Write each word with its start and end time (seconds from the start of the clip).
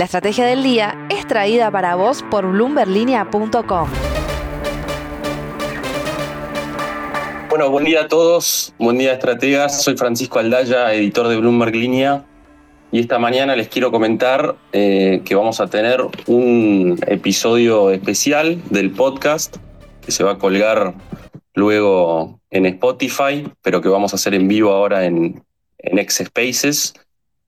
La 0.00 0.06
estrategia 0.06 0.46
del 0.46 0.62
día 0.62 0.96
es 1.10 1.26
traída 1.26 1.70
para 1.70 1.94
vos 1.94 2.24
por 2.30 2.50
bloomberlinia.com. 2.50 3.90
Bueno, 7.50 7.68
buen 7.68 7.84
día 7.84 8.04
a 8.04 8.08
todos, 8.08 8.72
buen 8.78 8.96
día 8.96 9.12
estrategas. 9.12 9.82
Soy 9.82 9.98
Francisco 9.98 10.38
Aldaya, 10.38 10.94
editor 10.94 11.28
de 11.28 11.36
Bloomberg 11.36 11.74
Línea. 11.74 12.24
Y 12.90 13.00
esta 13.00 13.18
mañana 13.18 13.54
les 13.56 13.68
quiero 13.68 13.90
comentar 13.90 14.56
eh, 14.72 15.20
que 15.26 15.34
vamos 15.34 15.60
a 15.60 15.66
tener 15.66 16.00
un 16.26 16.98
episodio 17.06 17.90
especial 17.90 18.58
del 18.70 18.92
podcast 18.92 19.58
que 20.00 20.12
se 20.12 20.24
va 20.24 20.32
a 20.32 20.38
colgar 20.38 20.94
luego 21.52 22.40
en 22.48 22.64
Spotify, 22.64 23.52
pero 23.60 23.82
que 23.82 23.90
vamos 23.90 24.14
a 24.14 24.16
hacer 24.16 24.32
en 24.32 24.48
vivo 24.48 24.70
ahora 24.70 25.04
en, 25.04 25.44
en 25.76 25.98
X 25.98 26.22
Spaces. 26.24 26.94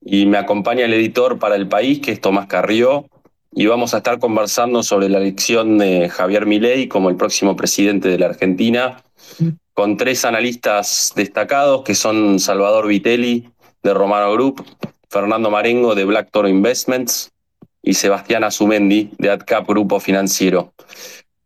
Y 0.05 0.27
me 0.27 0.39
acompaña 0.39 0.85
el 0.85 0.95
editor 0.95 1.39
para 1.39 1.57
el 1.57 1.69
país, 1.69 2.01
que 2.01 2.13
es 2.13 2.21
Tomás 2.21 2.47
Carrió, 2.47 3.07
y 3.55 3.67
vamos 3.67 3.95
a 3.95 3.99
estar 3.99 4.19
conversando 4.19 4.83
sobre 4.83 5.09
la 5.09 5.19
elección 5.19 5.79
de 5.79 6.09
Javier 6.09 6.47
Milei 6.47 6.89
como 6.89 7.11
el 7.11 7.17
próximo 7.17 7.55
presidente 7.57 8.09
de 8.09 8.19
la 8.19 8.27
Argentina, 8.27 9.03
con 9.75 9.97
tres 9.97 10.25
analistas 10.25 11.13
destacados, 11.15 11.83
que 11.83 11.95
son 11.95 12.41
Salvador 12.41 12.87
Vitelli, 12.87 13.49
de 13.83 13.95
Romano 13.95 14.33
Group, 14.33 14.65
Fernando 15.11 15.51
Marengo, 15.51 15.95
de 15.95 16.05
Black 16.05 16.31
Toro 16.31 16.49
Investments, 16.49 17.33
y 17.83 17.95
Sebastián 17.95 18.45
Azumendi, 18.45 19.11
de 19.19 19.31
AdCap 19.31 19.67
Grupo 19.69 19.99
Financiero. 19.99 20.73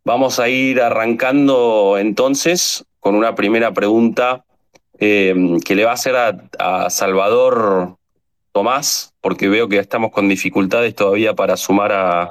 Vamos 0.05 0.39
a 0.39 0.49
ir 0.49 0.81
arrancando 0.81 1.97
entonces 1.99 2.85
con 3.01 3.15
una 3.15 3.35
primera 3.35 3.73
pregunta 3.73 4.45
eh, 4.99 5.35
que 5.65 5.75
le 5.75 5.85
va 5.85 5.93
a 5.93 5.95
hacer 5.95 6.15
a, 6.17 6.91
Salvador 6.91 7.96
Tomás, 8.57 9.13
porque 9.21 9.51
veo 9.51 9.69
que 9.69 9.77
estamos 9.77 10.11
con 10.13 10.31
dificultades 10.31 10.95
todavía 10.95 11.35
para 11.35 11.59
sumar 11.59 11.93
a, 11.93 12.31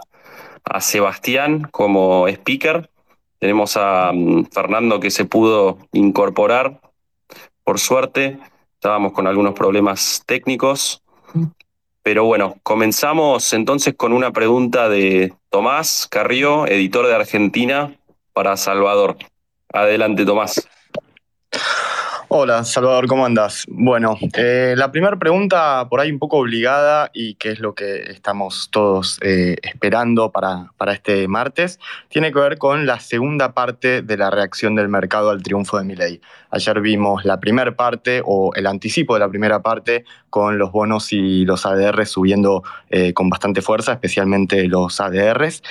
Sebastián 0.79 1.67
como 1.69 2.27
speaker. 2.27 2.89
Tenemos 3.37 3.77
a 3.77 4.11
mm, 4.11 4.45
Fernando 4.45 4.99
que 4.99 5.11
se 5.11 5.25
pudo 5.25 5.77
incorporar, 5.91 6.81
por 7.63 7.79
suerte. 7.79 8.39
Estábamos 8.73 9.13
con 9.13 9.27
algunos 9.27 9.53
problemas 9.53 10.23
técnicos. 10.25 11.03
Pero 12.01 12.23
bueno, 12.23 12.55
comenzamos 12.63 13.53
entonces 13.53 13.93
con 13.95 14.11
una 14.11 14.31
pregunta 14.31 14.89
de 14.89 15.31
Tomás 15.51 16.07
Carrió, 16.09 16.65
editor 16.65 17.05
de 17.05 17.13
Argentina 17.13 17.95
para 18.33 18.57
Salvador. 18.57 19.17
Adelante, 19.71 20.25
Tomás. 20.25 20.67
Hola, 22.37 22.65
Salvador, 22.65 23.07
¿cómo 23.07 23.25
andas? 23.25 23.63
Bueno, 23.69 24.17
eh, 24.35 24.73
la 24.75 24.91
primera 24.91 25.17
pregunta 25.17 25.87
por 25.89 26.01
ahí 26.01 26.11
un 26.11 26.19
poco 26.19 26.39
obligada 26.39 27.09
y 27.13 27.35
que 27.35 27.51
es 27.51 27.61
lo 27.61 27.73
que 27.75 28.11
estamos 28.11 28.67
todos 28.71 29.19
eh, 29.21 29.55
esperando 29.61 30.31
para, 30.31 30.73
para, 30.75 30.91
este 30.91 31.29
martes, 31.29 31.79
tiene 32.09 32.33
que 32.33 32.39
ver 32.39 32.57
con 32.57 32.85
la 32.85 32.99
segunda 32.99 33.53
parte 33.53 34.01
de 34.01 34.17
la 34.17 34.31
reacción 34.31 34.75
del 34.75 34.89
mercado 34.89 35.29
al 35.29 35.43
triunfo 35.43 35.77
de 35.77 35.85
Milei. 35.85 36.19
Ayer 36.49 36.81
vimos 36.81 37.23
la 37.23 37.39
primera 37.39 37.73
parte 37.73 38.21
o 38.25 38.51
el 38.53 38.67
anticipo 38.67 39.13
de 39.13 39.21
la 39.21 39.29
primera 39.29 39.61
parte 39.61 40.03
con 40.29 40.57
los 40.57 40.73
bonos 40.73 41.13
y 41.13 41.45
los 41.45 41.65
ADR 41.65 42.05
subiendo 42.05 42.63
eh, 42.89 43.13
con 43.13 43.29
bastante 43.29 43.61
fuerza, 43.61 43.93
especialmente 43.93 44.67
los 44.67 44.99
ADRs, 44.99 45.63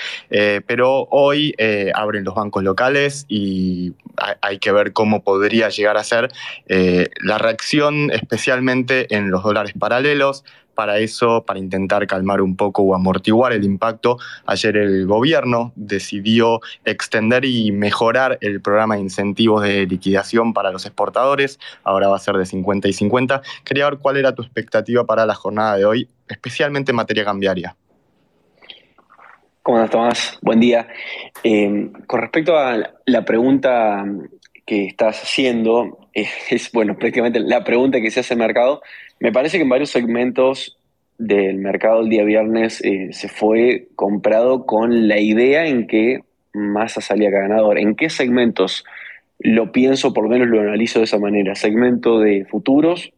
pero 0.67 1.09
hoy 1.11 1.55
abren 1.95 2.25
los 2.25 2.35
bancos 2.35 2.65
locales 2.65 3.27
y 3.29 3.92
hay 4.41 4.59
que 4.59 4.73
ver 4.73 4.93
cómo 4.93 5.23
podría 5.23 5.69
llegar 5.69 5.97
a 5.97 6.05
ser 6.05 6.31
eh, 6.67 7.09
la 7.20 7.39
reacción 7.39 8.11
especialmente 8.11 9.15
en 9.15 9.31
los 9.31 9.43
dólares 9.43 9.75
paralelos. 9.79 10.45
Para 10.75 10.98
eso, 10.98 11.45
para 11.47 11.61
intentar 11.61 12.05
calmar 12.09 12.41
un 12.41 12.57
poco 12.57 12.83
o 12.83 12.97
amortiguar 12.97 13.53
el 13.53 13.62
impacto, 13.62 14.19
ayer 14.45 14.77
el 14.77 15.07
gobierno 15.07 15.73
decidió 15.77 16.61
extender 16.85 17.45
y 17.45 17.70
mejorar 17.70 18.39
el 18.41 18.61
programa 18.61 18.97
de 18.97 19.03
incentivos 19.03 19.62
de 19.62 19.87
liquidación 19.87 20.53
para 20.53 20.73
los 20.73 20.85
exportadores. 20.85 21.61
Ahora 21.85 22.08
va 22.08 22.17
a 22.17 22.19
ser 22.19 22.36
de 22.36 22.47
50 22.47 22.89
y 22.89 22.92
50. 22.92 23.41
Quería 23.63 23.89
ver 23.89 24.01
cuál 24.01 24.17
era 24.17 24.35
tu 24.35 24.42
expectativa 24.42 25.05
para 25.05 25.27
la 25.27 25.36
jornada 25.36 25.77
de 25.77 25.85
hoy, 25.85 26.08
especialmente 26.27 26.91
en 26.91 26.97
materia 26.97 27.24
cambiaria. 27.24 27.77
¿Cómo 29.64 29.79
andas, 29.79 29.92
Tomás? 29.92 30.39
Buen 30.42 30.61
día. 30.61 30.89
Eh, 31.42 31.89
con 32.07 32.20
respecto 32.20 32.58
a 32.58 32.92
la 33.07 33.25
pregunta 33.25 34.05
que 34.67 34.85
estás 34.85 35.23
haciendo, 35.23 36.01
es, 36.13 36.70
bueno, 36.70 36.98
prácticamente 36.98 37.41
la 37.41 37.64
pregunta 37.64 37.98
que 38.03 38.11
se 38.11 38.20
hace 38.20 38.35
el 38.35 38.41
mercado. 38.41 38.83
Me 39.20 39.33
parece 39.33 39.57
que 39.57 39.63
en 39.63 39.70
varios 39.70 39.89
segmentos 39.89 40.77
del 41.17 41.57
mercado 41.57 42.03
el 42.03 42.11
día 42.11 42.24
viernes 42.24 42.85
eh, 42.85 43.08
se 43.13 43.29
fue 43.29 43.89
comprado 43.97 44.67
con 44.67 45.08
la 45.08 45.19
idea 45.19 45.64
en 45.67 45.86
que 45.86 46.20
Massa 46.53 47.01
salía 47.01 47.30
ganador. 47.30 47.79
¿En 47.79 47.95
qué 47.95 48.11
segmentos? 48.11 48.85
Lo 49.39 49.73
pienso, 49.73 50.13
por 50.13 50.24
lo 50.24 50.30
menos 50.30 50.48
lo 50.48 50.61
analizo 50.61 50.98
de 50.98 51.07
esa 51.07 51.19
manera. 51.19 51.55
Segmento 51.55 52.20
de 52.20 52.45
futuros, 52.45 53.14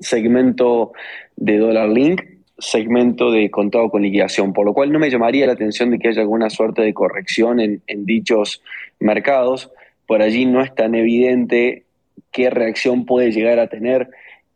segmento 0.00 0.92
de 1.36 1.58
dólar 1.58 1.90
link, 1.90 2.22
segmento 2.60 3.30
de 3.30 3.50
contado 3.50 3.90
con 3.90 4.02
liquidación, 4.02 4.52
por 4.52 4.64
lo 4.64 4.74
cual 4.74 4.92
no 4.92 4.98
me 4.98 5.10
llamaría 5.10 5.46
la 5.46 5.54
atención 5.54 5.90
de 5.90 5.98
que 5.98 6.08
haya 6.08 6.22
alguna 6.22 6.50
suerte 6.50 6.82
de 6.82 6.94
corrección 6.94 7.60
en, 7.60 7.80
dichos 8.06 8.62
mercados. 8.98 9.70
Por 10.06 10.22
allí 10.22 10.46
no 10.46 10.62
es 10.62 10.74
tan 10.74 10.94
evidente 10.94 11.84
qué 12.30 12.50
reacción 12.50 13.06
puede 13.06 13.32
llegar 13.32 13.58
a 13.58 13.68
tener 13.68 14.10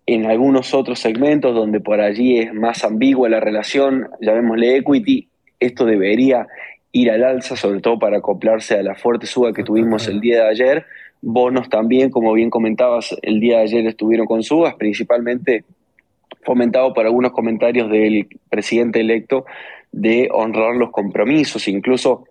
en 0.06 0.26
algunos 0.26 0.74
otros 0.74 1.00
segmentos 1.00 1.54
donde 1.54 1.80
por 1.80 2.00
allí 2.00 2.38
es 2.38 2.52
más 2.52 2.84
ambigua 2.84 3.28
la 3.28 3.40
relación, 3.40 4.08
llamémosle 4.20 4.76
equity, 4.76 5.28
esto 5.58 5.86
debería 5.86 6.46
ir 6.92 7.10
al 7.10 7.24
alza, 7.24 7.56
sobre 7.56 7.80
todo 7.80 7.98
para 7.98 8.18
acoplarse 8.18 8.74
a 8.74 8.82
la 8.82 8.94
fuerte 8.94 9.26
suba 9.26 9.52
que 9.52 9.64
tuvimos 9.64 10.06
el 10.08 10.20
día 10.20 10.44
de 10.44 10.50
ayer. 10.50 10.86
Bonos 11.22 11.70
también, 11.70 12.10
como 12.10 12.34
bien 12.34 12.50
comentabas, 12.50 13.16
el 13.22 13.40
día 13.40 13.58
de 13.58 13.62
ayer 13.62 13.86
estuvieron 13.86 14.26
con 14.26 14.42
subas, 14.42 14.74
principalmente 14.74 15.64
fomentado 16.44 16.92
por 16.92 17.06
algunos 17.06 17.32
comentarios 17.32 17.90
del 17.90 18.28
presidente 18.48 19.00
electo 19.00 19.44
de 19.92 20.28
honrar 20.32 20.76
los 20.76 20.90
compromisos, 20.90 21.68
incluso 21.68 22.24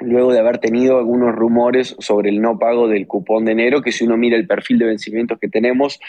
luego 0.00 0.32
de 0.32 0.40
haber 0.40 0.58
tenido 0.58 0.98
algunos 0.98 1.34
rumores 1.34 1.94
sobre 1.98 2.30
el 2.30 2.40
no 2.40 2.58
pago 2.58 2.88
del 2.88 3.06
cupón 3.06 3.44
de 3.44 3.52
enero, 3.52 3.80
que 3.80 3.92
si 3.92 4.04
uno 4.04 4.16
mira 4.16 4.36
el 4.36 4.46
perfil 4.46 4.78
de 4.78 4.86
vencimientos 4.86 5.38
que 5.38 5.48
tenemos, 5.48 6.00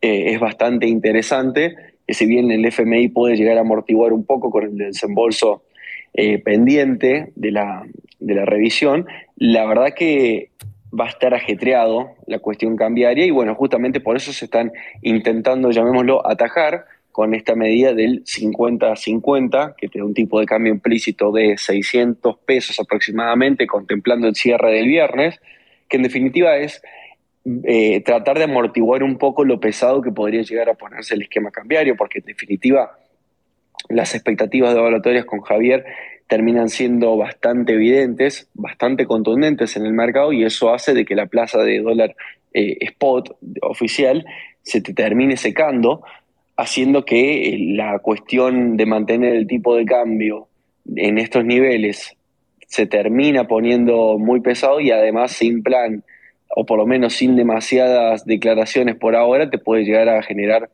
eh, 0.00 0.32
es 0.32 0.40
bastante 0.40 0.86
interesante, 0.86 1.74
que 2.06 2.14
si 2.14 2.26
bien 2.26 2.50
el 2.50 2.64
FMI 2.66 3.08
puede 3.08 3.36
llegar 3.36 3.56
a 3.56 3.62
amortiguar 3.62 4.12
un 4.12 4.24
poco 4.24 4.50
con 4.50 4.64
el 4.64 4.76
desembolso 4.76 5.64
eh, 6.12 6.38
pendiente 6.38 7.32
de 7.34 7.50
la, 7.50 7.84
de 8.18 8.34
la 8.34 8.44
revisión, 8.44 9.06
la 9.36 9.64
verdad 9.64 9.94
que 9.96 10.50
va 10.98 11.06
a 11.06 11.08
estar 11.08 11.34
ajetreado 11.34 12.14
la 12.26 12.38
cuestión 12.38 12.76
cambiaria 12.76 13.24
y 13.24 13.30
bueno, 13.30 13.54
justamente 13.54 14.00
por 14.00 14.16
eso 14.16 14.32
se 14.32 14.46
están 14.46 14.72
intentando, 15.02 15.70
llamémoslo, 15.70 16.26
atajar 16.26 16.86
con 17.12 17.34
esta 17.34 17.54
medida 17.54 17.92
del 17.92 18.24
50-50, 18.24 19.74
que 19.76 19.88
tiene 19.88 20.06
un 20.06 20.14
tipo 20.14 20.40
de 20.40 20.46
cambio 20.46 20.72
implícito 20.72 21.32
de 21.32 21.58
600 21.58 22.38
pesos 22.38 22.78
aproximadamente, 22.78 23.66
contemplando 23.66 24.28
el 24.28 24.34
cierre 24.34 24.72
del 24.72 24.86
viernes, 24.86 25.40
que 25.88 25.96
en 25.96 26.04
definitiva 26.04 26.56
es 26.56 26.82
eh, 27.64 28.00
tratar 28.02 28.38
de 28.38 28.44
amortiguar 28.44 29.02
un 29.02 29.18
poco 29.18 29.44
lo 29.44 29.58
pesado 29.60 30.02
que 30.02 30.12
podría 30.12 30.42
llegar 30.42 30.68
a 30.68 30.74
ponerse 30.74 31.14
el 31.14 31.22
esquema 31.22 31.50
cambiario, 31.50 31.96
porque 31.96 32.20
en 32.20 32.26
definitiva 32.26 32.98
las 33.88 34.14
expectativas 34.14 34.72
de 34.72 34.80
evaluatorias 34.80 35.24
con 35.24 35.40
Javier 35.40 35.84
terminan 36.30 36.68
siendo 36.68 37.16
bastante 37.16 37.72
evidentes, 37.72 38.48
bastante 38.54 39.04
contundentes 39.04 39.76
en 39.76 39.84
el 39.84 39.92
mercado 39.92 40.32
y 40.32 40.44
eso 40.44 40.72
hace 40.72 40.94
de 40.94 41.04
que 41.04 41.16
la 41.16 41.26
plaza 41.26 41.58
de 41.58 41.80
dólar 41.80 42.14
eh, 42.54 42.76
spot 42.82 43.36
oficial 43.62 44.24
se 44.62 44.80
te 44.80 44.94
termine 44.94 45.36
secando, 45.36 46.02
haciendo 46.56 47.04
que 47.04 47.48
eh, 47.48 47.58
la 47.74 47.98
cuestión 47.98 48.76
de 48.76 48.86
mantener 48.86 49.34
el 49.34 49.48
tipo 49.48 49.74
de 49.74 49.84
cambio 49.84 50.46
en 50.94 51.18
estos 51.18 51.44
niveles 51.44 52.16
se 52.68 52.86
termina 52.86 53.48
poniendo 53.48 54.16
muy 54.16 54.40
pesado 54.40 54.78
y 54.78 54.92
además 54.92 55.32
sin 55.32 55.64
plan, 55.64 56.04
o 56.54 56.64
por 56.64 56.78
lo 56.78 56.86
menos 56.86 57.14
sin 57.14 57.34
demasiadas 57.34 58.24
declaraciones 58.24 58.94
por 58.94 59.16
ahora, 59.16 59.50
te 59.50 59.58
puede 59.58 59.82
llegar 59.82 60.08
a 60.08 60.22
generar 60.22 60.70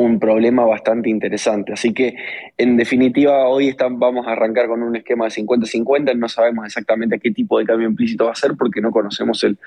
un 0.00 0.18
problema 0.18 0.64
bastante 0.64 1.08
interesante. 1.08 1.72
Así 1.72 1.92
que, 1.92 2.16
en 2.56 2.76
definitiva, 2.76 3.46
hoy 3.48 3.74
vamos 3.92 4.26
a 4.26 4.32
arrancar 4.32 4.66
con 4.66 4.82
un 4.82 4.96
esquema 4.96 5.26
de 5.26 5.30
50-50. 5.30 6.16
No 6.16 6.28
sabemos 6.28 6.66
exactamente 6.66 7.18
qué 7.18 7.30
tipo 7.30 7.58
de 7.58 7.64
cambio 7.64 7.88
implícito 7.88 8.26
va 8.26 8.32
a 8.32 8.36
ser 8.36 8.52
porque 8.58 8.80
no 8.80 8.90
conocemos 8.90 9.44
el, 9.44 9.58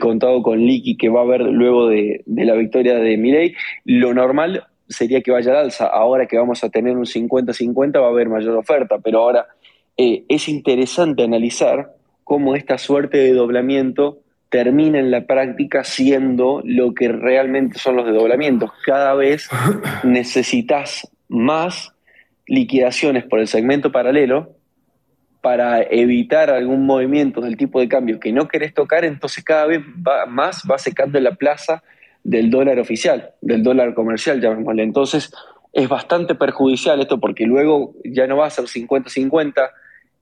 contado 0.00 0.42
con 0.42 0.58
liqui 0.58 0.96
que 0.96 1.08
va 1.08 1.20
a 1.20 1.24
haber 1.24 1.42
luego 1.42 1.88
de, 1.88 2.22
la 2.26 2.54
victoria 2.54 2.96
de 2.96 3.16
Milei. 3.16 3.54
Lo 3.84 4.14
normal 4.14 4.64
sería 4.88 5.20
que 5.22 5.30
vaya 5.30 5.52
al 5.52 5.58
alza. 5.58 5.86
Ahora 5.86 6.26
que 6.26 6.38
vamos 6.38 6.62
a 6.64 6.68
tener 6.68 6.96
un 6.96 7.04
50-50 7.04 8.00
va 8.00 8.06
a 8.06 8.10
haber 8.10 8.28
mayor 8.28 8.56
oferta, 8.56 8.98
pero 8.98 9.20
ahora 9.20 9.46
eh, 9.96 10.24
es 10.28 10.48
interesante 10.48 11.22
analizar 11.22 11.92
cómo 12.24 12.54
esta 12.54 12.78
suerte 12.78 13.18
de 13.18 13.32
doblamiento 13.32 14.21
termina 14.52 14.98
en 14.98 15.10
la 15.10 15.22
práctica 15.22 15.82
siendo 15.82 16.60
lo 16.62 16.92
que 16.92 17.08
realmente 17.08 17.78
son 17.78 17.96
los 17.96 18.04
desdoblamientos. 18.04 18.70
Cada 18.84 19.14
vez 19.14 19.48
necesitas 20.04 21.10
más 21.26 21.94
liquidaciones 22.46 23.24
por 23.24 23.40
el 23.40 23.48
segmento 23.48 23.90
paralelo 23.90 24.54
para 25.40 25.82
evitar 25.82 26.50
algún 26.50 26.84
movimiento 26.84 27.40
del 27.40 27.56
tipo 27.56 27.80
de 27.80 27.88
cambio 27.88 28.20
que 28.20 28.30
no 28.30 28.46
querés 28.46 28.74
tocar, 28.74 29.06
entonces 29.06 29.42
cada 29.42 29.66
vez 29.66 29.80
más 30.28 30.62
va 30.70 30.76
secando 30.76 31.18
la 31.18 31.34
plaza 31.34 31.82
del 32.22 32.50
dólar 32.50 32.78
oficial, 32.78 33.30
del 33.40 33.62
dólar 33.62 33.94
comercial, 33.94 34.38
llamémosle. 34.38 34.82
Entonces 34.82 35.32
es 35.72 35.88
bastante 35.88 36.34
perjudicial 36.34 37.00
esto 37.00 37.18
porque 37.18 37.46
luego 37.46 37.94
ya 38.04 38.26
no 38.26 38.36
va 38.36 38.48
a 38.48 38.50
ser 38.50 38.66
50-50, 38.66 39.70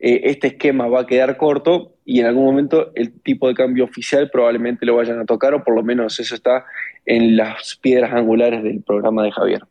eh, 0.00 0.22
este 0.24 0.48
esquema 0.48 0.88
va 0.88 1.00
a 1.00 1.06
quedar 1.06 1.36
corto 1.36 1.92
y 2.06 2.20
en 2.20 2.26
algún 2.26 2.46
momento 2.46 2.90
el 2.94 3.20
tipo 3.20 3.48
de 3.48 3.54
cambio 3.54 3.84
oficial 3.84 4.30
probablemente 4.30 4.86
lo 4.86 4.96
vayan 4.96 5.20
a 5.20 5.26
tocar 5.26 5.52
o 5.54 5.62
por 5.62 5.74
lo 5.74 5.82
menos 5.82 6.18
eso 6.18 6.34
está 6.34 6.64
en 7.04 7.36
las 7.36 7.76
piedras 7.76 8.12
angulares 8.12 8.62
del 8.62 8.82
programa 8.82 9.22
de 9.22 9.32
Javier. 9.32 9.62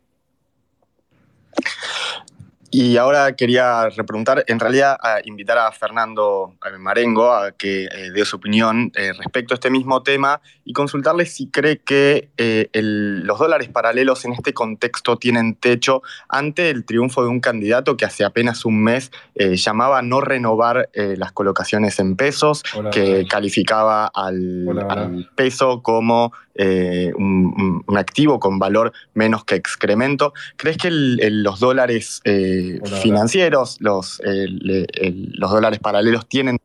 Y 2.72 2.96
ahora 2.98 3.34
quería 3.34 3.88
repreguntar, 3.88 4.44
en 4.46 4.60
realidad 4.60 4.96
a 5.02 5.18
invitar 5.24 5.58
a 5.58 5.72
Fernando 5.72 6.54
Marengo 6.78 7.32
a 7.32 7.50
que 7.50 7.86
eh, 7.86 8.10
dé 8.14 8.24
su 8.24 8.36
opinión 8.36 8.92
eh, 8.94 9.12
respecto 9.12 9.54
a 9.54 9.56
este 9.56 9.70
mismo 9.70 10.04
tema 10.04 10.40
y 10.64 10.72
consultarle 10.72 11.26
si 11.26 11.48
cree 11.48 11.78
que 11.78 12.30
eh, 12.36 12.68
los 12.72 13.40
dólares 13.40 13.68
paralelos 13.70 14.24
en 14.24 14.34
este 14.34 14.54
contexto 14.54 15.16
tienen 15.16 15.56
techo 15.56 16.02
ante 16.28 16.70
el 16.70 16.84
triunfo 16.84 17.24
de 17.24 17.28
un 17.28 17.40
candidato 17.40 17.96
que 17.96 18.04
hace 18.04 18.24
apenas 18.24 18.64
un 18.64 18.82
mes 18.84 19.10
llamaba 19.34 20.02
no 20.02 20.20
renovar 20.20 20.90
las 20.94 21.32
colocaciones 21.32 21.98
en 21.98 22.14
pesos, 22.14 22.62
que 22.92 23.26
calificaba 23.28 24.06
al 24.06 25.28
peso 25.34 25.82
como 25.82 26.32
eh, 26.56 27.12
un, 27.16 27.84
activo 27.96 28.40
con 28.40 28.58
valor 28.58 28.92
menos 29.14 29.44
que 29.44 29.54
excremento. 29.54 30.32
¿Crees 30.56 30.76
que 30.78 30.90
los 30.90 31.60
dólares 31.60 32.20
eh, 32.24 32.80
financieros, 33.02 33.76
los, 33.80 34.20
los 34.24 35.50
dólares 35.50 35.78
paralelos 35.78 36.28
tienen... 36.28 36.58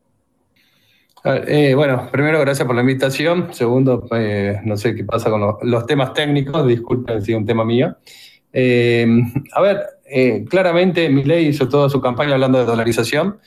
Eh, 1.24 1.74
bueno, 1.74 2.08
primero, 2.12 2.40
gracias 2.40 2.66
por 2.66 2.74
la 2.76 2.82
invitación. 2.82 3.52
Segundo, 3.52 4.08
no 4.64 4.76
sé 4.76 4.94
qué 4.94 5.04
pasa 5.04 5.30
con 5.30 5.40
los, 5.62 5.86
temas 5.86 6.12
técnicos, 6.14 6.66
disculpen 6.66 7.22
si 7.22 7.32
es 7.32 7.38
un 7.38 7.46
tema 7.46 7.64
mío. 7.64 7.96
a 8.52 9.60
ver, 9.60 10.46
claramente 10.48 11.08
ley 11.08 11.46
hizo 11.46 11.68
toda 11.68 11.88
su 11.88 12.00
campaña 12.00 12.34
hablando 12.34 12.58
de 12.58 12.64
dolarización. 12.64 13.38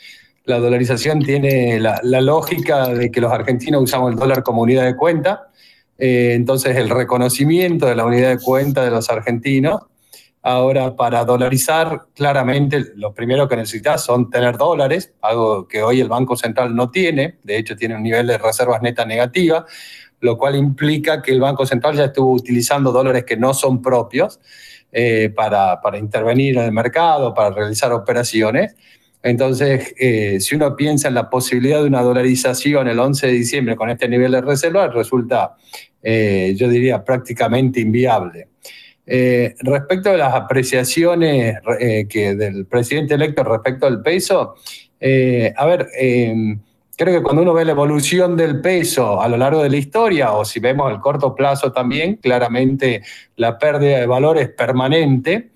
La 0.45 0.59
dolarización 0.59 1.19
tiene 1.19 1.79
la, 1.79 1.99
la 2.03 2.21
lógica 2.21 2.87
de 2.87 3.11
que 3.11 3.21
los 3.21 3.31
argentinos 3.31 3.83
usamos 3.83 4.11
el 4.11 4.17
dólar 4.17 4.41
como 4.41 4.61
unidad 4.61 4.85
de 4.85 4.95
cuenta 4.95 5.49
eh, 5.99 6.33
entonces, 6.33 6.77
el 6.77 6.89
reconocimiento 6.89 7.85
de 7.85 7.95
la 7.95 8.05
unidad 8.05 8.29
de 8.29 8.39
cuenta 8.39 8.83
de 8.83 8.91
los 8.91 9.09
argentinos. 9.09 9.81
Ahora, 10.41 10.95
para 10.95 11.25
dolarizar, 11.25 12.05
claramente 12.15 12.93
lo 12.95 13.13
primero 13.13 13.49
que 13.49 13.57
necesitas 13.57 14.05
son 14.05 14.29
tener 14.29 14.57
dólares, 14.57 15.13
algo 15.21 15.67
que 15.67 15.83
hoy 15.83 15.99
el 15.99 16.07
Banco 16.07 16.37
Central 16.37 16.73
no 16.73 16.89
tiene, 16.89 17.39
de 17.43 17.57
hecho 17.57 17.75
tiene 17.75 17.97
un 17.97 18.03
nivel 18.03 18.25
de 18.27 18.37
reservas 18.37 18.81
netas 18.81 19.05
negativa, 19.05 19.65
lo 20.21 20.37
cual 20.37 20.55
implica 20.55 21.21
que 21.21 21.33
el 21.33 21.41
Banco 21.41 21.65
Central 21.65 21.97
ya 21.97 22.05
estuvo 22.05 22.31
utilizando 22.31 22.93
dólares 22.93 23.25
que 23.25 23.35
no 23.35 23.53
son 23.53 23.81
propios 23.81 24.39
eh, 24.93 25.29
para, 25.35 25.81
para 25.81 25.97
intervenir 25.97 26.57
en 26.57 26.63
el 26.63 26.71
mercado, 26.71 27.33
para 27.33 27.49
realizar 27.51 27.91
operaciones. 27.91 28.75
Entonces, 29.21 29.93
eh, 29.99 30.39
si 30.39 30.55
uno 30.55 30.75
piensa 30.75 31.09
en 31.09 31.13
la 31.13 31.29
posibilidad 31.29 31.81
de 31.81 31.87
una 31.87 32.01
dolarización 32.01 32.87
el 32.87 32.99
11 32.99 33.27
de 33.27 33.33
diciembre 33.33 33.75
con 33.75 33.89
este 33.89 34.07
nivel 34.07 34.31
de 34.31 34.41
reserva, 34.41 34.87
resulta, 34.87 35.57
eh, 36.01 36.53
yo 36.55 36.69
diría, 36.69 37.03
prácticamente 37.03 37.79
inviable. 37.79 38.47
Eh, 39.05 39.55
respecto 39.61 40.11
a 40.11 40.17
las 40.17 40.33
apreciaciones 40.35 41.57
que 42.07 42.35
del 42.35 42.67
presidente 42.67 43.15
electo 43.15 43.43
respecto 43.43 43.87
al 43.87 44.03
peso, 44.03 44.55
a 45.55 45.65
ver, 45.65 45.87
creo 46.95 47.17
que 47.17 47.23
cuando 47.23 47.41
uno 47.41 47.53
ve 47.53 47.65
la 47.65 47.71
evolución 47.71 48.37
del 48.37 48.61
peso 48.61 49.19
a 49.19 49.27
lo 49.27 49.37
largo 49.37 49.63
de 49.63 49.69
la 49.69 49.77
historia, 49.77 50.33
o 50.33 50.45
si 50.45 50.59
vemos 50.59 50.91
el 50.91 50.99
corto 50.99 51.33
plazo 51.33 51.71
también, 51.71 52.17
claramente 52.17 53.01
la 53.35 53.57
pérdida 53.57 53.99
de 53.99 54.05
valor 54.05 54.37
es 54.37 54.49
permanente 54.49 55.49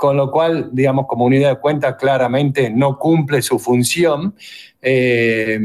con 0.00 0.16
lo 0.16 0.30
cual, 0.30 0.70
digamos, 0.72 1.06
como 1.06 1.26
unidad 1.26 1.50
de 1.50 1.60
cuenta 1.60 1.98
claramente 1.98 2.70
no 2.70 2.98
cumple 2.98 3.42
su 3.42 3.58
función. 3.58 4.34
Eh, 4.80 5.60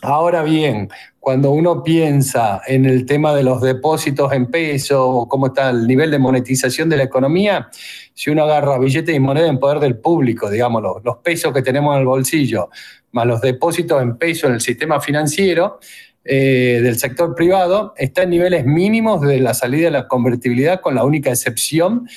ahora 0.00 0.42
bien, 0.42 0.88
cuando 1.28 1.50
uno 1.50 1.82
piensa 1.82 2.62
en 2.66 2.86
el 2.86 3.04
tema 3.04 3.34
de 3.34 3.42
los 3.42 3.60
depósitos 3.60 4.32
en 4.32 4.46
pesos, 4.46 5.26
cómo 5.28 5.48
está 5.48 5.68
el 5.68 5.86
nivel 5.86 6.10
de 6.10 6.18
monetización 6.18 6.88
de 6.88 6.96
la 6.96 7.02
economía, 7.02 7.68
si 8.14 8.30
uno 8.30 8.44
agarra 8.44 8.78
billetes 8.78 9.14
y 9.14 9.20
moneda 9.20 9.46
en 9.46 9.58
poder 9.58 9.78
del 9.78 9.98
público, 9.98 10.48
digamos, 10.48 10.82
los, 11.04 11.16
pesos 11.18 11.52
que 11.52 11.60
tenemos 11.60 11.94
en 11.94 12.00
el 12.00 12.06
bolsillo, 12.06 12.70
más 13.12 13.26
los 13.26 13.42
depósitos 13.42 14.00
en 14.00 14.16
pesos 14.16 14.44
en 14.44 14.54
el 14.54 14.62
sistema 14.62 15.02
financiero, 15.02 15.80
eh, 16.24 16.80
del 16.82 16.98
sector 16.98 17.34
privado 17.34 17.92
está 17.98 18.22
en 18.22 18.30
niveles 18.30 18.64
mínimos 18.64 19.20
de 19.20 19.38
la 19.38 19.52
salida 19.52 19.84
de 19.84 19.90
la 19.90 20.08
convertibilidad, 20.08 20.80
con 20.80 20.94
la 20.94 21.04
única 21.04 21.28
excepción 21.28 22.08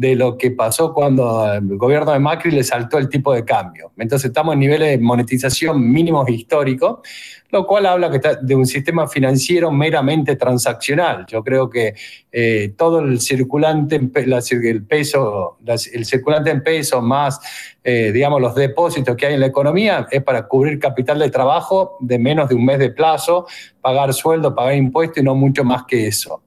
de 0.00 0.16
lo 0.16 0.38
que 0.38 0.50
pasó 0.50 0.94
cuando 0.94 1.52
el 1.52 1.76
gobierno 1.76 2.12
de 2.12 2.18
Macri 2.18 2.52
le 2.52 2.64
saltó 2.64 2.96
el 2.96 3.10
tipo 3.10 3.34
de 3.34 3.44
cambio. 3.44 3.92
Entonces 3.98 4.28
estamos 4.30 4.54
en 4.54 4.60
niveles 4.60 4.88
de 4.88 4.98
monetización 4.98 5.92
mínimos 5.92 6.26
históricos, 6.30 7.00
lo 7.50 7.66
cual 7.66 7.84
habla 7.84 8.10
que 8.10 8.18
de 8.40 8.54
un 8.54 8.64
sistema 8.64 9.06
financiero 9.06 9.70
meramente 9.70 10.36
transaccional. 10.36 11.26
Yo 11.28 11.44
creo 11.44 11.68
que 11.68 11.92
eh, 12.32 12.72
todo 12.78 13.00
el 13.00 13.20
circulante, 13.20 13.96
el 13.96 14.84
peso, 14.86 15.58
el 15.92 16.06
circulante 16.06 16.48
en 16.48 16.62
peso 16.62 17.02
más, 17.02 17.38
eh, 17.84 18.10
digamos, 18.10 18.40
los 18.40 18.54
depósitos 18.54 19.14
que 19.14 19.26
hay 19.26 19.34
en 19.34 19.40
la 19.40 19.48
economía 19.48 20.06
es 20.10 20.22
para 20.22 20.48
cubrir 20.48 20.78
capital 20.78 21.18
de 21.18 21.28
trabajo 21.28 21.98
de 22.00 22.18
menos 22.18 22.48
de 22.48 22.54
un 22.54 22.64
mes 22.64 22.78
de 22.78 22.88
plazo, 22.88 23.46
pagar 23.82 24.14
sueldo, 24.14 24.54
pagar 24.54 24.76
impuestos 24.76 25.18
y 25.18 25.22
no 25.22 25.34
mucho 25.34 25.62
más 25.62 25.84
que 25.84 26.06
eso. 26.06 26.40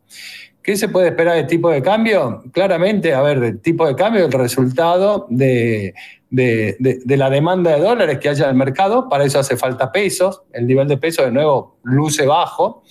¿Qué 0.63 0.77
se 0.77 0.87
puede 0.87 1.09
esperar 1.09 1.35
de 1.35 1.43
tipo 1.43 1.69
de 1.69 1.81
cambio? 1.81 2.41
Claramente, 2.53 3.13
a 3.13 3.21
ver, 3.21 3.41
del 3.41 3.59
tipo 3.59 3.85
de 3.85 3.95
cambio, 3.95 4.25
el 4.25 4.31
resultado 4.31 5.27
de, 5.29 5.93
la 6.31 7.29
demanda 7.29 7.75
de 7.75 7.81
dólares 7.81 8.17
que 8.19 8.29
haya 8.29 8.45
en 8.45 8.51
el 8.51 8.55
mercado, 8.55 9.09
para 9.09 9.25
eso 9.25 9.39
hace 9.39 9.57
falta 9.57 9.91
pesos, 9.91 10.43
el 10.53 10.65
nivel 10.65 10.87
de 10.87 10.95
peso 10.95 11.21
de 11.23 11.31
nuevo 11.31 11.79
luce 11.83 12.25
bajo. 12.25 12.81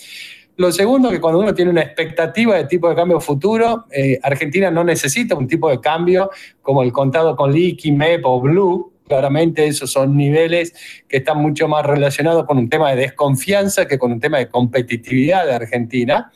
Lo 0.56 0.70
segundo, 0.70 1.08
que 1.08 1.18
cuando 1.18 1.40
uno 1.40 1.54
tiene 1.54 1.70
una 1.70 1.80
expectativa 1.80 2.56
de 2.56 2.66
tipo 2.66 2.90
de 2.90 2.94
cambio 2.94 3.18
futuro, 3.20 3.86
eh, 3.90 4.20
Argentina 4.22 4.70
no 4.70 4.84
necesita 4.84 5.34
un 5.34 5.48
tipo 5.48 5.70
de 5.70 5.80
cambio 5.80 6.30
como 6.60 6.82
el 6.82 6.92
contado 6.92 7.34
con 7.34 7.54
liqui, 7.54 7.90
MEP 7.90 8.26
o 8.26 8.38
Blue, 8.38 8.92
claramente 9.08 9.66
esos 9.66 9.90
son 9.90 10.14
niveles 10.14 10.74
que 11.08 11.16
están 11.16 11.38
mucho 11.38 11.68
más 11.68 11.86
relacionados 11.86 12.44
con 12.44 12.58
un 12.58 12.68
tema 12.68 12.90
de 12.90 12.96
desconfianza 12.96 13.88
que 13.88 13.98
con 13.98 14.12
un 14.12 14.20
tema 14.20 14.36
de 14.36 14.48
competitividad 14.48 15.46
de 15.46 15.54
Argentina 15.54 16.30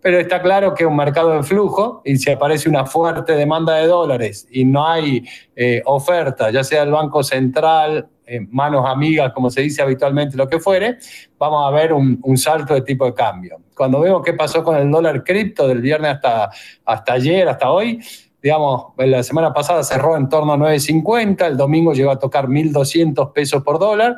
pero 0.00 0.18
está 0.18 0.40
claro 0.40 0.74
que 0.74 0.86
un 0.86 0.96
mercado 0.96 1.30
de 1.32 1.42
flujo 1.42 2.02
y 2.04 2.16
si 2.16 2.30
aparece 2.30 2.68
una 2.68 2.86
fuerte 2.86 3.34
demanda 3.34 3.74
de 3.74 3.86
dólares 3.86 4.46
y 4.50 4.64
no 4.64 4.86
hay 4.86 5.24
eh, 5.54 5.82
oferta, 5.84 6.50
ya 6.50 6.64
sea 6.64 6.82
el 6.82 6.90
Banco 6.90 7.22
Central, 7.22 8.08
eh, 8.26 8.46
manos 8.50 8.84
amigas, 8.86 9.32
como 9.32 9.50
se 9.50 9.60
dice 9.60 9.82
habitualmente, 9.82 10.36
lo 10.36 10.48
que 10.48 10.60
fuere, 10.60 10.98
vamos 11.38 11.66
a 11.66 11.74
ver 11.74 11.92
un, 11.92 12.38
salto 12.38 12.74
de 12.74 12.82
tipo 12.82 13.04
de 13.04 13.12
cambio. 13.12 13.58
Cuando 13.74 14.00
vemos 14.00 14.22
qué 14.24 14.34
pasó 14.34 14.62
con 14.62 14.76
el 14.76 14.90
dólar 14.90 15.24
cripto 15.24 15.66
del 15.66 15.80
viernes 15.80 16.12
hasta, 16.12 16.50
hasta 16.84 17.12
ayer, 17.12 17.48
hasta 17.48 17.70
hoy, 17.70 18.00
digamos, 18.40 18.92
la 18.98 19.22
semana 19.22 19.52
pasada 19.52 19.82
cerró 19.82 20.16
en 20.16 20.28
torno 20.28 20.52
a 20.52 20.56
9.50, 20.56 21.46
el 21.46 21.56
domingo 21.56 21.92
llegó 21.92 22.12
a 22.12 22.18
tocar 22.18 22.46
1.200 22.46 23.32
pesos 23.32 23.62
por 23.62 23.78
dólar, 23.78 24.16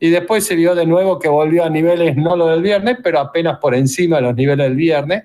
y 0.00 0.08
después 0.08 0.46
se 0.46 0.56
vio 0.56 0.74
de 0.74 0.86
nuevo 0.86 1.18
que 1.18 1.28
volvió 1.28 1.62
a 1.62 1.68
niveles 1.68 2.16
no 2.16 2.34
lo 2.34 2.46
del 2.46 2.62
viernes, 2.62 2.96
pero 3.02 3.20
apenas 3.20 3.58
por 3.58 3.74
encima 3.74 4.16
de 4.16 4.22
los 4.22 4.34
niveles 4.34 4.66
del 4.66 4.74
viernes. 4.74 5.24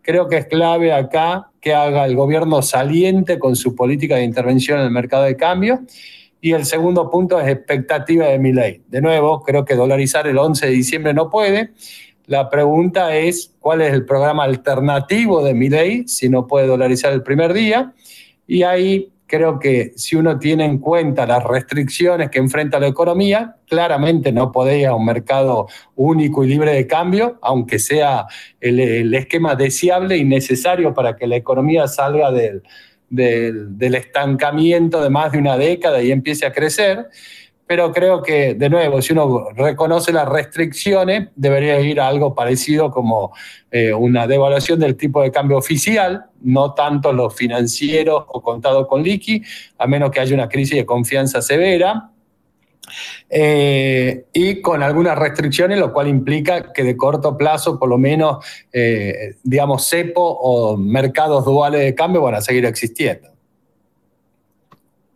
Creo 0.00 0.28
que 0.28 0.36
es 0.38 0.46
clave 0.46 0.92
acá 0.92 1.50
que 1.60 1.74
haga 1.74 2.06
el 2.06 2.14
gobierno 2.14 2.62
saliente 2.62 3.40
con 3.40 3.56
su 3.56 3.74
política 3.74 4.16
de 4.16 4.24
intervención 4.24 4.78
en 4.78 4.86
el 4.86 4.90
mercado 4.92 5.24
de 5.24 5.36
cambio. 5.36 5.80
Y 6.40 6.52
el 6.52 6.64
segundo 6.64 7.10
punto 7.10 7.40
es 7.40 7.48
expectativa 7.48 8.26
de 8.26 8.38
mi 8.38 8.52
ley. 8.52 8.82
De 8.88 9.00
nuevo, 9.00 9.42
creo 9.42 9.64
que 9.64 9.74
dolarizar 9.74 10.26
el 10.28 10.38
11 10.38 10.66
de 10.66 10.72
diciembre 10.72 11.14
no 11.14 11.28
puede. 11.28 11.70
La 12.26 12.48
pregunta 12.48 13.16
es 13.16 13.52
cuál 13.58 13.82
es 13.82 13.92
el 13.92 14.04
programa 14.04 14.44
alternativo 14.44 15.44
de 15.44 15.54
mi 15.54 15.68
ley 15.68 16.06
si 16.06 16.28
no 16.28 16.46
puede 16.46 16.68
dolarizar 16.68 17.12
el 17.12 17.22
primer 17.22 17.52
día. 17.52 17.92
Y 18.46 18.62
ahí 18.62 19.11
creo 19.32 19.58
que 19.58 19.94
si 19.96 20.14
uno 20.14 20.38
tiene 20.38 20.66
en 20.66 20.76
cuenta 20.76 21.24
las 21.24 21.42
restricciones 21.42 22.28
que 22.28 22.38
enfrenta 22.38 22.78
la 22.78 22.88
economía, 22.88 23.56
claramente 23.66 24.30
no 24.30 24.52
podéis 24.52 24.88
a 24.88 24.94
un 24.94 25.06
mercado 25.06 25.68
único 25.96 26.44
y 26.44 26.48
libre 26.48 26.74
de 26.74 26.86
cambio, 26.86 27.38
aunque 27.40 27.78
sea 27.78 28.26
el, 28.60 29.14
esquema 29.14 29.54
deseable 29.54 30.18
y 30.18 30.24
necesario 30.26 30.92
para 30.92 31.16
que 31.16 31.26
la 31.26 31.36
economía 31.36 31.88
salga 31.88 32.30
del, 32.30 32.62
del, 33.08 33.94
estancamiento 33.94 35.02
de 35.02 35.08
más 35.08 35.32
de 35.32 35.38
una 35.38 35.56
década 35.56 36.02
y 36.02 36.12
empiece 36.12 36.44
a 36.44 36.52
crecer. 36.52 37.08
Pero 37.66 37.92
creo 37.92 38.22
que, 38.22 38.54
de 38.54 38.68
nuevo, 38.68 39.00
si 39.00 39.12
uno 39.12 39.48
reconoce 39.54 40.12
las 40.12 40.28
restricciones, 40.28 41.28
debería 41.36 41.80
ir 41.80 42.00
a 42.00 42.08
algo 42.08 42.34
parecido 42.34 42.90
como 42.90 43.32
eh, 43.70 43.94
una 43.94 44.26
devaluación 44.26 44.78
del 44.78 44.96
tipo 44.96 45.22
de 45.22 45.30
cambio 45.30 45.56
oficial, 45.56 46.26
no 46.42 46.74
tanto 46.74 47.12
los 47.12 47.34
financieros 47.34 48.24
o 48.28 48.42
contado 48.42 48.86
con 48.86 49.02
liqui, 49.02 49.42
a 49.78 49.86
menos 49.86 50.10
que 50.10 50.20
haya 50.20 50.34
una 50.34 50.48
crisis 50.48 50.76
de 50.76 50.84
confianza 50.84 51.40
severa. 51.40 52.10
Eh, 53.30 54.26
y 54.34 54.60
con 54.60 54.82
algunas 54.82 55.16
restricciones, 55.16 55.78
lo 55.78 55.92
cual 55.92 56.08
implica 56.08 56.72
que 56.72 56.82
de 56.84 56.96
corto 56.96 57.38
plazo, 57.38 57.78
por 57.78 57.88
lo 57.88 57.96
menos, 57.96 58.44
eh, 58.72 59.36
digamos, 59.42 59.88
cepo 59.88 60.20
o 60.20 60.76
mercados 60.76 61.44
duales 61.44 61.80
de 61.80 61.94
cambio 61.94 62.20
van 62.20 62.34
a 62.34 62.42
seguir 62.42 62.66
existiendo. 62.66 63.31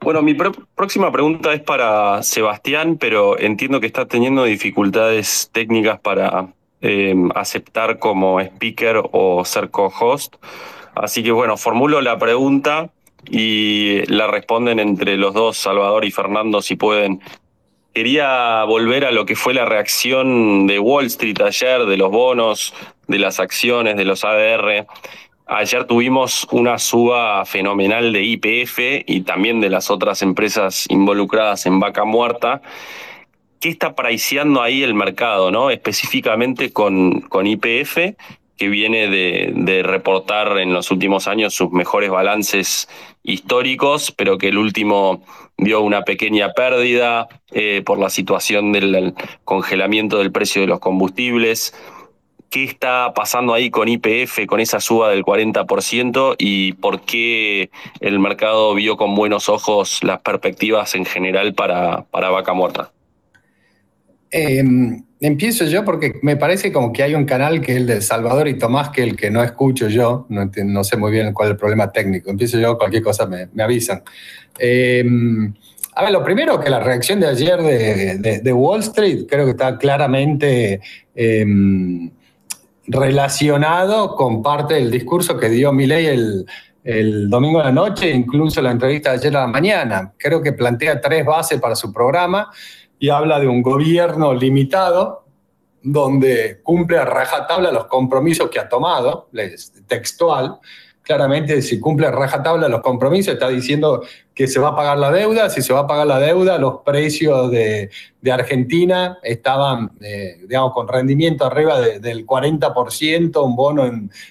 Bueno, 0.06 0.22
mi 0.22 0.34
próxima 0.34 1.10
pregunta 1.10 1.52
es 1.52 1.60
para 1.62 2.22
Sebastián, 2.22 2.96
pero 2.96 3.36
entiendo 3.40 3.80
que 3.80 3.88
está 3.88 4.06
teniendo 4.06 4.44
dificultades 4.44 5.50
técnicas 5.52 5.98
para 5.98 6.46
em, 6.80 7.28
aceptar 7.34 7.98
como 7.98 8.40
speaker 8.40 9.02
o 9.10 9.44
ser 9.44 9.68
co-host. 9.70 10.36
Así 10.94 11.24
que 11.24 11.32
bueno, 11.32 11.56
formulo 11.56 12.00
la 12.02 12.16
pregunta 12.20 12.90
y 13.28 14.06
la 14.06 14.28
responden 14.28 14.78
entre 14.78 15.16
los 15.16 15.34
dos, 15.34 15.56
Salvador 15.56 16.04
y 16.04 16.12
Fernando, 16.12 16.62
si 16.62 16.76
pueden. 16.76 17.20
Quería 17.92 18.62
volver 18.62 19.06
a 19.06 19.10
lo 19.10 19.26
que 19.26 19.34
fue 19.34 19.54
la 19.54 19.64
reacción 19.64 20.68
de 20.68 20.78
Wall 20.78 21.06
Street 21.06 21.40
ayer, 21.40 21.84
de 21.84 21.96
los 21.96 22.12
bonos, 22.12 22.74
de 23.08 23.18
las 23.18 23.40
acciones, 23.40 23.96
de 23.96 24.04
los 24.04 24.24
ADR. 24.24 24.86
Ayer 25.48 25.84
tuvimos 25.84 26.48
una 26.50 26.76
suba 26.76 27.44
fenomenal 27.46 28.12
de 28.12 28.24
IPF 28.24 29.04
y 29.06 29.20
también 29.20 29.60
de 29.60 29.70
las 29.70 29.90
otras 29.90 30.22
empresas 30.22 30.86
involucradas 30.88 31.66
en 31.66 31.78
vaca 31.78 32.04
muerta. 32.04 32.62
¿Qué 33.60 33.68
está 33.68 33.94
priceando 33.94 34.60
ahí 34.60 34.82
el 34.82 34.94
mercado, 34.94 35.52
no? 35.52 35.70
Específicamente 35.70 36.72
con, 36.72 37.20
con 37.20 37.46
IPF, 37.46 38.16
que 38.56 38.68
viene 38.68 39.08
de, 39.08 39.82
reportar 39.84 40.58
en 40.58 40.72
los 40.72 40.90
últimos 40.90 41.28
años 41.28 41.54
sus 41.54 41.70
mejores 41.70 42.10
balances 42.10 42.88
históricos, 43.22 44.10
pero 44.10 44.38
que 44.38 44.48
el 44.48 44.58
último 44.58 45.22
dio 45.58 45.80
una 45.80 46.02
pequeña 46.02 46.54
pérdida 46.54 47.28
eh, 47.52 47.82
por 47.86 47.98
la 47.98 48.10
situación 48.10 48.72
del 48.72 49.14
congelamiento 49.44 50.18
del 50.18 50.32
precio 50.32 50.62
de 50.62 50.68
los 50.68 50.80
combustibles 50.80 51.72
qué 52.50 52.64
está 52.64 53.12
pasando 53.14 53.54
ahí 53.54 53.70
con 53.70 53.88
IPF, 53.88 54.46
con 54.46 54.60
esa 54.60 54.80
suba 54.80 55.10
del 55.10 55.24
40% 55.24 56.36
y 56.38 56.72
por 56.74 57.00
qué 57.02 57.70
el 58.00 58.18
mercado 58.18 58.74
vio 58.74 58.96
con 58.96 59.14
buenos 59.14 59.48
ojos 59.48 60.00
las 60.02 60.20
perspectivas 60.20 60.94
en 60.94 61.04
general 61.04 61.54
para, 61.54 62.02
para 62.04 62.30
vaca 62.30 62.52
muerta. 62.52 62.92
Em, 64.30 65.04
empiezo 65.20 65.64
yo 65.64 65.84
porque 65.84 66.14
me 66.22 66.36
parece 66.36 66.72
como 66.72 66.92
que 66.92 67.02
hay 67.02 67.14
un 67.14 67.24
canal 67.24 67.60
que 67.60 67.72
es 67.72 67.78
el 67.78 67.86
de 67.86 68.02
Salvador 68.02 68.48
y 68.48 68.58
Tomás, 68.58 68.90
que 68.90 69.02
el 69.02 69.16
que 69.16 69.30
no 69.30 69.42
escucho 69.42 69.88
yo, 69.88 70.26
no, 70.28 70.84
sé 70.84 70.96
muy 70.96 71.10
bien 71.10 71.32
cuál 71.32 71.48
es 71.48 71.52
el 71.52 71.58
problema 71.58 71.90
técnico. 71.90 72.30
Empiezo 72.30 72.58
yo, 72.58 72.76
cualquier 72.76 73.02
cosa 73.02 73.26
me, 73.26 73.48
avisan. 73.62 74.02
Em, 74.58 75.54
a 75.94 76.02
ver, 76.02 76.12
lo 76.12 76.22
primero 76.22 76.60
que 76.60 76.68
la 76.68 76.80
reacción 76.80 77.20
de 77.20 77.28
ayer 77.28 77.62
de, 77.62 78.52
Wall 78.52 78.80
Street 78.80 79.26
creo 79.28 79.46
que 79.46 79.52
está 79.52 79.78
claramente 79.78 80.80
em, 81.14 82.10
relacionado 82.88 84.14
con 84.14 84.42
parte 84.42 84.74
del 84.74 84.90
discurso 84.90 85.36
que 85.36 85.48
dio 85.48 85.72
Milei 85.72 86.06
el, 86.06 86.46
el 86.84 87.28
domingo 87.28 87.58
de 87.58 87.64
la 87.64 87.72
noche, 87.72 88.10
incluso 88.10 88.62
la 88.62 88.70
entrevista 88.70 89.10
de 89.10 89.16
ayer 89.16 89.36
a 89.36 89.40
la 89.40 89.46
mañana. 89.48 90.12
Creo 90.16 90.40
que 90.40 90.52
plantea 90.52 91.00
tres 91.00 91.24
bases 91.24 91.60
para 91.60 91.74
su 91.74 91.92
programa 91.92 92.50
y 92.98 93.08
habla 93.08 93.40
de 93.40 93.48
un 93.48 93.60
gobierno 93.60 94.32
limitado 94.32 95.24
donde 95.82 96.60
cumple 96.62 96.98
a 96.98 97.04
rajatabla 97.04 97.70
los 97.70 97.86
compromisos 97.86 98.50
que 98.50 98.58
ha 98.58 98.68
tomado, 98.68 99.28
textual, 99.86 100.58
claramente 101.06 101.62
si 101.62 101.78
cumple 101.78 102.10
rajatabla 102.10 102.68
los 102.68 102.80
compromisos, 102.80 103.34
está 103.34 103.48
diciendo 103.48 104.02
que 104.34 104.48
se 104.48 104.58
va 104.58 104.70
a 104.70 104.76
pagar 104.76 104.98
la 104.98 105.12
deuda, 105.12 105.48
si 105.48 105.62
se 105.62 105.72
va 105.72 105.80
a 105.80 105.86
pagar 105.86 106.08
la 106.08 106.18
deuda, 106.18 106.58
los 106.58 106.80
precios 106.84 107.50
de, 107.50 107.88
Argentina 108.28 109.18
estaban, 109.22 109.92
eh, 110.00 110.38
digamos, 110.48 110.72
con 110.72 110.88
rendimiento 110.88 111.44
arriba 111.44 111.80
del 111.80 112.26
40%, 112.26 113.44
un 113.44 113.54
bono 113.54 113.86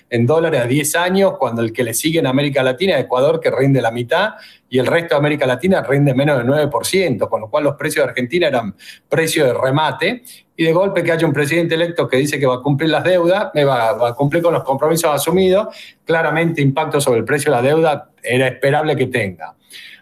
en, 0.10 0.26
dólares 0.26 0.62
a 0.62 0.68
10 0.68 0.96
años, 0.98 1.34
cuando 1.40 1.62
el 1.62 1.72
que 1.72 1.86
le 1.86 1.94
sigue 1.94 2.20
en 2.20 2.28
América 2.28 2.62
Latina 2.62 2.98
es 2.98 3.06
Ecuador, 3.06 3.40
que 3.40 3.50
rinde 3.50 3.82
la 3.82 3.92
mitad, 3.92 4.34
y 4.70 4.80
el 4.80 4.86
resto 4.86 5.16
de 5.16 5.20
América 5.20 5.46
Latina 5.46 5.82
rinde 5.82 6.14
menos 6.14 6.38
del 6.38 6.46
9%, 6.46 7.30
con 7.30 7.40
lo 7.40 7.50
cual 7.50 7.64
los 7.64 7.76
precios 7.78 8.04
de 8.04 8.10
Argentina 8.10 8.48
eran 8.48 8.76
precios 9.08 9.48
de 9.48 9.54
remate, 9.54 10.24
y 10.58 10.64
de 10.64 10.74
golpe 10.74 11.04
que 11.04 11.12
haya 11.12 11.28
un 11.28 11.34
presidente 11.34 11.76
electo 11.76 12.08
que 12.08 12.18
dice 12.18 12.40
que 12.40 12.46
va 12.46 12.56
a 12.56 12.62
cumplir 12.62 12.90
las 12.90 13.04
deudas, 13.04 13.50
me 13.54 13.66
va, 13.66 13.90
a 13.90 14.14
cumplir 14.14 14.42
con 14.42 14.54
los 14.54 14.64
compromisos 14.64 15.14
asumidos, 15.14 15.68
claramente 16.06 16.62
impacto 16.62 17.02
sobre 17.02 17.20
el 17.20 17.26
precio 17.26 17.52
de 17.52 17.58
la 17.58 17.62
deuda 17.62 18.10
era 18.24 18.48
esperable 18.48 18.96
que 18.96 19.08
tenga. 19.08 19.56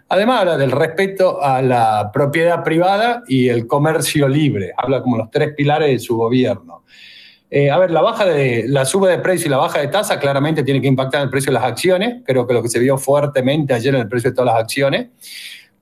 Además 0.09 0.41
habla 0.41 0.57
del 0.57 0.71
respeto 0.71 1.41
a 1.41 1.61
la 1.61 2.11
propiedad 2.13 2.63
privada 2.63 3.23
y 3.27 3.49
el 3.49 3.65
comercio 3.65 4.27
libre, 4.27 4.71
habla 4.77 5.01
como 5.01 5.17
los 5.17 5.31
tres 5.31 5.53
pilares 5.55 5.89
de 5.89 5.99
su 5.99 6.15
gobierno. 6.15 6.83
Eh, 7.49 7.69
a 7.69 7.77
ver, 7.77 7.91
la 7.91 8.01
baja 8.01 8.25
de 8.25 8.65
la 8.67 8.85
suba 8.85 9.09
de 9.09 9.19
precio 9.19 9.47
y 9.47 9.49
la 9.49 9.57
baja 9.57 9.79
de 9.79 9.87
tasa 9.87 10.19
claramente 10.19 10.63
tiene 10.63 10.81
que 10.81 10.87
impactar 10.87 11.21
en 11.21 11.25
el 11.25 11.29
precio 11.29 11.51
de 11.51 11.59
las 11.59 11.63
acciones, 11.63 12.21
creo 12.25 12.45
que 12.47 12.53
lo 12.53 12.61
que 12.61 12.69
se 12.69 12.79
vio 12.79 12.97
fuertemente 12.97 13.73
ayer 13.73 13.93
en 13.93 14.01
el 14.01 14.07
precio 14.07 14.31
de 14.31 14.35
todas 14.35 14.53
las 14.53 14.63
acciones. 14.63 15.09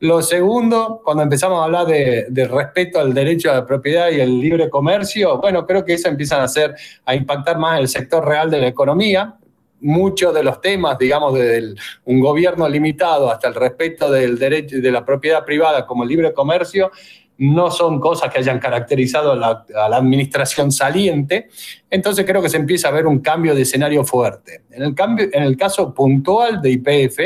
Lo 0.01 0.23
segundo, 0.23 0.99
cuando 1.03 1.21
empezamos 1.21 1.61
a 1.61 1.65
hablar 1.65 1.85
de, 1.85 2.47
respeto 2.49 2.99
al 2.99 3.13
derecho 3.13 3.51
a 3.51 3.53
la 3.53 3.65
propiedad 3.67 4.09
y 4.09 4.19
el 4.19 4.39
libre 4.39 4.67
comercio, 4.67 5.37
bueno, 5.37 5.63
creo 5.67 5.85
que 5.85 5.93
eso 5.93 6.09
empieza 6.09 6.41
a 6.41 6.45
hacer, 6.45 6.73
a 7.05 7.13
impactar 7.13 7.59
más 7.59 7.79
el 7.79 7.87
sector 7.87 8.27
real 8.27 8.49
de 8.49 8.61
la 8.61 8.67
economía. 8.67 9.35
Muchos 9.79 10.33
de 10.33 10.41
los 10.41 10.59
temas, 10.59 10.97
digamos, 10.97 11.35
de 11.35 11.75
un 12.05 12.19
gobierno 12.19 12.67
limitado 12.67 13.29
hasta 13.29 13.47
el 13.47 13.53
respeto 13.53 14.09
del 14.09 14.39
derecho 14.39 14.77
de 14.77 14.91
la 14.91 15.05
propiedad 15.05 15.45
privada 15.45 15.85
como 15.85 16.03
libre 16.03 16.33
comercio, 16.33 16.89
no 17.37 17.69
son 17.69 17.99
cosas 17.99 18.31
que 18.33 18.39
hayan 18.39 18.57
caracterizado 18.57 19.33
a 19.33 19.35
la, 19.35 19.65
a 19.75 19.87
la, 19.87 19.97
administración 19.97 20.71
saliente, 20.71 21.49
entonces 21.91 22.25
creo 22.25 22.41
que 22.41 22.49
se 22.49 22.57
empieza 22.57 22.87
a 22.87 22.91
ver 22.91 23.05
un 23.05 23.19
cambio 23.19 23.53
de 23.53 23.61
escenario 23.61 24.03
fuerte. 24.03 24.61
En 24.71 24.81
el, 24.81 24.95
cambio, 24.95 25.27
en 25.31 25.43
el 25.43 25.57
caso 25.57 25.93
puntual 25.93 26.59
de 26.59 26.71
IPF, 26.71 27.19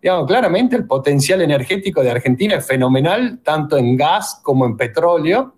claramente 0.00 0.76
el 0.76 0.86
potencial 0.86 1.42
energético 1.42 2.02
de 2.02 2.10
Argentina 2.10 2.56
es 2.56 2.66
fenomenal, 2.66 3.40
tanto 3.42 3.76
en 3.76 3.96
gas 3.96 4.40
como 4.42 4.64
en 4.66 4.76
petróleo. 4.76 5.54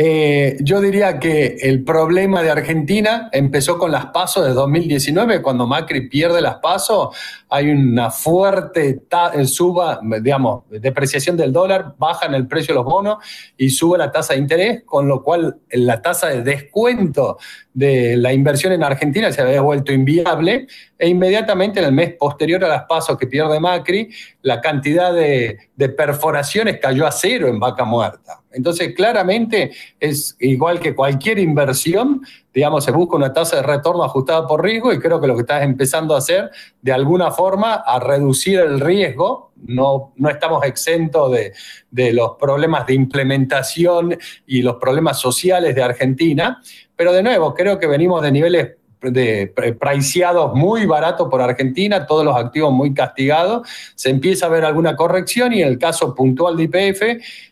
Eh, 0.00 0.56
yo 0.60 0.80
diría 0.80 1.18
que 1.18 1.56
el 1.60 1.82
problema 1.82 2.40
de 2.40 2.52
Argentina 2.52 3.28
empezó 3.32 3.78
con 3.78 3.90
las 3.90 4.06
pasos 4.06 4.46
de 4.46 4.52
2019, 4.52 5.42
cuando 5.42 5.66
Macri 5.66 6.08
pierde 6.08 6.40
las 6.40 6.58
pasos, 6.58 7.16
hay 7.48 7.70
una 7.70 8.12
fuerte 8.12 9.02
eh, 9.34 9.44
suba, 9.46 9.98
digamos, 10.22 10.62
depreciación 10.70 11.36
del 11.36 11.52
dólar, 11.52 11.96
baja 11.98 12.26
en 12.26 12.34
el 12.34 12.46
precio 12.46 12.74
de 12.74 12.76
los 12.76 12.84
bonos 12.84 13.18
y 13.56 13.70
sube 13.70 13.98
la 13.98 14.12
tasa 14.12 14.34
de 14.34 14.38
interés, 14.38 14.84
con 14.84 15.08
lo 15.08 15.24
cual 15.24 15.58
la 15.72 16.00
tasa 16.00 16.28
de 16.28 16.44
descuento 16.44 17.38
de 17.74 18.16
la 18.16 18.32
inversión 18.32 18.72
en 18.72 18.84
Argentina 18.84 19.32
se 19.32 19.42
había 19.42 19.62
vuelto 19.62 19.92
inviable 19.92 20.68
e 20.96 21.08
inmediatamente 21.08 21.80
en 21.80 21.86
el 21.86 21.92
mes 21.92 22.14
posterior 22.14 22.64
a 22.64 22.68
las 22.68 22.84
pasos 22.84 23.18
que 23.18 23.26
pierde 23.26 23.58
Macri, 23.58 24.10
la 24.42 24.60
cantidad 24.60 25.12
de 25.12 25.88
perforaciones 25.96 26.78
cayó 26.78 27.04
a 27.04 27.10
cero 27.10 27.48
en 27.48 27.58
vaca 27.58 27.84
muerta. 27.84 28.42
Entonces, 28.52 28.94
claramente 28.94 29.72
es 30.00 30.36
igual 30.40 30.80
que 30.80 30.94
cualquier 30.94 31.38
inversión, 31.38 32.22
digamos, 32.52 32.84
se 32.84 32.92
busca 32.92 33.16
una 33.16 33.32
tasa 33.32 33.56
de 33.56 33.62
retorno 33.62 34.02
ajustada 34.04 34.46
por 34.46 34.62
riesgo 34.62 34.92
y 34.92 34.98
creo 34.98 35.20
que 35.20 35.26
lo 35.26 35.34
que 35.34 35.42
estás 35.42 35.62
empezando 35.62 36.14
a 36.14 36.18
hacer, 36.18 36.50
de 36.80 36.92
alguna 36.92 37.30
forma, 37.30 37.74
a 37.74 37.98
reducir 38.00 38.58
el 38.60 38.80
riesgo. 38.80 39.52
No, 39.66 40.12
no 40.16 40.30
estamos 40.30 40.64
exentos 40.64 41.32
de, 41.32 41.52
de 41.90 42.12
los 42.12 42.36
problemas 42.38 42.86
de 42.86 42.94
implementación 42.94 44.16
y 44.46 44.62
los 44.62 44.76
problemas 44.76 45.18
sociales 45.18 45.74
de 45.74 45.82
Argentina, 45.82 46.62
pero 46.96 47.12
de 47.12 47.22
nuevo, 47.22 47.54
creo 47.54 47.78
que 47.78 47.86
venimos 47.86 48.22
de 48.22 48.32
niveles 48.32 48.68
de 49.00 49.52
preciados 49.78 50.54
muy 50.54 50.86
baratos 50.86 51.28
por 51.28 51.40
Argentina, 51.40 52.06
todos 52.06 52.24
los 52.24 52.36
activos 52.36 52.72
muy 52.72 52.92
castigados, 52.92 53.68
se 53.94 54.10
empieza 54.10 54.46
a 54.46 54.48
ver 54.48 54.64
alguna 54.64 54.96
corrección 54.96 55.52
y 55.52 55.62
en 55.62 55.68
el 55.68 55.78
caso 55.78 56.14
puntual 56.14 56.56
de 56.56 56.64
IPF, 56.64 57.02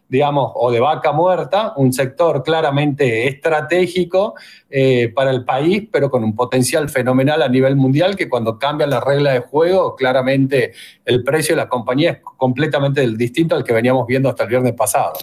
digamos, 0.08 0.52
o 0.54 0.70
de 0.70 0.80
vaca 0.80 1.12
muerta, 1.12 1.72
un 1.76 1.92
sector 1.92 2.42
claramente 2.42 3.26
estratégico 3.26 4.34
eh, 4.70 5.12
para 5.14 5.30
el 5.30 5.44
país, 5.44 5.88
pero 5.90 6.10
con 6.10 6.22
un 6.22 6.34
potencial 6.34 6.88
fenomenal 6.88 7.42
a 7.42 7.48
nivel 7.48 7.76
mundial, 7.76 8.16
que 8.16 8.28
cuando 8.28 8.58
cambian 8.58 8.90
las 8.90 9.02
reglas 9.02 9.34
de 9.34 9.40
juego, 9.40 9.96
claramente 9.96 10.72
el 11.04 11.24
precio 11.24 11.54
de 11.54 11.62
la 11.62 11.68
compañía 11.68 12.10
es 12.12 12.18
completamente 12.20 13.06
distinto 13.16 13.56
al 13.56 13.64
que 13.64 13.72
veníamos 13.72 14.06
viendo 14.06 14.28
hasta 14.28 14.44
el 14.44 14.48
viernes 14.48 14.74
pasado. 14.74 15.14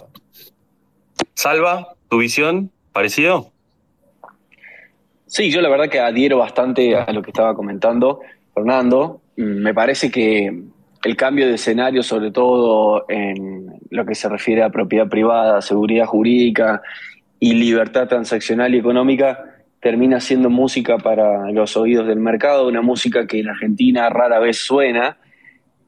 Salva, 1.34 1.94
¿tu 2.08 2.18
visión? 2.18 2.70
¿Parecido? 2.92 3.50
Sí, 5.26 5.50
yo 5.50 5.60
la 5.60 5.68
verdad 5.68 5.88
que 5.88 5.98
adhiero 5.98 6.38
bastante 6.38 6.96
a 6.96 7.10
lo 7.12 7.22
que 7.22 7.30
estaba 7.30 7.54
comentando 7.54 8.20
Fernando. 8.54 9.20
Me 9.36 9.74
parece 9.74 10.10
que 10.10 10.62
el 11.04 11.16
cambio 11.16 11.46
de 11.46 11.54
escenario, 11.54 12.02
sobre 12.02 12.30
todo 12.30 13.04
en 13.08 13.66
lo 13.90 14.06
que 14.06 14.14
se 14.14 14.28
refiere 14.28 14.62
a 14.62 14.70
propiedad 14.70 15.08
privada, 15.08 15.60
seguridad 15.60 16.06
jurídica 16.06 16.82
y 17.38 17.52
libertad 17.54 18.08
transaccional 18.08 18.74
y 18.74 18.78
económica, 18.78 19.44
termina 19.80 20.18
siendo 20.18 20.48
música 20.48 20.96
para 20.96 21.50
los 21.50 21.76
oídos 21.76 22.06
del 22.06 22.20
mercado, 22.20 22.66
una 22.66 22.80
música 22.80 23.26
que 23.26 23.40
en 23.40 23.50
Argentina 23.50 24.08
rara 24.08 24.38
vez 24.38 24.56
suena 24.56 25.18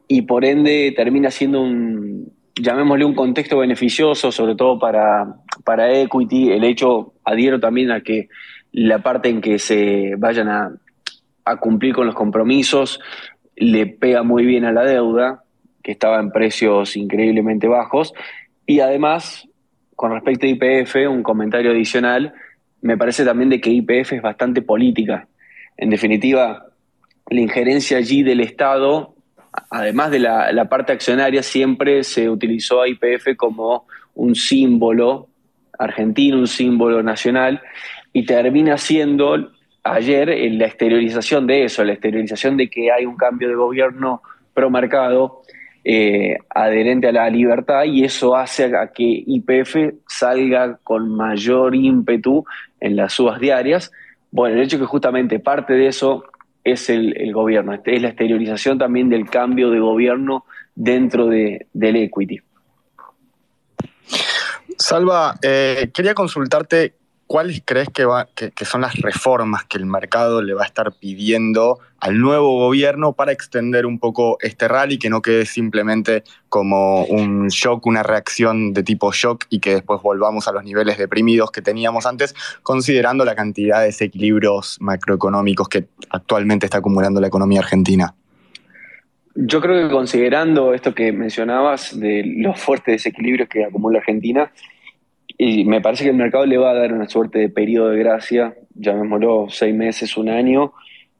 y 0.07 0.23
por 0.23 0.45
ende 0.45 0.93
termina 0.95 1.31
siendo 1.31 1.63
un, 1.63 2.31
llamémosle 2.55 3.07
un 3.07 3.15
contexto 3.15 3.57
beneficioso, 3.57 4.31
sobre 4.31 4.55
todo 4.55 4.79
para, 4.79 5.37
para 5.65 5.99
equity. 5.99 6.53
El 6.53 6.65
hecho, 6.65 7.15
adhiero 7.25 7.59
también 7.59 7.91
a 7.91 8.03
que 8.03 8.29
la 8.73 8.99
parte 8.99 9.31
en 9.31 9.41
que 9.41 9.59
se 9.59 10.15
vayan 10.19 10.49
a, 10.49 10.77
a 11.47 11.57
cumplir 11.57 11.95
con 11.95 12.07
los 12.07 12.15
compromisos 12.15 13.01
le 13.57 13.87
pega 13.87 14.23
muy 14.23 14.45
bien 14.45 14.65
a 14.65 14.73
la 14.73 14.85
deuda, 14.85 15.43
que 15.83 15.93
estaba 15.93 16.21
en 16.21 16.31
precios 16.31 16.97
increíblemente 16.97 17.69
bajos, 17.69 18.13
y 18.67 18.81
además, 18.81 19.49
con 19.95 20.13
respecto 20.13 20.47
a 20.47 20.49
IPF, 20.49 21.09
un 21.09 21.23
comentario 21.23 21.71
adicional, 21.71 22.35
me 22.83 22.97
parece 22.97 23.25
también 23.25 23.51
de 23.51 23.61
que 23.61 23.71
IPF 23.71 24.13
es 24.13 24.23
bastante 24.23 24.63
política. 24.63 25.29
En 25.77 25.91
definitiva, 25.91 26.67
la 27.29 27.41
injerencia 27.41 27.99
allí 27.99 28.23
del 28.23 28.41
Estado, 28.41 29.15
además 29.71 30.11
de 30.11 30.19
la, 30.19 30.69
parte 30.69 30.93
accionaria, 30.93 31.43
siempre 31.43 32.05
se 32.05 32.29
utilizó 32.29 32.83
a 32.83 32.89
IPF 32.89 33.37
como 33.37 33.87
un 34.15 34.35
símbolo 34.35 35.29
argentino, 35.79 36.39
un 36.39 36.47
símbolo 36.47 37.03
nacional, 37.03 37.61
y 38.13 38.25
termina 38.25 38.79
siendo 38.79 39.51
ayer 39.93 40.28
la 40.52 40.66
exteriorización 40.66 41.47
de 41.47 41.64
eso, 41.64 41.85
la 41.85 41.93
exteriorización 41.93 42.57
de 42.57 42.69
que 42.69 42.90
hay 42.90 43.07
un 43.07 43.16
cambio 43.16 43.49
de 43.49 43.55
gobierno 43.55 44.23
pro 44.55 44.71
mercado 44.71 45.43
eh, 45.85 46.38
adherente 46.50 47.09
a 47.09 47.12
la 47.12 47.31
libertad 47.31 47.85
y 47.85 48.05
eso 48.05 48.35
hace 48.35 48.76
a 48.76 48.88
que 48.88 49.23
IPF 49.26 49.95
salga 50.09 50.78
con 50.83 51.09
mayor 51.14 51.76
ímpetu 51.76 52.45
en 52.81 52.97
las 52.97 53.12
subas 53.12 53.38
diarias. 53.38 53.93
Bueno, 54.33 54.57
el 54.57 54.62
hecho 54.62 54.78
que 54.78 54.85
justamente 54.85 55.38
parte 55.38 55.75
de 55.75 55.87
eso 55.87 56.25
es 56.64 56.90
el, 56.90 57.33
gobierno, 57.33 57.73
este, 57.73 57.95
es 57.95 58.02
la 58.02 58.09
exteriorización 58.09 58.78
también 58.78 59.09
del 59.09 59.31
cambio 59.31 59.71
de 59.71 59.78
gobierno 59.78 60.45
dentro 60.75 61.28
de, 61.28 61.69
del 61.73 61.95
equity. 61.95 62.40
Salva, 64.76 65.37
eh, 65.40 65.90
quería 65.95 66.14
consultarte 66.14 66.95
¿cuáles 67.26 67.62
crees 67.64 67.88
que, 67.88 68.04
son 68.64 68.80
las 68.80 68.95
reformas 68.97 69.64
que 69.64 69.78
el 69.78 69.87
mercado 69.87 70.42
le 70.42 70.54
va 70.54 70.62
a 70.62 70.66
estar 70.66 70.92
pidiendo 70.92 71.78
al 71.99 72.21
nuevo 72.21 72.59
gobierno 72.59 73.14
para 73.14 73.33
extender 73.33 73.87
un 73.87 73.99
poco 73.99 74.38
este 74.40 74.68
rally, 74.68 74.99
que 74.99 75.11
no 75.11 75.23
quede 75.23 75.47
simplemente 75.47 76.23
como 76.49 77.04
un 77.04 77.49
shock, 77.49 77.87
una 77.87 78.02
reacción 78.02 78.73
de 78.73 78.83
tipo 78.83 79.12
shock 79.12 79.45
y 79.50 79.61
que 79.61 79.75
después 79.75 80.02
volvamos 80.02 80.47
a 80.47 80.52
los 80.52 80.62
niveles 80.62 80.99
deprimidos 80.99 81.50
que 81.50 81.62
teníamos 81.62 82.06
antes, 82.06 82.35
considerando 82.62 83.25
la 83.25 83.35
cantidad 83.35 83.80
de 83.80 83.87
desequilibrios 83.87 84.76
macroeconómicos 84.80 85.68
que 85.68 85.87
actualmente 86.11 86.66
está 86.66 86.78
acumulando 86.78 87.21
la 87.21 87.26
economía 87.26 87.61
argentina? 87.61 88.14
Yo 89.38 89.61
creo 89.61 89.87
que 89.87 89.92
considerando 89.92 90.73
esto 90.73 90.95
que 90.95 91.12
mencionabas 91.12 91.99
de 91.99 92.23
los 92.38 92.59
fuertes 92.59 92.95
desequilibrios 92.95 93.50
que 93.50 93.64
acumula 93.64 93.99
Argentina, 93.99 94.50
y 95.38 95.64
me 95.64 95.81
parece 95.81 96.05
que 96.05 96.11
el 96.11 96.16
mercado 96.16 96.47
le 96.47 96.59
va 96.59 96.71
a 96.71 96.75
dar 96.75 96.93
una 96.93 97.09
suerte 97.09 97.38
de 97.38 97.49
periodo 97.49 97.90
de 97.90 97.99
gracia, 97.99 98.55
llamémoslo 98.75 99.47
seis 99.50 99.75
meses, 99.75 100.16
un 100.16 100.28
año, 100.28 100.73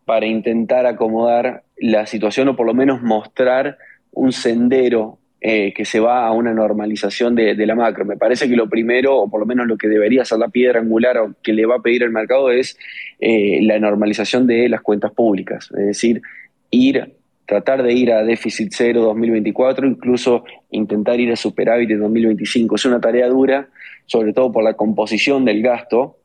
para 0.05 0.27
intentar 0.27 0.87
acomodar 0.87 1.65
la 1.77 2.07
situación 2.07 2.49
o 2.49 2.57
por 2.57 2.67
lo 2.67 2.75
menos 2.75 3.03
mostrar 3.03 3.77
un 4.13 4.33
sendero 4.33 5.19
eh, 5.41 5.75
que 5.75 5.85
se 5.85 6.01
va 6.01 6.27
a 6.27 6.33
una 6.33 6.55
normalización 6.55 7.35
de, 7.35 7.55
la 7.67 7.75
macro. 7.75 8.05
Me 8.05 8.17
parece 8.17 8.49
que 8.49 8.57
lo 8.57 8.71
primero, 8.71 9.17
o 9.17 9.31
por 9.31 9.41
lo 9.41 9.47
menos 9.47 9.67
lo 9.67 9.77
que 9.77 9.89
debería 9.89 10.25
ser 10.25 10.39
la 10.39 10.49
piedra 10.49 10.81
angular 10.81 11.19
o 11.19 11.35
que 11.43 11.53
le 11.53 11.67
va 11.67 11.77
a 11.77 11.83
pedir 11.83 12.03
el 12.03 12.11
mercado 12.11 12.51
es 12.51 12.79
eh, 13.21 13.61
la 13.63 13.79
normalización 13.79 14.47
de 14.47 14.69
las 14.69 14.81
cuentas 14.81 15.13
públicas, 15.13 15.71
es 15.77 15.87
decir, 15.87 16.23
ir 16.71 17.17
tratar 17.47 17.83
de 17.83 17.93
ir 17.93 18.13
a 18.13 18.25
déficit 18.25 18.73
cero 18.75 19.03
2024, 19.03 19.87
incluso 19.87 20.45
intentar 20.71 21.21
ir 21.21 21.33
a 21.33 21.37
superávit 21.37 21.91
en 21.93 22.01
2025. 22.01 22.75
Es 22.75 22.85
una 22.85 23.01
tarea 23.01 23.29
dura, 23.29 23.69
sobre 24.07 24.33
todo 24.33 24.53
por 24.53 24.65
la 24.65 24.75
composición 24.75 25.45
del 25.45 25.63
gasto. 25.63 26.19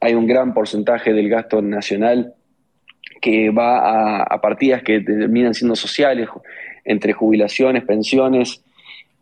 Hay 0.00 0.14
un 0.14 0.26
gran 0.26 0.54
porcentaje 0.54 1.12
del 1.12 1.28
gasto 1.28 1.60
nacional 1.60 2.34
que 3.20 3.50
va 3.50 4.22
a, 4.22 4.40
partidas 4.40 4.82
que 4.82 5.00
terminan 5.00 5.54
siendo 5.54 5.76
sociales, 5.76 6.28
entre 6.84 7.12
jubilaciones, 7.12 7.84
pensiones, 7.84 8.62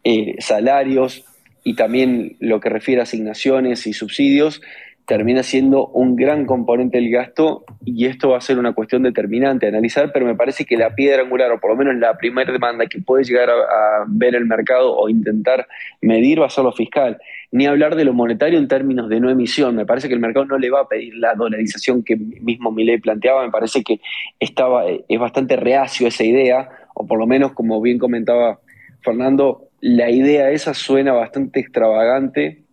eh, 0.04 0.36
salarios 0.38 1.24
y 1.64 1.74
también 1.74 2.36
lo 2.38 2.60
que 2.60 2.68
refiere 2.68 3.00
a 3.00 3.04
asignaciones 3.04 3.86
y 3.86 3.92
subsidios, 3.92 4.60
termina 5.08 5.42
siendo 5.42 5.86
un 5.86 6.16
gran 6.16 6.44
componente 6.44 6.98
del 6.98 7.10
gasto 7.10 7.64
y 7.82 8.04
esto 8.04 8.28
va 8.28 8.36
a 8.36 8.42
ser 8.42 8.58
una 8.58 8.74
cuestión 8.74 9.02
determinante 9.02 9.64
a 9.64 9.70
analizar, 9.70 10.12
pero 10.12 10.26
me 10.26 10.34
parece 10.34 10.66
que 10.66 10.76
la 10.76 10.94
piedra 10.94 11.22
angular, 11.22 11.50
o 11.50 11.58
por 11.58 11.70
lo 11.70 11.76
menos 11.76 11.96
la 11.96 12.18
primera 12.18 12.52
demanda 12.52 12.84
que 12.84 13.00
puede 13.00 13.24
llegar 13.24 13.48
a, 13.48 14.04
ver 14.06 14.34
el 14.34 14.44
mercado 14.44 14.94
o 14.94 15.08
intentar 15.08 15.66
medir 16.02 16.42
va 16.42 16.46
a 16.46 16.50
ser 16.50 16.62
lo 16.64 16.72
fiscal. 16.72 17.16
Ni 17.50 17.64
hablar 17.64 17.96
de 17.96 18.04
lo 18.04 18.12
monetario 18.12 18.58
en 18.58 18.68
términos 18.68 19.08
de 19.08 19.18
no 19.18 19.30
emisión. 19.30 19.74
Me 19.76 19.86
parece 19.86 20.08
que 20.08 20.14
el 20.14 20.20
mercado 20.20 20.44
no 20.44 20.58
le 20.58 20.68
va 20.68 20.82
a 20.82 20.88
pedir 20.88 21.14
la 21.16 21.34
dolarización 21.34 22.02
que 22.04 22.16
mismo 22.16 22.70
Milei 22.70 22.98
planteaba. 22.98 23.42
Me 23.42 23.50
parece 23.50 23.82
que 23.82 24.00
estaba, 24.38 24.84
es 24.86 25.18
bastante 25.18 25.56
reacio 25.56 26.06
esa 26.06 26.24
idea, 26.24 26.68
o 26.94 27.06
por 27.06 27.18
lo 27.18 27.26
menos, 27.26 27.54
como 27.54 27.80
bien 27.80 27.98
comentaba 27.98 28.60
Fernando, 29.00 29.70
la 29.80 30.10
idea 30.10 30.50
esa 30.50 30.74
suena 30.74 31.14
bastante 31.14 31.60
extravagante 31.60 32.67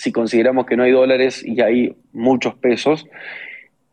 si 0.00 0.12
consideramos 0.12 0.64
que 0.64 0.78
no 0.78 0.84
hay 0.84 0.92
dólares 0.92 1.44
y 1.44 1.60
hay 1.60 1.94
muchos 2.14 2.54
pesos. 2.54 3.06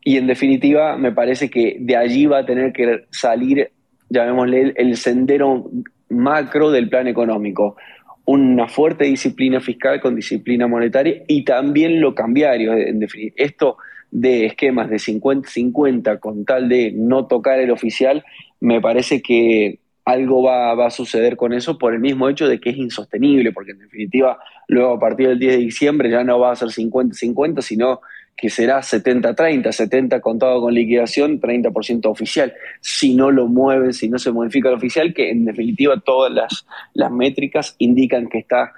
Y 0.02 0.16
en 0.16 0.26
definitiva, 0.26 0.96
me 0.96 1.12
parece 1.12 1.50
que 1.50 1.76
de 1.78 1.96
allí 1.96 2.24
va 2.24 2.38
a 2.38 2.46
tener 2.46 2.72
que 2.72 3.04
salir, 3.10 3.70
llamémosle, 4.08 4.72
el 4.76 4.96
sendero 4.96 5.70
macro 6.08 6.70
del 6.70 6.88
plan 6.88 7.08
económico. 7.08 7.76
Una 8.24 8.68
fuerte 8.68 9.04
disciplina 9.04 9.60
fiscal 9.60 10.00
con 10.00 10.16
disciplina 10.16 10.66
monetaria 10.66 11.24
y 11.28 11.44
también 11.44 12.00
lo 12.00 12.14
cambiario. 12.14 12.72
En 12.72 13.00
definitiva, 13.00 13.34
esto 13.36 13.76
de 14.10 14.46
esquemas 14.46 14.88
de 14.88 14.96
50-50 14.96 16.20
con 16.20 16.46
tal 16.46 16.70
de 16.70 16.90
no 16.90 17.26
tocar 17.26 17.60
el 17.60 17.70
oficial, 17.70 18.24
me 18.60 18.80
parece 18.80 19.20
que 19.20 19.78
algo 20.08 20.42
va, 20.42 20.86
a 20.86 20.90
suceder 20.90 21.36
con 21.36 21.52
eso 21.52 21.76
por 21.76 21.92
el 21.92 22.00
mismo 22.00 22.30
hecho 22.30 22.48
de 22.48 22.58
que 22.58 22.70
es 22.70 22.78
insostenible, 22.78 23.52
porque 23.52 23.72
en 23.72 23.80
definitiva 23.80 24.38
luego 24.66 24.94
a 24.94 24.98
partir 24.98 25.28
del 25.28 25.38
10 25.38 25.52
de 25.52 25.58
diciembre 25.58 26.10
ya 26.10 26.24
no 26.24 26.40
va 26.40 26.52
a 26.52 26.56
ser 26.56 26.68
50-50, 26.68 27.60
sino 27.60 28.00
que 28.34 28.48
será 28.48 28.78
70-30, 28.78 29.70
70 29.70 30.20
contado 30.22 30.62
con 30.62 30.72
liquidación, 30.72 31.38
30% 31.38 32.06
oficial. 32.06 32.54
Si 32.80 33.14
no 33.14 33.30
lo 33.30 33.48
mueven, 33.48 33.92
si 33.92 34.08
no 34.08 34.18
se 34.18 34.32
modifica 34.32 34.70
el 34.70 34.76
oficial, 34.76 35.12
que 35.12 35.30
en 35.30 35.44
definitiva 35.44 36.00
todas 36.00 36.32
las, 36.32 36.66
las 36.94 37.10
métricas 37.10 37.74
indican 37.76 38.28
que 38.28 38.38
está 38.38 38.72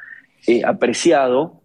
eh, 0.49 0.63
apreciado 0.65 1.61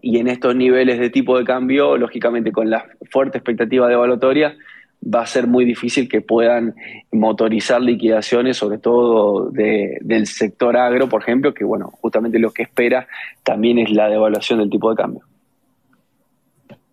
y 0.00 0.20
en 0.20 0.28
estos 0.28 0.56
niveles 0.56 0.98
de 0.98 1.10
tipo 1.10 1.36
de 1.36 1.44
cambio, 1.44 1.98
lógicamente 1.98 2.50
con 2.50 2.70
la 2.70 2.86
fuerte 3.10 3.36
expectativa 3.36 3.88
de 3.88 3.94
evaluatoria, 3.94 4.56
va 5.06 5.22
a 5.22 5.26
ser 5.26 5.46
muy 5.46 5.64
difícil 5.64 6.08
que 6.08 6.20
puedan 6.20 6.74
motorizar 7.12 7.80
liquidaciones, 7.80 8.56
sobre 8.56 8.78
todo 8.78 9.50
del 9.50 10.26
sector 10.26 10.76
agro, 10.76 11.08
por 11.08 11.22
ejemplo, 11.22 11.54
que 11.54 11.64
bueno, 11.64 11.92
justamente 12.00 12.38
lo 12.38 12.50
que 12.52 12.62
espera 12.62 13.06
también 13.42 13.78
es 13.78 13.90
la 13.90 14.08
devaluación 14.08 14.58
del 14.58 14.70
tipo 14.70 14.90
de 14.90 14.96
cambio. 14.96 15.22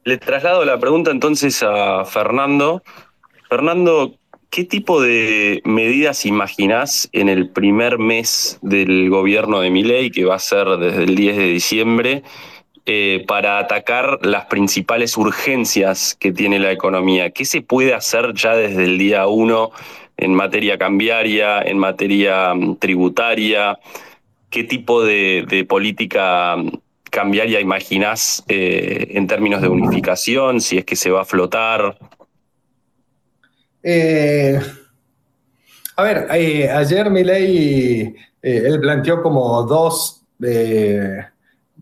Le 0.04 0.17
traslado 0.17 0.65
la 0.65 0.80
pregunta 0.80 1.12
entonces 1.12 1.63
a 1.63 2.04
Fernando. 2.06 2.84
Fernando, 3.49 4.15
¿qué 4.49 4.65
tipo 4.65 5.02
de 5.02 5.62
medidas 5.63 6.26
imaginás 6.26 7.10
en 7.13 7.30
el 7.30 7.49
primer 7.49 7.99
mes 7.99 8.60
del 8.62 9.10
gobierno 9.10 9.62
de 9.62 9.71
Miley, 9.71 10.12
que 10.12 10.26
va 10.26 10.36
a 10.36 10.39
ser 10.39 10.67
desde 10.78 11.04
el 11.04 11.15
10 11.15 11.38
de 11.38 11.45
diciembre? 11.45 12.23
Eh, 12.86 13.24
para 13.30 13.60
atacar 13.60 14.19
las 14.24 14.48
principales 14.48 15.15
urgencias 15.15 16.17
que 16.19 16.34
tiene 16.34 16.60
la 16.60 16.69
economía. 16.69 17.32
¿Qué 17.32 17.46
se 17.46 17.62
puede 17.62 17.93
hacer 17.93 18.34
ya 18.34 18.58
desde 18.58 18.84
el 18.84 18.98
día 18.98 19.26
uno 19.26 19.72
en 20.17 20.34
materia 20.34 20.78
cambiaria, 20.78 21.62
en 21.62 21.78
materia 21.78 22.54
mm, 22.54 22.76
tributaria? 22.80 23.80
¿Qué 24.50 24.65
tipo 24.65 25.02
de, 25.02 25.65
política 25.69 26.58
mm, 26.58 26.72
cambiaria 27.10 27.62
imaginás 27.62 28.43
eh, 28.50 29.08
en 29.12 29.28
términos 29.28 29.62
de 29.62 29.69
unificación? 29.69 30.60
Si 30.60 30.78
es 30.78 30.84
que 30.84 30.98
se 30.98 31.10
va 31.10 31.22
a 31.22 31.26
flotar. 31.26 31.98
Eh, 33.82 34.60
a 35.96 36.04
ver, 36.04 36.28
ayer 36.30 37.10
Milei, 37.10 38.13
él 38.41 38.80
planteó 38.82 39.24
como 39.24 39.63
dos 39.63 40.26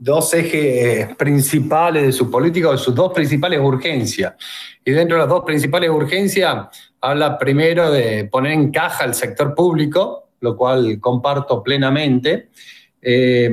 dos 0.03 0.33
ejes 0.33 1.15
principales 1.15 2.03
de 2.03 2.11
su 2.11 2.31
política 2.31 2.69
o 2.69 2.77
sus 2.77 2.95
dos 2.95 3.13
principales 3.13 3.59
urgencias. 3.59 4.33
Y 4.83 4.89
dentro 4.89 5.15
de 5.15 5.19
las 5.19 5.29
dos 5.29 5.43
principales 5.45 5.91
urgencias, 5.91 6.69
habla 6.99 7.37
primero 7.37 7.91
de 7.91 8.25
poner 8.25 8.53
en 8.53 8.71
caja 8.71 9.05
el 9.05 9.13
sector 9.13 9.53
público, 9.53 10.29
lo 10.39 10.57
cual 10.57 10.99
comparto 10.99 11.61
plenamente. 11.61 12.49
Eh, 12.99 13.47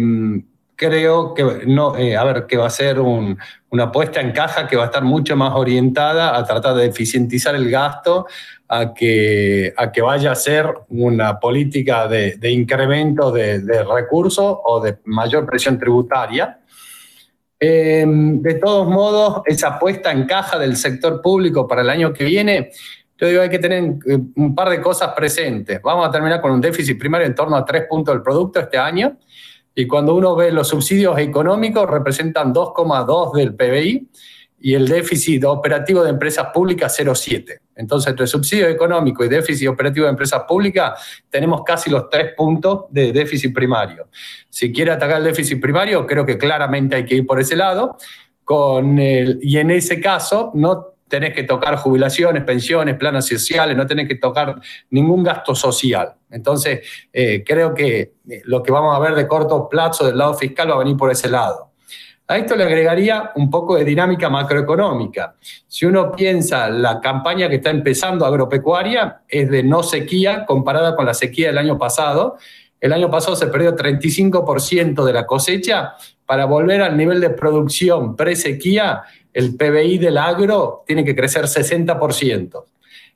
creo 0.78 1.34
que 1.34 1.64
no, 1.66 1.96
eh, 1.96 2.16
a 2.16 2.22
ver, 2.22 2.46
que 2.46 2.56
va 2.56 2.68
a 2.68 2.70
ser 2.70 3.00
una 3.00 3.90
puesta 3.90 4.20
en 4.20 4.30
caja 4.30 4.68
que 4.68 4.76
va 4.76 4.84
a 4.84 4.86
estar 4.86 5.02
mucho 5.02 5.34
más 5.34 5.52
orientada 5.54 6.38
a 6.38 6.44
tratar 6.44 6.76
de 6.76 6.86
eficientizar 6.86 7.56
el 7.56 7.68
gasto, 7.68 8.26
a 8.68 8.94
que, 8.94 9.74
a 9.76 9.90
que 9.90 10.00
vaya 10.00 10.30
a 10.30 10.36
ser 10.36 10.72
una 10.90 11.40
política 11.40 12.06
de, 12.06 12.38
incremento 12.48 13.32
de, 13.32 13.60
recursos 13.92 14.58
o 14.64 14.80
de 14.80 14.98
mayor 15.06 15.44
presión 15.46 15.78
tributaria. 15.80 16.60
Em, 17.58 18.40
de 18.40 18.54
todos 18.54 18.86
modos, 18.86 19.42
esa 19.46 19.80
puesta 19.80 20.12
en 20.12 20.26
caja 20.26 20.60
del 20.60 20.76
sector 20.76 21.20
público 21.20 21.66
para 21.66 21.82
el 21.82 21.90
año 21.90 22.12
que 22.12 22.22
viene, 22.22 22.70
yo 23.20 23.26
digo, 23.26 23.42
hay 23.42 23.50
que 23.50 23.58
tener 23.58 23.82
eh, 24.06 24.18
un 24.36 24.54
par 24.54 24.70
de 24.70 24.80
cosas 24.80 25.12
presentes. 25.12 25.82
Vamos 25.82 26.06
a 26.06 26.10
terminar 26.12 26.40
con 26.40 26.52
un 26.52 26.60
déficit 26.60 26.96
primario 26.96 27.26
en 27.26 27.34
torno 27.34 27.56
a 27.56 27.64
3 27.64 27.86
puntos 27.90 28.14
del 28.14 28.22
producto 28.22 28.60
este 28.60 28.78
año 28.78 29.16
y 29.78 29.86
cuando 29.86 30.16
uno 30.16 30.34
ve 30.34 30.50
los 30.50 30.66
subsidios 30.66 31.16
económicos, 31.20 31.88
representan 31.88 32.52
2,2 32.52 33.32
del 33.32 33.54
PBI 33.54 34.08
y 34.58 34.74
el 34.74 34.88
déficit 34.88 35.44
operativo 35.44 36.02
de 36.02 36.10
empresas 36.10 36.48
públicas 36.52 36.98
0,7. 36.98 37.60
Entonces, 37.76 38.10
entre 38.10 38.26
subsidio 38.26 38.66
económico 38.66 39.24
y 39.24 39.28
déficit 39.28 39.68
operativo 39.68 40.06
de 40.06 40.10
empresas 40.10 40.42
públicas, 40.48 41.00
tenemos 41.30 41.62
casi 41.64 41.90
los 41.90 42.10
tres 42.10 42.32
puntos 42.36 42.86
de 42.90 43.12
déficit 43.12 43.54
primario. 43.54 44.08
Si 44.48 44.72
quiere 44.72 44.90
atacar 44.90 45.18
el 45.18 45.24
déficit 45.26 45.60
primario, 45.60 46.04
creo 46.04 46.26
que 46.26 46.36
claramente 46.36 46.96
hay 46.96 47.04
que 47.04 47.14
ir 47.14 47.24
por 47.24 47.38
ese 47.38 47.54
lado. 47.54 47.98
Con 48.42 48.98
y 48.98 49.58
en 49.58 49.70
ese 49.70 50.00
caso, 50.00 50.50
no 50.54 50.94
tenés 51.08 51.34
que 51.34 51.42
tocar 51.42 51.76
jubilaciones, 51.76 52.44
pensiones, 52.44 52.96
planes 52.96 53.26
sociales, 53.26 53.76
no 53.76 53.86
tenés 53.86 54.06
que 54.06 54.16
tocar 54.16 54.60
ningún 54.90 55.22
gasto 55.22 55.54
social. 55.54 56.14
Entonces, 56.30 56.80
eh, 57.12 57.42
creo 57.44 57.74
que 57.74 58.12
eh, 58.28 58.42
lo 58.44 58.62
que 58.62 58.70
vamos 58.70 58.94
a 58.94 58.98
ver 59.00 59.14
de 59.14 59.26
corto 59.26 59.68
plazo 59.68 60.06
del 60.06 60.18
lado 60.18 60.34
fiscal 60.34 60.70
va 60.70 60.74
a 60.74 60.78
venir 60.78 60.96
por 60.96 61.10
ese 61.10 61.28
lado. 61.28 61.68
A 62.30 62.36
esto 62.36 62.54
le 62.56 62.64
agregaría 62.64 63.32
un 63.36 63.48
poco 63.48 63.76
de 63.76 63.84
dinámica 63.86 64.28
macroeconómica. 64.28 65.36
Si 65.66 65.86
uno 65.86 66.12
piensa 66.12 66.68
la 66.68 67.00
campaña 67.00 67.48
que 67.48 67.54
está 67.54 67.70
empezando 67.70 68.26
agropecuaria 68.26 69.22
es 69.26 69.50
de 69.50 69.62
no 69.62 69.82
sequía 69.82 70.44
comparada 70.44 70.94
con 70.94 71.06
la 71.06 71.14
sequía 71.14 71.46
del 71.46 71.56
año 71.56 71.78
pasado. 71.78 72.36
El 72.80 72.92
año 72.92 73.10
pasado 73.10 73.36
se 73.36 73.48
perdió 73.48 73.74
35% 73.74 75.04
de 75.04 75.12
la 75.12 75.26
cosecha 75.26 75.94
para 76.24 76.44
volver 76.44 76.82
al 76.82 76.96
nivel 76.96 77.20
de 77.20 77.30
producción 77.30 78.14
pre-sequía 78.14 79.02
el 79.32 79.56
PBI 79.56 79.98
del 79.98 80.18
agro 80.18 80.82
tiene 80.86 81.04
que 81.04 81.14
crecer 81.14 81.44
60%. 81.44 82.64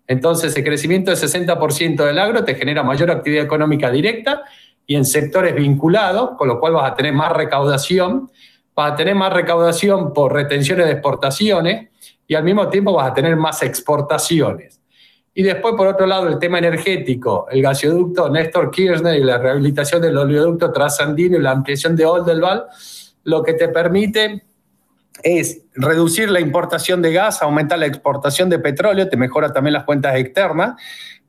Entonces, 0.06 0.56
el 0.56 0.64
crecimiento 0.64 1.10
de 1.10 1.16
60% 1.16 2.04
del 2.04 2.18
agro 2.18 2.44
te 2.44 2.54
genera 2.54 2.82
mayor 2.82 3.10
actividad 3.10 3.44
económica 3.44 3.90
directa 3.90 4.42
y 4.86 4.96
en 4.96 5.04
sectores 5.04 5.54
vinculados, 5.54 6.36
con 6.36 6.48
lo 6.48 6.60
cual 6.60 6.74
vas 6.74 6.90
a 6.90 6.94
tener 6.94 7.12
más 7.12 7.32
recaudación, 7.32 8.30
vas 8.74 8.92
a 8.92 8.96
tener 8.96 9.14
más 9.14 9.32
recaudación 9.32 10.12
por 10.12 10.32
retenciones 10.32 10.86
de 10.86 10.92
exportaciones 10.92 11.88
y 12.26 12.34
al 12.34 12.44
mismo 12.44 12.68
tiempo 12.68 12.92
vas 12.92 13.10
a 13.10 13.14
tener 13.14 13.36
más 13.36 13.62
exportaciones. 13.62 14.81
Y 15.34 15.42
después, 15.42 15.74
por 15.76 15.86
otro 15.86 16.06
lado, 16.06 16.28
el 16.28 16.38
tema 16.38 16.58
energético, 16.58 17.46
el 17.50 17.62
gasoducto 17.62 18.28
Néstor 18.28 18.70
Kirchner 18.70 19.18
y 19.18 19.24
la 19.24 19.38
rehabilitación 19.38 20.02
del 20.02 20.16
oleoducto 20.16 20.70
trasandino 20.70 21.38
y 21.38 21.42
la 21.42 21.52
ampliación 21.52 21.96
de 21.96 22.04
Oldelval, 22.04 22.66
lo 23.24 23.42
que 23.42 23.54
te 23.54 23.68
permite 23.68 24.44
es 25.22 25.62
reducir 25.74 26.30
la 26.30 26.40
importación 26.40 27.00
de 27.00 27.12
gas, 27.12 27.42
aumentar 27.42 27.78
la 27.78 27.86
exportación 27.86 28.50
de 28.50 28.58
petróleo, 28.58 29.08
te 29.08 29.16
mejora 29.16 29.52
también 29.52 29.74
las 29.74 29.84
cuentas 29.84 30.16
externas, 30.16 30.74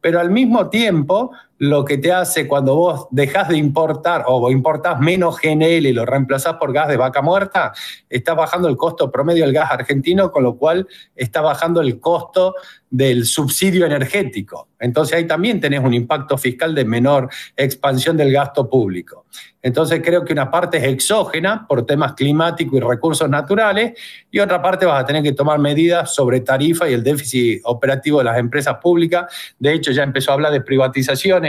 pero 0.02 0.20
al 0.20 0.32
mismo 0.32 0.70
tiempo 0.70 1.32
lo 1.60 1.86
que 1.86 1.98
te 1.98 2.12
hace 2.12 2.48
cuando 2.48 2.76
vos 2.76 3.08
dejas 3.12 3.48
de 3.50 3.58
importar 3.58 4.26
o 4.28 4.52
importás 4.52 5.00
menos 5.00 5.40
GNL 5.40 5.86
y 5.86 5.94
lo 5.94 6.06
reemplazás 6.06 6.56
por 6.56 6.74
gas 6.74 6.88
de 6.88 6.98
vaca 6.98 7.22
muerta, 7.22 7.74
está 8.10 8.34
bajando 8.34 8.68
el 8.68 8.76
costo 8.76 9.12
promedio 9.12 9.46
del 9.46 9.54
gas 9.54 9.72
argentino, 9.72 10.32
con 10.32 10.44
lo 10.44 10.58
cual 10.58 10.88
está 11.16 11.42
bajando 11.42 11.82
el 11.82 12.00
costo 12.00 12.56
del 12.90 13.26
subsidio 13.26 13.88
energético. 13.88 14.70
Entonces 14.80 15.18
ahí 15.18 15.26
también 15.26 15.60
tenés 15.60 15.80
un 15.80 15.94
impacto 15.96 16.38
fiscal 16.38 16.76
de 16.76 16.86
menor 16.86 17.30
expansión 17.56 18.16
del 18.18 18.32
gasto 18.32 18.70
público. 18.70 19.26
Entonces 19.64 20.02
creo 20.04 20.24
que 20.26 20.34
una 20.34 20.52
parte 20.52 20.78
es 20.78 20.84
exógena 20.84 21.66
por 21.68 21.86
temas 21.86 22.14
climáticos 22.14 22.78
y 22.78 22.82
recursos 22.82 23.30
naturales 23.30 23.94
y 24.30 24.40
otra 24.40 24.62
parte 24.62 24.86
vas 24.86 25.02
a 25.02 25.06
tener 25.06 25.24
que 25.24 25.32
tomar 25.32 25.58
medidas 25.58 26.14
sobre 26.14 26.42
tarifa 26.42 26.88
y 26.88 26.94
el 26.94 27.02
déficit 27.02 27.62
operativo 27.64 28.20
de 28.20 28.26
las 28.26 28.38
empresas 28.38 28.76
públicas. 28.76 29.26
De 29.58 29.74
hecho 29.74 29.92
ya 29.92 30.04
empezó 30.04 30.32
a 30.32 30.34
hablar 30.36 30.52
de 30.52 30.62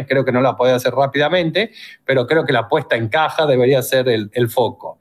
creo 0.02 0.24
que 0.24 0.33
no 0.33 0.40
la 0.40 0.57
puede 0.57 0.72
hacer 0.72 0.92
rápidamente, 0.92 1.72
pero 2.04 2.26
creo 2.26 2.44
que 2.44 2.52
la 2.52 2.68
puesta 2.68 2.96
en 2.96 3.09
caja 3.09 3.46
debería 3.46 3.80
ser 3.83 4.09
el, 4.09 4.30
el 4.33 4.48
foco. 4.48 5.00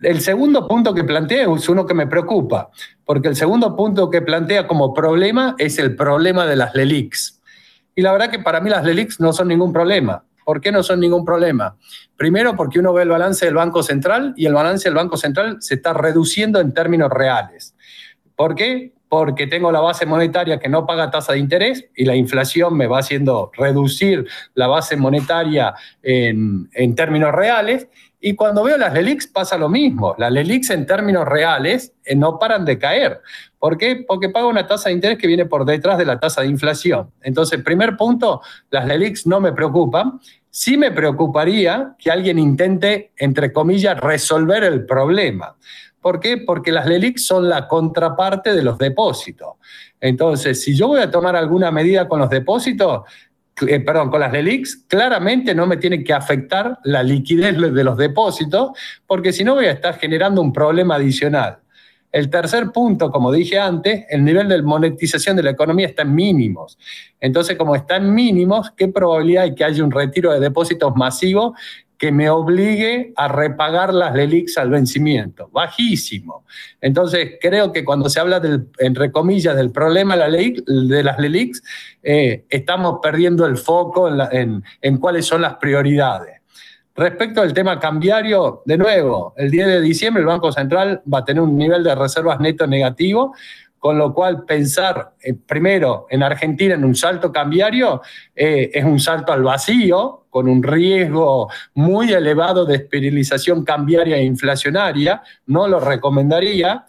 El 0.00 0.20
segundo 0.20 0.68
punto 0.68 0.92
que 0.92 1.04
plantea 1.04 1.46
es 1.50 1.68
uno 1.68 1.86
que 1.86 1.94
me 1.94 2.06
preocupa, 2.06 2.70
porque 3.04 3.28
el 3.28 3.36
segundo 3.36 3.74
punto 3.74 4.10
que 4.10 4.20
plantea 4.20 4.66
como 4.66 4.92
problema 4.92 5.54
es 5.56 5.78
el 5.78 5.96
problema 5.96 6.46
de 6.46 6.56
las 6.56 6.74
LELIX. 6.74 7.40
Y 7.94 8.02
la 8.02 8.12
verdad 8.12 8.30
que 8.30 8.40
para 8.40 8.60
mí 8.60 8.68
las 8.68 8.84
LELIX 8.84 9.20
no 9.20 9.32
son 9.32 9.48
ningún 9.48 9.72
problema. 9.72 10.24
¿Por 10.44 10.60
qué 10.60 10.70
no 10.70 10.82
son 10.82 11.00
ningún 11.00 11.24
problema? 11.24 11.76
Primero 12.16 12.54
porque 12.54 12.78
uno 12.78 12.92
ve 12.92 13.02
el 13.02 13.08
balance 13.08 13.46
del 13.46 13.54
Banco 13.54 13.82
Central 13.82 14.34
y 14.36 14.46
el 14.46 14.52
balance 14.52 14.88
del 14.88 14.94
Banco 14.94 15.16
Central 15.16 15.56
se 15.60 15.76
está 15.76 15.94
reduciendo 15.94 16.60
en 16.60 16.74
términos 16.74 17.10
reales. 17.10 17.74
¿Por 18.36 18.54
qué? 18.54 18.92
Porque 19.14 19.46
tengo 19.46 19.70
la 19.70 19.78
base 19.78 20.06
monetaria 20.06 20.58
que 20.58 20.68
no 20.68 20.86
paga 20.86 21.08
tasa 21.08 21.34
de 21.34 21.38
interés 21.38 21.86
y 21.94 22.04
la 22.04 22.16
inflación 22.16 22.76
me 22.76 22.88
va 22.88 22.98
haciendo 22.98 23.52
reducir 23.56 24.26
la 24.54 24.66
base 24.66 24.96
monetaria 24.96 25.72
en, 26.02 26.68
términos 26.96 27.30
reales 27.30 27.86
y 28.20 28.34
cuando 28.34 28.64
veo 28.64 28.76
las 28.76 28.92
LELIX 28.92 29.28
pasa 29.28 29.56
lo 29.56 29.68
mismo. 29.68 30.16
Las 30.18 30.32
LELIX 30.32 30.68
en 30.70 30.84
términos 30.84 31.28
reales 31.28 31.92
eh, 32.04 32.16
no 32.16 32.40
paran 32.40 32.64
de 32.64 32.76
caer. 32.76 33.20
¿Por 33.60 33.78
qué? 33.78 34.04
Porque 34.04 34.30
paga 34.30 34.48
una 34.48 34.66
tasa 34.66 34.88
de 34.88 34.96
interés 34.96 35.16
que 35.16 35.28
viene 35.28 35.46
por 35.46 35.64
detrás 35.64 35.96
de 35.96 36.06
la 36.06 36.18
tasa 36.18 36.40
de 36.40 36.48
inflación. 36.48 37.12
Entonces, 37.22 37.62
primer 37.62 37.96
punto, 37.96 38.40
las 38.70 38.84
LELIX 38.84 39.28
no 39.28 39.38
me 39.38 39.52
preocupan. 39.52 40.18
Sí 40.50 40.76
me 40.76 40.90
preocuparía 40.90 41.94
que 42.00 42.10
alguien 42.10 42.40
intente, 42.40 43.12
entre 43.16 43.52
comillas, 43.52 43.96
resolver 44.00 44.64
el 44.64 44.84
problema. 44.84 45.54
¿Por 46.04 46.20
qué? 46.20 46.36
Porque 46.36 46.70
las 46.70 46.84
LELIX 46.86 47.24
son 47.24 47.48
la 47.48 47.66
contraparte 47.66 48.52
de 48.52 48.62
los 48.62 48.76
depósitos. 48.76 49.54
Entonces, 49.98 50.62
si 50.62 50.76
yo 50.76 50.88
voy 50.88 51.00
a 51.00 51.10
tomar 51.10 51.34
alguna 51.34 51.70
medida 51.70 52.06
con 52.06 52.20
los 52.20 52.28
depósitos, 52.28 53.04
eh, 53.66 53.80
perdón, 53.80 54.10
con 54.10 54.20
las 54.20 54.30
LELIX, 54.30 54.84
claramente 54.86 55.54
no 55.54 55.66
me 55.66 55.78
tiene 55.78 56.04
que 56.04 56.12
afectar 56.12 56.78
la 56.84 57.02
liquidez 57.02 57.56
de 57.56 57.84
los 57.84 57.96
depósitos, 57.96 58.72
porque 59.06 59.32
si 59.32 59.44
no 59.44 59.54
voy 59.54 59.64
a 59.64 59.72
estar 59.72 59.98
generando 59.98 60.42
un 60.42 60.52
problema 60.52 60.96
adicional. 60.96 61.60
El 62.12 62.28
tercer 62.28 62.70
punto, 62.70 63.10
como 63.10 63.32
dije 63.32 63.58
antes, 63.58 64.04
el 64.10 64.26
nivel 64.26 64.46
de 64.50 64.60
monetización 64.60 65.36
de 65.36 65.42
la 65.42 65.50
economía 65.52 65.86
está 65.86 66.02
en 66.02 66.14
mínimos. 66.14 66.78
Entonces, 67.18 67.56
como 67.56 67.74
está 67.74 67.96
en 67.96 68.12
mínimos, 68.12 68.70
¿qué 68.76 68.88
probabilidad 68.88 69.44
hay 69.44 69.54
que 69.54 69.64
haya 69.64 69.82
un 69.82 69.90
retiro 69.90 70.32
de 70.32 70.38
depósitos 70.38 70.94
masivo 70.94 71.54
que 72.04 72.12
me 72.12 72.28
obligue 72.28 73.14
a 73.16 73.28
repagar 73.28 73.94
las 73.94 74.14
LELIX 74.14 74.58
al 74.58 74.68
vencimiento. 74.68 75.48
Bajísimo. 75.50 76.44
Entonces, 76.82 77.38
creo 77.40 77.72
que 77.72 77.82
cuando 77.82 78.10
se 78.10 78.20
habla, 78.20 78.40
del, 78.40 78.68
entre 78.78 79.10
comillas, 79.10 79.56
del 79.56 79.70
problema 79.70 80.14
de 80.14 81.02
las 81.02 81.18
LELIX, 81.18 81.62
eh, 82.02 82.44
estamos 82.50 82.98
perdiendo 83.02 83.46
el 83.46 83.56
foco 83.56 84.06
en, 84.30 84.62
en 84.82 84.98
cuáles 84.98 85.24
son 85.24 85.40
las 85.40 85.54
prioridades. 85.54 86.42
Respecto 86.94 87.40
al 87.40 87.54
tema 87.54 87.80
cambiario, 87.80 88.60
de 88.66 88.76
nuevo, 88.76 89.32
el 89.38 89.50
10 89.50 89.66
de 89.66 89.80
diciembre 89.80 90.20
el 90.20 90.26
Banco 90.26 90.52
Central 90.52 91.00
va 91.10 91.20
a 91.20 91.24
tener 91.24 91.42
un 91.42 91.56
nivel 91.56 91.82
de 91.82 91.94
reservas 91.94 92.38
neto 92.38 92.66
negativo 92.66 93.34
con 93.84 93.98
lo 93.98 94.14
cual 94.14 94.46
pensar 94.46 95.12
eh, 95.20 95.34
primero 95.34 96.06
en 96.08 96.22
Argentina 96.22 96.74
en 96.74 96.86
un 96.86 96.94
salto 96.94 97.30
cambiario 97.30 98.00
eh, 98.34 98.70
es 98.72 98.82
un 98.82 98.98
salto 98.98 99.30
al 99.30 99.42
vacío, 99.42 100.24
con 100.30 100.48
un 100.48 100.62
riesgo 100.62 101.50
muy 101.74 102.10
elevado 102.10 102.64
de 102.64 102.76
esterilización 102.76 103.62
cambiaria 103.62 104.16
e 104.16 104.24
inflacionaria, 104.24 105.22
no 105.48 105.68
lo 105.68 105.80
recomendaría. 105.80 106.86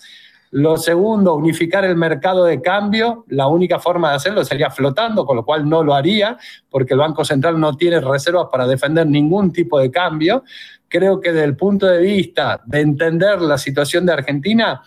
Lo 0.52 0.78
segundo, 0.78 1.36
unificar 1.36 1.84
el 1.84 1.98
mercado 1.98 2.46
de 2.46 2.62
cambio, 2.62 3.26
la 3.28 3.48
única 3.48 3.78
forma 3.78 4.12
de 4.12 4.16
hacerlo 4.16 4.46
sería 4.46 4.70
flotando, 4.70 5.26
con 5.26 5.36
lo 5.36 5.44
cual 5.44 5.68
no 5.68 5.84
lo 5.84 5.94
haría, 5.94 6.38
porque 6.70 6.94
el 6.94 7.02
Banco 7.02 7.26
Central 7.26 7.60
no 7.60 7.76
tiene 7.76 8.00
reservas 8.00 8.48
para 8.50 8.66
defender 8.66 9.06
ningún 9.06 9.52
tipo 9.52 9.82
de 9.82 9.92
cambio. 9.92 10.46
Creo 10.88 11.20
que 11.20 11.34
desde 11.34 11.44
el 11.44 11.58
punto 11.58 11.88
de 11.88 12.00
vista 12.00 12.62
de 12.66 12.80
entender 12.80 13.42
la 13.42 13.58
situación 13.58 14.06
de 14.06 14.14
Argentina, 14.14 14.82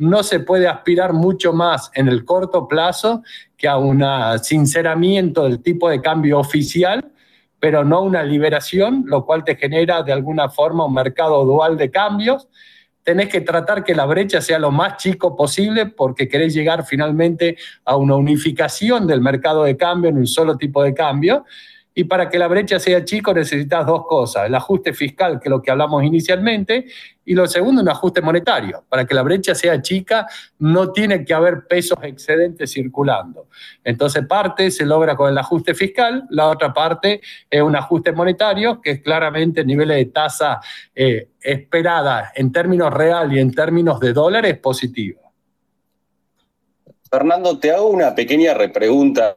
no 0.00 0.22
se 0.22 0.40
puede 0.40 0.66
aspirar 0.66 1.12
mucho 1.12 1.52
más 1.52 1.90
en 1.94 2.08
el 2.08 2.24
corto 2.24 2.66
plazo 2.66 3.22
que 3.58 3.68
a 3.68 3.76
un 3.76 4.02
sinceramiento 4.42 5.44
del 5.44 5.62
tipo 5.62 5.90
de 5.90 6.00
cambio 6.00 6.38
oficial, 6.38 7.12
pero 7.58 7.84
no 7.84 8.00
una 8.00 8.22
liberación, 8.22 9.04
lo 9.06 9.26
cual 9.26 9.44
te 9.44 9.56
genera 9.56 10.02
de 10.02 10.12
alguna 10.12 10.48
forma 10.48 10.86
un 10.86 10.94
mercado 10.94 11.44
dual 11.44 11.76
de 11.76 11.90
cambios. 11.90 12.48
Tenés 13.02 13.28
que 13.28 13.42
tratar 13.42 13.84
que 13.84 13.94
la 13.94 14.06
brecha 14.06 14.40
sea 14.40 14.58
lo 14.58 14.70
más 14.70 14.96
chico 14.96 15.36
posible 15.36 15.84
porque 15.84 16.28
querés 16.28 16.54
llegar 16.54 16.86
finalmente 16.86 17.58
a 17.84 17.96
una 17.96 18.16
unificación 18.16 19.06
del 19.06 19.20
mercado 19.20 19.64
de 19.64 19.76
cambio 19.76 20.08
en 20.08 20.16
un 20.16 20.26
solo 20.26 20.56
tipo 20.56 20.82
de 20.82 20.94
cambio 20.94 21.44
Y 21.92 22.04
para 22.04 22.28
que 22.28 22.38
la 22.38 22.46
brecha 22.46 22.78
sea 22.78 23.04
chico 23.04 23.34
necesitas 23.34 23.84
dos 23.84 24.06
cosas, 24.06 24.46
el 24.46 24.54
ajuste 24.54 24.92
fiscal, 24.92 25.40
que 25.40 25.48
es 25.48 25.50
lo 25.50 25.60
que 25.60 25.70
hablamos 25.70 26.04
inicialmente, 26.04 26.86
y 27.24 27.34
lo 27.34 27.46
segundo, 27.46 27.82
un 27.82 27.88
ajuste 27.88 28.22
monetario. 28.22 28.84
Para 28.88 29.04
que 29.04 29.14
la 29.14 29.22
brecha 29.22 29.54
sea 29.54 29.82
chica 29.82 30.26
no 30.60 30.92
tiene 30.92 31.24
que 31.24 31.34
haber 31.34 31.66
pesos 31.66 31.98
excedentes 32.02 32.72
circulando. 32.72 33.48
Entonces 33.82 34.24
parte 34.26 34.70
se 34.70 34.86
logra 34.86 35.16
con 35.16 35.30
el 35.30 35.38
ajuste 35.38 35.74
fiscal, 35.74 36.26
la 36.30 36.48
otra 36.48 36.72
parte 36.72 37.20
es 37.48 37.60
un 37.62 37.74
ajuste 37.74 38.12
monetario, 38.12 38.80
que 38.80 38.92
es 38.92 39.02
claramente 39.02 39.64
niveles 39.64 39.96
de 39.96 40.06
tasa 40.06 40.60
eh, 40.94 41.30
esperada 41.40 42.32
en 42.34 42.52
términos 42.52 42.92
real 42.92 43.32
y 43.32 43.40
en 43.40 43.52
términos 43.52 43.98
de 43.98 44.12
dólares 44.12 44.58
positiva. 44.58 45.20
Fernando, 47.10 47.58
te 47.58 47.72
hago 47.72 47.88
una 47.88 48.14
pequeña 48.14 48.54
repregunta. 48.54 49.36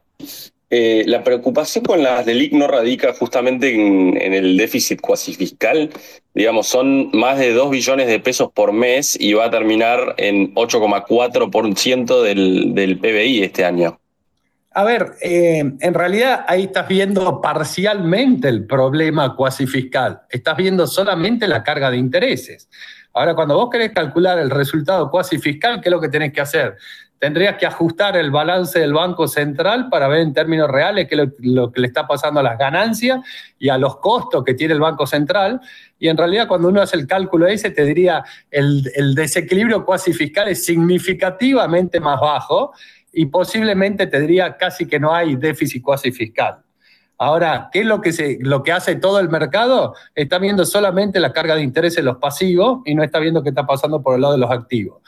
Eh, 0.70 1.04
la 1.06 1.22
preocupación 1.22 1.84
con 1.84 2.02
las 2.02 2.24
DELIC 2.26 2.52
no 2.52 2.66
radica 2.66 3.12
justamente 3.12 3.74
en, 3.74 4.16
el 4.16 4.56
déficit 4.56 5.00
cuasi 5.00 5.34
fiscal. 5.34 5.90
Digamos, 6.34 6.66
son 6.66 7.10
más 7.12 7.38
de 7.38 7.52
2 7.52 7.70
billones 7.70 8.06
de 8.08 8.18
pesos 8.18 8.50
por 8.52 8.72
mes 8.72 9.16
y 9.20 9.34
va 9.34 9.46
a 9.46 9.50
terminar 9.50 10.14
en 10.16 10.54
8,4% 10.54 12.22
del, 12.22 12.74
del 12.74 12.98
PBI 12.98 13.42
este 13.42 13.64
año. 13.64 13.98
A 14.76 14.82
ver, 14.82 15.12
eh, 15.22 15.62
en 15.78 15.94
realidad 15.94 16.44
ahí 16.48 16.64
estás 16.64 16.88
viendo 16.88 17.40
parcialmente 17.40 18.48
el 18.48 18.66
problema 18.66 19.36
cuasi 19.36 19.68
fiscal. 19.68 20.22
Estás 20.28 20.56
viendo 20.56 20.88
solamente 20.88 21.46
la 21.46 21.62
carga 21.62 21.92
de 21.92 21.98
intereses. 21.98 22.68
Ahora, 23.12 23.36
cuando 23.36 23.54
vos 23.54 23.70
querés 23.70 23.92
calcular 23.92 24.40
el 24.40 24.50
resultado 24.50 25.08
cuasi 25.08 25.38
fiscal, 25.38 25.80
¿qué 25.80 25.88
es 25.88 25.92
lo 25.92 26.00
que 26.00 26.08
tenés 26.08 26.32
que 26.32 26.40
hacer? 26.40 26.76
Tendrías 27.24 27.56
que 27.56 27.64
ajustar 27.64 28.18
el 28.18 28.30
balance 28.30 28.78
del 28.78 28.92
Banco 28.92 29.26
Central 29.26 29.88
para 29.88 30.08
ver 30.08 30.20
en 30.20 30.34
términos 30.34 30.70
reales 30.70 31.08
qué 31.08 31.14
es 31.14 31.30
lo, 31.38 31.72
que 31.72 31.80
le 31.80 31.86
está 31.86 32.06
pasando 32.06 32.40
a 32.40 32.42
las 32.42 32.58
ganancias 32.58 33.20
y 33.58 33.70
a 33.70 33.78
los 33.78 33.96
costos 33.96 34.44
que 34.44 34.52
tiene 34.52 34.74
el 34.74 34.80
Banco 34.80 35.06
Central. 35.06 35.58
Y 35.98 36.08
en 36.08 36.18
realidad 36.18 36.46
cuando 36.46 36.68
uno 36.68 36.82
hace 36.82 36.98
el 36.98 37.06
cálculo 37.06 37.46
ese, 37.46 37.70
te 37.70 37.82
diría 37.86 38.22
el, 38.50 38.92
el 38.94 39.14
desequilibrio 39.14 39.86
cuasi 39.86 40.12
fiscal 40.12 40.48
es 40.48 40.66
significativamente 40.66 41.98
más 41.98 42.20
bajo 42.20 42.74
y 43.10 43.24
posiblemente 43.24 44.06
te 44.06 44.20
diría 44.20 44.58
casi 44.58 44.86
que 44.86 45.00
no 45.00 45.14
hay 45.14 45.36
déficit 45.36 45.82
cuasi 45.82 46.12
fiscal. 46.12 46.58
Ahora, 47.16 47.70
¿qué 47.72 47.80
es 47.80 47.86
lo 47.86 48.00
que, 48.00 48.12
se, 48.12 48.38
lo 48.40 48.62
que 48.62 48.72
hace 48.72 48.96
todo 48.96 49.20
el 49.20 49.28
mercado? 49.28 49.94
Está 50.14 50.38
viendo 50.38 50.66
solamente 50.66 51.20
la 51.20 51.32
carga 51.32 51.54
de 51.54 51.62
interés 51.62 51.96
en 51.96 52.04
los 52.04 52.16
pasivos 52.16 52.80
y 52.84 52.94
no 52.94 53.04
está 53.04 53.20
viendo 53.20 53.42
qué 53.42 53.50
está 53.50 53.64
pasando 53.64 54.02
por 54.02 54.16
el 54.16 54.20
lado 54.20 54.34
de 54.34 54.40
los 54.40 54.50
activos. 54.50 55.00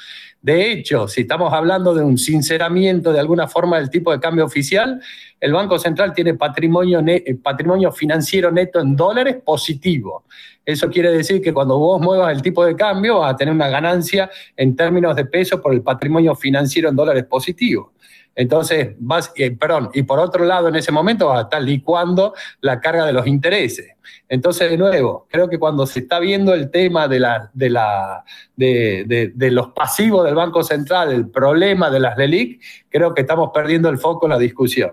De 0.47 0.71
hecho, 0.71 1.09
si 1.09 1.23
estamos 1.23 1.53
hablando 1.53 1.93
de 1.93 2.05
un 2.05 2.17
sinceramiento 2.17 3.13
de 3.13 3.19
alguna 3.19 3.49
forma 3.49 3.79
del 3.81 3.91
tipo 3.91 4.13
de 4.13 4.21
cambio 4.21 4.45
oficial, 4.45 5.03
el 5.41 5.53
Banco 5.53 5.77
Central 5.77 6.13
tiene 6.15 6.35
patrimonio, 6.35 7.03
eh, 7.05 7.37
patrimonio 7.43 7.91
financiero 7.91 8.53
neto 8.53 8.79
en 8.79 8.95
dólares 8.95 9.39
positivo. 9.45 10.23
Eso 10.65 10.89
quiere 10.89 11.11
decir 11.11 11.43
que 11.43 11.53
cuando 11.53 11.77
vos 11.77 12.01
muevas 12.01 12.31
el 12.33 12.43
tipo 12.43 12.65
de 12.65 12.77
cambio 12.77 13.19
vas 13.19 13.35
a 13.35 13.37
tener 13.37 13.53
una 13.53 13.69
ganancia 13.69 14.31
en 14.57 14.77
términos 14.77 15.17
de 15.17 15.25
peso 15.25 15.61
por 15.61 15.75
el 15.75 15.83
patrimonio 15.83 16.37
financiero 16.37 16.91
en 16.91 16.95
dólares 16.95 17.25
positivo. 17.25 17.95
Entonces, 18.37 18.95
perdón, 19.59 19.91
y 19.95 20.03
por 20.03 20.19
otro 20.19 20.45
lado, 20.45 20.69
en 20.69 20.77
ese 20.77 20.93
momento 20.93 21.29
vas 21.29 21.39
a 21.39 21.43
estar 21.45 21.63
licuando 21.63 22.35
la 22.61 22.79
carga 22.81 23.07
de 23.07 23.15
los 23.15 23.27
intereses. 23.27 23.95
Entonces, 24.29 24.71
de 24.71 24.77
nuevo, 24.77 25.27
creo 25.31 25.49
que 25.49 25.59
cuando 25.59 25.87
se 25.87 26.01
está 26.01 26.21
viendo 26.21 26.53
el 26.53 26.71
tema 26.71 27.09
de, 27.09 27.19
la, 27.19 27.51
de, 27.55 27.71
la, 27.71 28.25
de, 28.55 29.33
de, 29.35 29.51
los 29.51 29.69
pasivos 29.69 30.23
del 30.27 30.35
Banco 30.35 30.63
Central, 30.63 31.13
el 31.13 31.31
problema 31.31 31.91
de 31.91 32.01
las 32.01 32.19
LELIC, 32.19 32.63
creo 32.91 33.15
que 33.15 33.23
estamos 33.23 33.51
perdiendo 33.55 33.89
el 33.89 33.97
foco 33.97 34.27
en 34.27 34.31
la 34.31 34.39
discusión. 34.39 34.93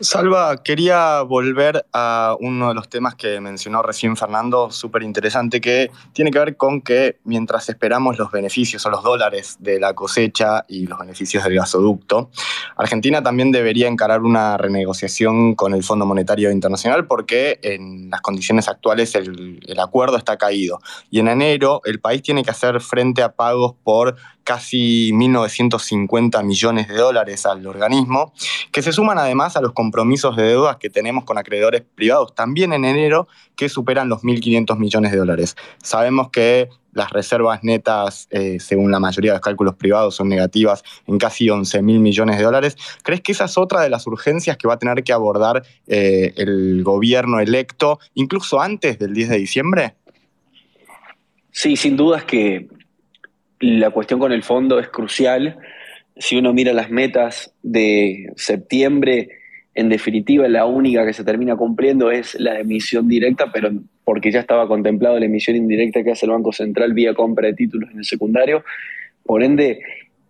Salva, 0.00 0.62
quería 0.62 1.22
volver 1.22 1.86
a 1.92 2.36
uno 2.40 2.68
de 2.68 2.74
los 2.74 2.88
temas 2.90 3.14
que 3.14 3.40
mencionó 3.40 3.82
recién 3.82 4.14
Fernando, 4.14 4.70
súper 4.70 5.02
interesante, 5.02 5.60
que 5.60 5.90
tiene 6.12 6.30
que 6.30 6.38
ver 6.38 6.56
con 6.58 6.82
que 6.82 7.18
mientras 7.24 7.70
esperamos 7.70 8.18
los 8.18 8.30
beneficios 8.30 8.84
o 8.84 8.90
los 8.90 9.02
dólares 9.02 9.56
de 9.58 9.80
la 9.80 9.94
cosecha 9.94 10.64
y 10.68 10.86
los 10.86 10.98
beneficios 10.98 11.44
del 11.44 11.54
gasoducto, 11.54 12.30
Argentina 12.76 13.22
también 13.22 13.52
debería 13.52 13.88
encarar 13.88 14.20
una 14.20 14.58
renegociación 14.58 15.54
con 15.54 15.72
el 15.72 15.82
Fondo 15.82 16.04
Monetario 16.04 16.50
Internacional 16.50 17.06
porque 17.06 17.58
en 17.62 18.10
las 18.10 18.20
condiciones 18.20 18.68
actuales 18.68 19.14
el, 19.14 19.60
el 19.66 19.80
acuerdo 19.80 20.18
está 20.18 20.36
caído. 20.36 20.78
Y 21.10 21.20
en 21.20 21.28
enero 21.28 21.80
el 21.86 22.00
país 22.00 22.20
tiene 22.20 22.44
que 22.44 22.50
hacer 22.50 22.82
frente 22.82 23.22
a 23.22 23.32
pagos 23.32 23.74
por 23.82 24.16
casi 24.46 25.10
1.950 25.12 26.44
millones 26.44 26.86
de 26.86 26.94
dólares 26.94 27.44
al 27.46 27.66
organismo, 27.66 28.32
que 28.70 28.80
se 28.80 28.92
suman 28.92 29.18
además 29.18 29.56
a 29.56 29.60
los 29.60 29.72
de 29.90 30.42
deudas 30.42 30.76
que 30.76 30.90
tenemos 30.90 31.24
con 31.24 31.38
acreedores 31.38 31.82
privados 31.94 32.34
también 32.34 32.72
en 32.72 32.84
enero, 32.84 33.28
que 33.56 33.68
superan 33.68 34.08
los 34.08 34.22
1.500 34.22 34.78
millones 34.78 35.12
de 35.12 35.18
dólares. 35.18 35.56
Sabemos 35.82 36.30
que 36.30 36.68
las 36.92 37.10
reservas 37.10 37.62
netas, 37.62 38.26
eh, 38.30 38.58
según 38.58 38.90
la 38.90 38.98
mayoría 38.98 39.32
de 39.32 39.36
los 39.36 39.42
cálculos 39.42 39.74
privados, 39.74 40.14
son 40.14 40.30
negativas 40.30 40.82
en 41.06 41.18
casi 41.18 41.50
11 41.50 41.82
mil 41.82 42.00
millones 42.00 42.38
de 42.38 42.44
dólares. 42.44 42.76
¿Crees 43.02 43.20
que 43.20 43.32
esa 43.32 43.44
es 43.44 43.58
otra 43.58 43.82
de 43.82 43.90
las 43.90 44.06
urgencias 44.06 44.56
que 44.56 44.66
va 44.66 44.74
a 44.74 44.78
tener 44.78 45.04
que 45.04 45.12
abordar 45.12 45.62
eh, 45.86 46.32
el 46.36 46.82
gobierno 46.82 47.38
electo, 47.38 47.98
incluso 48.14 48.60
antes 48.60 48.98
del 48.98 49.12
10 49.12 49.28
de 49.28 49.36
diciembre? 49.36 49.94
Sí, 51.50 51.76
sin 51.76 51.96
dudas 51.96 52.24
que 52.24 52.68
la 53.60 53.90
cuestión 53.90 54.18
con 54.18 54.32
el 54.32 54.42
fondo 54.42 54.78
es 54.78 54.88
crucial. 54.88 55.58
Si 56.16 56.36
uno 56.36 56.54
mira 56.54 56.72
las 56.72 56.90
metas 56.90 57.52
de 57.62 58.32
septiembre, 58.36 59.28
en 59.76 59.90
definitiva 59.90 60.48
la 60.48 60.64
única 60.64 61.04
que 61.04 61.12
se 61.12 61.22
termina 61.22 61.54
cumpliendo 61.54 62.10
es 62.10 62.34
la 62.40 62.58
emisión 62.58 63.06
directa, 63.08 63.52
pero 63.52 63.70
porque 64.04 64.32
ya 64.32 64.40
estaba 64.40 64.66
contemplado 64.66 65.18
la 65.18 65.26
emisión 65.26 65.54
indirecta 65.54 66.02
que 66.02 66.12
hace 66.12 66.24
el 66.24 66.32
Banco 66.32 66.50
Central 66.50 66.94
vía 66.94 67.12
compra 67.12 67.48
de 67.48 67.54
títulos 67.54 67.90
en 67.90 67.98
el 67.98 68.04
secundario. 68.06 68.64
Por 69.22 69.42
ende, 69.42 69.80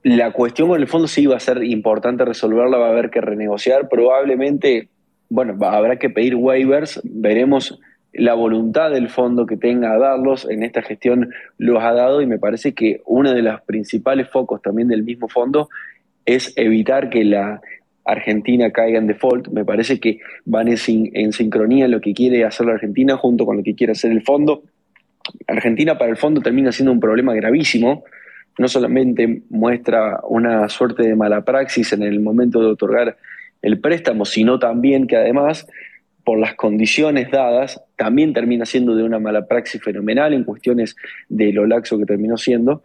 la 0.03 0.33
cuestión 0.33 0.69
con 0.69 0.81
el 0.81 0.89
fondo 0.89 1.07
sí 1.07 1.27
va 1.27 1.37
a 1.37 1.41
ser 1.41 1.63
importante 1.63 2.25
resolverla, 2.25 2.77
va 2.77 2.89
a 2.89 2.91
haber 2.91 3.09
que 3.09 3.21
renegociar. 3.21 3.89
Probablemente, 3.89 4.89
bueno, 5.29 5.57
habrá 5.65 5.97
que 5.97 6.11
pedir 6.11 6.35
waivers, 6.35 7.01
veremos 7.05 7.79
la 8.13 8.35
voluntad 8.35 8.91
del 8.91 9.09
fondo 9.11 9.47
que 9.47 9.57
tenga 9.57 9.93
a 9.93 9.99
darlos, 9.99 10.51
en 10.51 10.65
esta 10.65 10.83
gestión 10.83 11.31
los 11.57 11.85
ha 11.85 11.93
dado 11.93 12.21
y 12.21 12.27
me 12.27 12.39
parece 12.39 12.75
que 12.75 13.01
uno 13.07 13.33
de 13.33 13.43
los 13.43 13.61
principales 13.63 14.29
focos 14.29 14.61
también 14.61 14.89
del 14.89 15.05
mismo 15.05 15.29
fondo 15.29 15.69
es 16.25 16.53
evitar 16.57 17.11
que 17.11 17.25
la 17.25 17.61
Argentina 18.07 18.71
caiga 18.71 18.99
en 18.99 19.07
default. 19.07 19.49
Me 19.49 19.65
parece 19.65 19.99
que 19.99 20.21
van 20.45 20.69
en, 20.69 21.33
sincronía 21.33 21.89
lo 21.89 22.01
que 22.01 22.15
quiere 22.15 22.45
hacer 22.45 22.67
la 22.67 22.75
Argentina 22.75 23.17
junto 23.17 23.45
con 23.45 23.57
lo 23.57 23.63
que 23.63 23.75
quiere 23.75 23.93
hacer 23.93 24.13
el 24.13 24.23
fondo. 24.23 24.63
Argentina 25.49 25.99
para 25.99 26.11
el 26.11 26.17
fondo 26.17 26.41
termina 26.41 26.71
siendo 26.73 26.93
un 26.93 27.01
problema 27.01 27.35
gravísimo. 27.35 28.05
No 28.59 28.69
solamente 28.69 29.43
muestra 29.51 30.21
una 30.29 30.69
suerte 30.69 31.03
de 31.03 31.17
mala 31.17 31.45
praxis 31.45 31.93
en 31.93 32.03
el 32.03 32.21
momento 32.21 32.61
de 32.61 32.67
otorgar 32.69 33.17
el 33.61 33.81
préstamo, 33.81 34.25
sino 34.25 34.59
también 34.59 35.07
que 35.07 35.17
además 35.17 35.67
por 36.27 36.39
las 36.41 36.55
condiciones 36.55 37.31
dadas, 37.31 37.81
también 37.95 38.33
termina 38.33 38.67
siendo 38.67 38.97
de 38.97 39.05
una 39.05 39.21
mala 39.21 39.47
praxis 39.47 39.81
fenomenal 39.81 40.35
en 40.35 40.43
cuestiones 40.43 40.97
de 41.29 41.53
lo 41.53 41.67
laxo 41.67 41.99
que 41.99 42.05
terminó 42.05 42.37
siendo. 42.37 42.83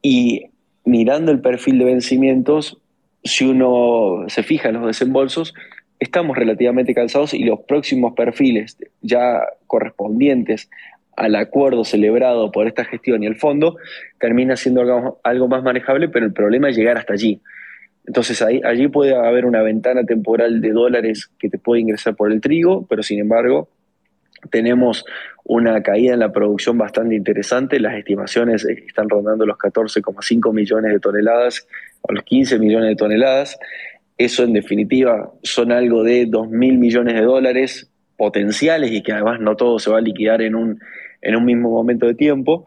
Y 0.00 0.46
mirando 0.86 1.30
el 1.30 1.40
perfil 1.40 1.78
de 1.78 1.84
vencimientos, 1.84 2.78
si 3.24 3.44
uno 3.44 4.24
se 4.28 4.42
fija 4.42 4.68
en 4.68 4.76
los 4.76 4.86
desembolsos, 4.86 5.54
estamos 5.98 6.36
relativamente 6.36 6.94
cansados 6.94 7.34
y 7.34 7.44
los 7.44 7.60
próximos 7.60 8.14
perfiles 8.14 8.78
ya 9.02 9.40
correspondientes 9.66 10.70
al 11.16 11.34
acuerdo 11.34 11.84
celebrado 11.84 12.52
por 12.52 12.68
esta 12.68 12.84
gestión 12.84 13.22
y 13.24 13.26
el 13.26 13.36
fondo 13.36 13.76
termina 14.20 14.56
siendo 14.56 14.82
algo, 14.82 15.20
algo 15.24 15.48
más 15.48 15.64
manejable, 15.64 16.08
pero 16.08 16.24
el 16.24 16.32
problema 16.32 16.68
es 16.70 16.76
llegar 16.76 16.96
hasta 16.96 17.14
allí. 17.14 17.40
Entonces 18.06 18.40
ahí, 18.40 18.60
allí 18.64 18.86
puede 18.88 19.14
haber 19.16 19.44
una 19.44 19.62
ventana 19.62 20.04
temporal 20.04 20.60
de 20.60 20.70
dólares 20.70 21.28
que 21.38 21.50
te 21.50 21.58
puede 21.58 21.80
ingresar 21.80 22.14
por 22.14 22.32
el 22.32 22.40
trigo, 22.40 22.86
pero 22.88 23.02
sin 23.02 23.18
embargo 23.18 23.68
tenemos 24.50 25.04
una 25.44 25.82
caída 25.82 26.14
en 26.14 26.20
la 26.20 26.30
producción 26.30 26.78
bastante 26.78 27.16
interesante. 27.16 27.80
Las 27.80 27.94
estimaciones 27.94 28.64
están 28.64 29.08
rondando 29.08 29.44
los 29.44 29.58
14,5 29.58 30.52
millones 30.52 30.92
de 30.92 31.00
toneladas 31.00 31.66
o 32.02 32.12
los 32.12 32.24
15 32.24 32.58
millones 32.58 32.90
de 32.90 32.96
toneladas. 32.96 33.58
Eso 34.16 34.44
en 34.44 34.52
definitiva 34.52 35.32
son 35.42 35.72
algo 35.72 36.02
de 36.02 36.26
2 36.26 36.50
mil 36.50 36.78
millones 36.78 37.14
de 37.14 37.22
dólares 37.22 37.90
potenciales 38.16 38.90
y 38.90 39.02
que 39.02 39.12
además 39.12 39.40
no 39.40 39.56
todo 39.56 39.78
se 39.78 39.90
va 39.90 39.98
a 39.98 40.00
liquidar 40.00 40.42
en 40.42 40.54
un, 40.54 40.80
en 41.22 41.36
un 41.36 41.44
mismo 41.44 41.70
momento 41.70 42.06
de 42.06 42.14
tiempo. 42.14 42.66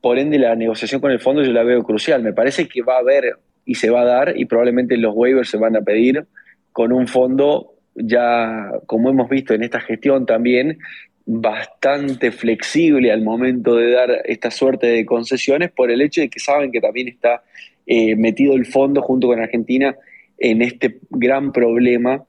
Por 0.00 0.18
ende, 0.18 0.38
la 0.38 0.54
negociación 0.54 1.00
con 1.00 1.10
el 1.10 1.20
fondo 1.20 1.42
yo 1.42 1.52
la 1.52 1.62
veo 1.62 1.82
crucial. 1.82 2.22
Me 2.22 2.32
parece 2.32 2.68
que 2.68 2.82
va 2.82 2.96
a 2.96 3.00
haber 3.00 3.36
y 3.64 3.74
se 3.74 3.90
va 3.90 4.02
a 4.02 4.04
dar 4.04 4.34
y 4.36 4.44
probablemente 4.44 4.96
los 4.96 5.14
waivers 5.14 5.50
se 5.50 5.56
van 5.56 5.76
a 5.76 5.80
pedir 5.80 6.26
con 6.72 6.92
un 6.92 7.06
fondo 7.08 7.74
ya, 7.94 8.70
como 8.86 9.10
hemos 9.10 9.28
visto 9.28 9.54
en 9.54 9.62
esta 9.62 9.80
gestión 9.80 10.26
también, 10.26 10.78
bastante 11.26 12.32
flexible 12.32 13.12
al 13.12 13.22
momento 13.22 13.76
de 13.76 13.90
dar 13.90 14.22
esta 14.24 14.50
suerte 14.50 14.86
de 14.86 15.04
concesiones 15.04 15.70
por 15.70 15.90
el 15.90 16.00
hecho 16.00 16.20
de 16.20 16.30
que 16.30 16.40
saben 16.40 16.72
que 16.72 16.80
también 16.80 17.08
está 17.08 17.42
eh, 17.88 18.16
metido 18.16 18.54
el 18.54 18.66
fondo 18.66 19.00
junto 19.00 19.28
con 19.28 19.40
Argentina 19.40 19.96
en 20.36 20.60
este 20.60 20.98
gran 21.10 21.52
problema 21.52 22.24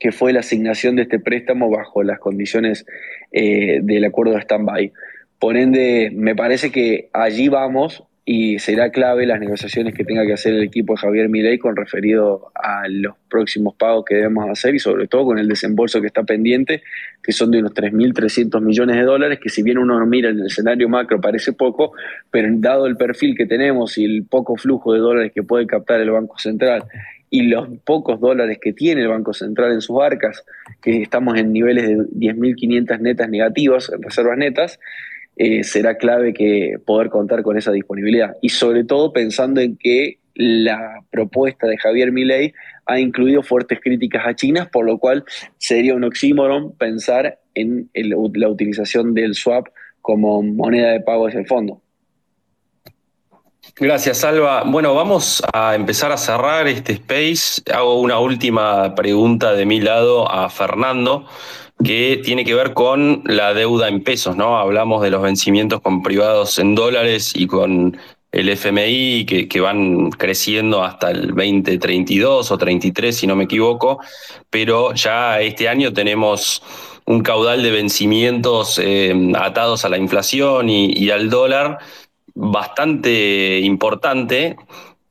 que 0.00 0.10
fue 0.10 0.32
la 0.32 0.40
asignación 0.40 0.96
de 0.96 1.02
este 1.02 1.20
préstamo 1.20 1.70
bajo 1.70 2.02
las 2.02 2.18
condiciones 2.18 2.84
eh, 3.30 3.78
del 3.80 4.04
acuerdo 4.04 4.32
de 4.32 4.40
stand-by. 4.40 4.92
Por 5.38 5.56
ende, 5.56 6.10
me 6.12 6.34
parece 6.34 6.72
que 6.72 7.08
allí 7.12 7.48
vamos 7.48 8.02
y 8.24 8.60
será 8.60 8.90
clave 8.90 9.26
las 9.26 9.40
negociaciones 9.40 9.94
que 9.94 10.04
tenga 10.04 10.24
que 10.24 10.32
hacer 10.32 10.54
el 10.54 10.62
equipo 10.62 10.92
de 10.92 11.00
Javier 11.00 11.28
Milei 11.28 11.58
con 11.58 11.74
referido 11.74 12.52
a 12.54 12.86
los 12.88 13.16
próximos 13.28 13.74
pagos 13.74 14.04
que 14.04 14.14
debemos 14.14 14.48
hacer 14.48 14.76
y 14.76 14.78
sobre 14.78 15.08
todo 15.08 15.24
con 15.24 15.38
el 15.38 15.48
desembolso 15.48 16.00
que 16.00 16.06
está 16.06 16.22
pendiente, 16.22 16.84
que 17.20 17.32
son 17.32 17.50
de 17.50 17.58
unos 17.58 17.74
3.300 17.74 18.60
millones 18.60 18.96
de 18.96 19.02
dólares, 19.02 19.40
que 19.42 19.48
si 19.48 19.64
bien 19.64 19.78
uno 19.78 20.04
mira 20.06 20.30
en 20.30 20.38
el 20.38 20.46
escenario 20.46 20.88
macro 20.88 21.20
parece 21.20 21.52
poco, 21.52 21.94
pero 22.30 22.48
dado 22.58 22.86
el 22.86 22.96
perfil 22.96 23.36
que 23.36 23.46
tenemos 23.46 23.98
y 23.98 24.04
el 24.04 24.24
poco 24.24 24.56
flujo 24.56 24.92
de 24.92 25.00
dólares 25.00 25.32
que 25.34 25.42
puede 25.42 25.66
captar 25.66 26.00
el 26.00 26.10
Banco 26.10 26.38
Central 26.38 26.84
y 27.28 27.42
los 27.48 27.66
pocos 27.84 28.20
dólares 28.20 28.58
que 28.60 28.72
tiene 28.72 29.00
el 29.00 29.08
Banco 29.08 29.32
Central 29.32 29.72
en 29.72 29.80
sus 29.80 30.00
arcas, 30.00 30.44
que 30.80 31.02
estamos 31.02 31.38
en 31.38 31.52
niveles 31.52 31.88
de 31.88 31.96
10.500 31.96 33.00
netas 33.00 33.28
negativas, 33.28 33.90
en 33.90 34.02
reservas 34.02 34.36
netas, 34.38 34.78
eh, 35.36 35.64
será 35.64 35.96
clave 35.96 36.34
que 36.34 36.76
poder 36.84 37.08
contar 37.08 37.42
con 37.42 37.56
esa 37.56 37.72
disponibilidad. 37.72 38.36
Y 38.40 38.50
sobre 38.50 38.84
todo 38.84 39.12
pensando 39.12 39.60
en 39.60 39.76
que 39.76 40.18
la 40.34 41.02
propuesta 41.10 41.66
de 41.66 41.76
Javier 41.78 42.12
Milei 42.12 42.54
ha 42.86 42.98
incluido 42.98 43.42
fuertes 43.42 43.80
críticas 43.80 44.26
a 44.26 44.34
China, 44.34 44.68
por 44.72 44.86
lo 44.86 44.98
cual 44.98 45.24
sería 45.58 45.94
un 45.94 46.04
oxímoron 46.04 46.74
pensar 46.76 47.38
en 47.54 47.90
la 47.94 48.48
utilización 48.48 49.14
del 49.14 49.34
swap 49.34 49.68
como 50.00 50.42
moneda 50.42 50.90
de 50.90 51.00
pago 51.00 51.28
hacia 51.28 51.40
el 51.40 51.46
fondo. 51.46 51.82
Gracias, 53.76 54.18
Salva. 54.18 54.64
Bueno, 54.64 54.94
vamos 54.94 55.42
a 55.52 55.74
empezar 55.74 56.12
a 56.12 56.16
cerrar 56.16 56.66
este 56.66 56.94
space. 56.94 57.62
Hago 57.72 58.00
una 58.00 58.18
última 58.18 58.94
pregunta 58.94 59.54
de 59.54 59.64
mi 59.64 59.80
lado 59.80 60.30
a 60.30 60.50
Fernando 60.50 61.26
que 61.84 62.20
tiene 62.24 62.44
que 62.44 62.54
ver 62.54 62.74
con 62.74 63.22
la 63.26 63.54
deuda 63.54 63.88
en 63.88 64.02
pesos, 64.02 64.36
¿no? 64.36 64.58
Hablamos 64.58 65.02
de 65.02 65.10
los 65.10 65.22
vencimientos 65.22 65.80
con 65.80 66.02
privados 66.02 66.58
en 66.58 66.74
dólares 66.74 67.32
y 67.34 67.46
con 67.46 67.96
el 68.30 68.48
FMI 68.48 69.26
que, 69.26 69.60
van 69.60 70.10
creciendo 70.10 70.82
hasta 70.82 71.10
el 71.10 71.28
2032 71.28 72.50
o 72.50 72.58
33, 72.58 73.16
si 73.16 73.26
no 73.26 73.36
me 73.36 73.44
equivoco, 73.44 74.00
pero 74.48 74.94
ya 74.94 75.40
este 75.40 75.68
año 75.68 75.92
tenemos 75.92 76.62
un 77.04 77.22
caudal 77.22 77.62
de 77.62 77.70
vencimientos 77.70 78.78
eh, 78.82 79.32
atados 79.34 79.84
a 79.84 79.88
la 79.88 79.98
inflación 79.98 80.70
y 80.70 81.10
al 81.10 81.28
dólar 81.28 81.78
bastante 82.34 83.60
importante 83.60 84.56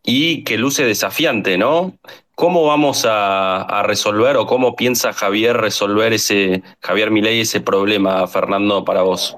y 0.03 0.43
que 0.43 0.57
luce 0.57 0.83
desafiante, 0.83 1.57
¿no? 1.57 1.93
¿Cómo 2.41 2.65
vamos 2.65 3.05
a, 3.07 3.83
resolver 3.85 4.35
o 4.35 4.47
cómo 4.47 4.75
piensa 4.75 5.13
Javier 5.13 5.57
resolver 5.57 6.11
ese, 6.11 6.63
Javier 6.79 7.11
Milei, 7.11 7.41
ese 7.41 7.61
problema, 7.61 8.25
Fernando, 8.25 8.83
para 8.83 9.03
vos? 9.03 9.37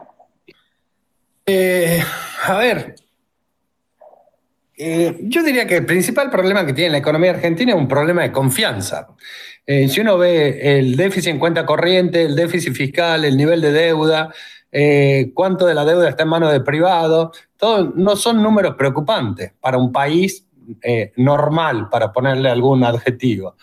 Eh, 1.46 2.02
a 2.46 2.58
ver, 2.60 2.96
eh, 4.78 5.18
yo 5.24 5.44
diría 5.44 5.68
que 5.68 5.76
el 5.76 5.86
principal 5.86 6.30
problema 6.30 6.66
que 6.66 6.72
tiene 6.72 6.92
la 6.92 7.00
economía 7.00 7.32
argentina 7.32 7.74
es 7.74 7.78
un 7.78 7.90
problema 7.90 8.22
de 8.22 8.32
confianza. 8.32 9.10
Eh, 9.68 9.90
si 9.90 10.00
uno 10.00 10.18
ve 10.18 10.78
el 10.80 10.96
déficit 10.96 11.32
en 11.32 11.40
cuenta 11.40 11.66
corriente, 11.66 12.24
el 12.24 12.38
déficit 12.38 12.74
fiscal, 12.74 13.26
el 13.26 13.36
nivel 13.36 13.60
de 13.60 13.74
deuda, 13.74 14.34
cuánto 15.34 15.66
de 15.66 15.74
la 15.74 15.84
deuda 15.84 16.08
está 16.08 16.24
en 16.24 16.30
manos 16.30 16.54
de 16.54 16.62
privado, 16.62 17.34
todo, 17.58 17.92
no 17.98 18.16
son 18.16 18.42
números 18.42 18.76
preocupantes 18.78 19.52
para 19.60 19.78
un 19.78 19.92
país 19.92 20.48
eh, 20.82 21.12
normal, 21.18 21.90
para 21.90 22.12
ponerle 22.12 22.50
algún 22.50 22.84
adjetivo. 22.84 23.56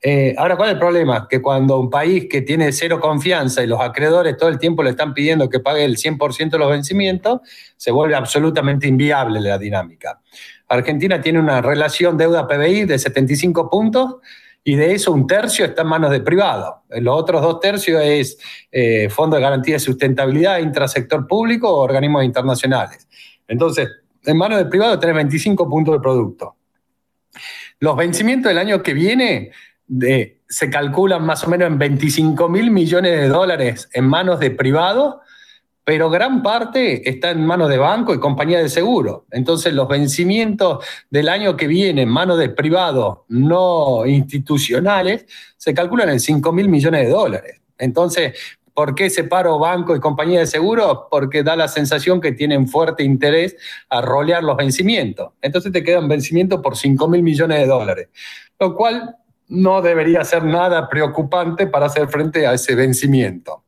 Eh, 0.00 0.34
ahora, 0.38 0.56
¿cuál 0.56 0.68
es 0.68 0.74
el 0.74 0.78
problema? 0.78 1.26
Que 1.28 1.42
cuando 1.42 1.80
un 1.80 1.90
país 1.90 2.26
que 2.30 2.42
tiene 2.42 2.70
cero 2.72 3.00
confianza 3.00 3.62
y 3.62 3.66
los 3.66 3.80
acreedores 3.80 4.36
todo 4.36 4.48
el 4.48 4.58
tiempo 4.58 4.82
le 4.82 4.90
están 4.90 5.14
pidiendo 5.14 5.48
que 5.48 5.60
pague 5.60 5.84
el 5.84 5.96
100% 5.96 6.50
de 6.50 6.58
los 6.58 6.70
vencimientos, 6.70 7.40
se 7.76 7.90
vuelve 7.90 8.14
absolutamente 8.14 8.86
inviable 8.86 9.40
la 9.40 9.58
dinámica. 9.58 10.20
Argentina 10.68 11.20
tiene 11.20 11.38
una 11.38 11.60
relación 11.60 12.16
deuda-PBI 12.16 12.84
de 12.84 12.98
75 12.98 13.70
puntos 13.70 14.16
y 14.62 14.74
de 14.74 14.94
eso 14.94 15.12
un 15.12 15.26
tercio 15.26 15.64
está 15.64 15.82
en 15.82 15.88
manos 15.88 16.10
de 16.10 16.20
privado. 16.20 16.82
Los 16.90 17.16
otros 17.16 17.40
dos 17.40 17.60
tercios 17.60 18.02
es 18.02 18.38
eh, 18.72 19.08
Fondo 19.08 19.36
de 19.36 19.42
Garantía 19.42 19.74
de 19.74 19.80
Sustentabilidad, 19.80 20.58
intrasector 20.58 21.26
público 21.26 21.68
o 21.70 21.82
organismos 21.82 22.24
internacionales. 22.24 23.08
Entonces, 23.46 23.88
en 24.26 24.36
manos 24.36 24.58
del 24.58 24.68
privado 24.68 24.98
tenés 24.98 25.16
25 25.16 25.68
puntos 25.68 25.94
de 25.94 26.00
producto. 26.00 26.56
Los 27.80 27.96
vencimientos 27.96 28.50
del 28.50 28.58
año 28.58 28.82
que 28.82 28.94
viene 28.94 29.52
se 30.48 30.70
calculan 30.70 31.24
más 31.24 31.44
o 31.44 31.50
menos 31.50 31.68
en 31.68 31.78
25 31.78 32.48
mil 32.48 32.70
millones 32.70 33.20
de 33.20 33.28
dólares 33.28 33.88
en 33.92 34.04
manos 34.04 34.40
de 34.40 34.50
privado, 34.50 35.20
pero 35.84 36.10
gran 36.10 36.42
parte 36.42 37.08
está 37.08 37.30
en 37.30 37.46
manos 37.46 37.68
de 37.68 37.78
banco 37.78 38.12
y 38.12 38.18
compañía 38.18 38.58
de 38.58 38.68
seguro. 38.68 39.26
Entonces 39.30 39.72
los 39.72 39.86
vencimientos 39.86 40.84
del 41.10 41.28
año 41.28 41.56
que 41.56 41.68
viene 41.68 42.02
en 42.02 42.08
manos 42.08 42.38
de 42.38 42.48
privado 42.48 43.26
no 43.28 44.04
institucionales 44.06 45.26
se 45.56 45.74
calculan 45.74 46.08
en 46.08 46.18
5 46.18 46.52
mil 46.52 46.68
millones 46.68 47.06
de 47.06 47.12
dólares. 47.12 47.60
Entonces, 47.78 48.32
¿Por 48.76 48.94
qué 48.94 49.08
separo 49.08 49.58
banco 49.58 49.96
y 49.96 50.00
compañía 50.00 50.40
de 50.40 50.46
seguros? 50.46 51.04
Porque 51.10 51.42
da 51.42 51.56
la 51.56 51.66
sensación 51.66 52.20
que 52.20 52.32
tienen 52.32 52.68
fuerte 52.68 53.02
interés 53.02 53.56
a 53.88 54.02
rolear 54.02 54.44
los 54.44 54.54
vencimientos. 54.54 55.32
Entonces 55.40 55.72
te 55.72 55.82
quedan 55.82 56.08
vencimientos 56.08 56.60
por 56.60 56.76
5 56.76 57.08
mil 57.08 57.22
millones 57.22 57.58
de 57.58 57.66
dólares, 57.66 58.08
lo 58.60 58.76
cual 58.76 59.16
no 59.48 59.80
debería 59.80 60.22
ser 60.24 60.44
nada 60.44 60.90
preocupante 60.90 61.66
para 61.66 61.86
hacer 61.86 62.08
frente 62.08 62.46
a 62.46 62.52
ese 62.52 62.74
vencimiento. 62.74 63.64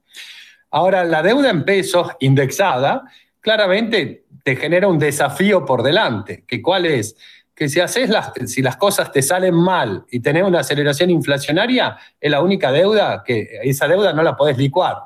Ahora, 0.71 1.03
la 1.05 1.23
deuda 1.23 1.49
en 1.49 1.64
pesos 1.64 2.09
indexada 2.21 3.05
claramente 3.40 4.27
te 4.44 4.57
genera 4.57 4.88
un 4.88 4.99
desafío 4.99 5.64
por 5.64 5.83
delante, 5.83 6.44
que 6.47 6.61
cuál 6.61 6.85
es 6.85 7.16
que 7.59 7.68
si 7.68 7.81
haces 7.81 8.09
las, 8.09 8.31
si 8.47 8.62
las 8.62 8.77
cosas 8.77 9.11
te 9.11 9.21
salen 9.21 9.53
mal 9.53 10.05
y 10.12 10.21
tenés 10.21 10.44
una 10.44 10.61
aceleración 10.61 11.11
inflacionaria, 11.11 11.97
es 12.21 12.31
la 12.31 12.40
única 12.40 12.71
deuda 12.71 13.25
que 13.27 13.59
esa 13.64 13.88
deuda 13.88 14.12
no 14.12 14.23
la 14.23 14.37
podés 14.37 14.57
licuar. 14.57 14.97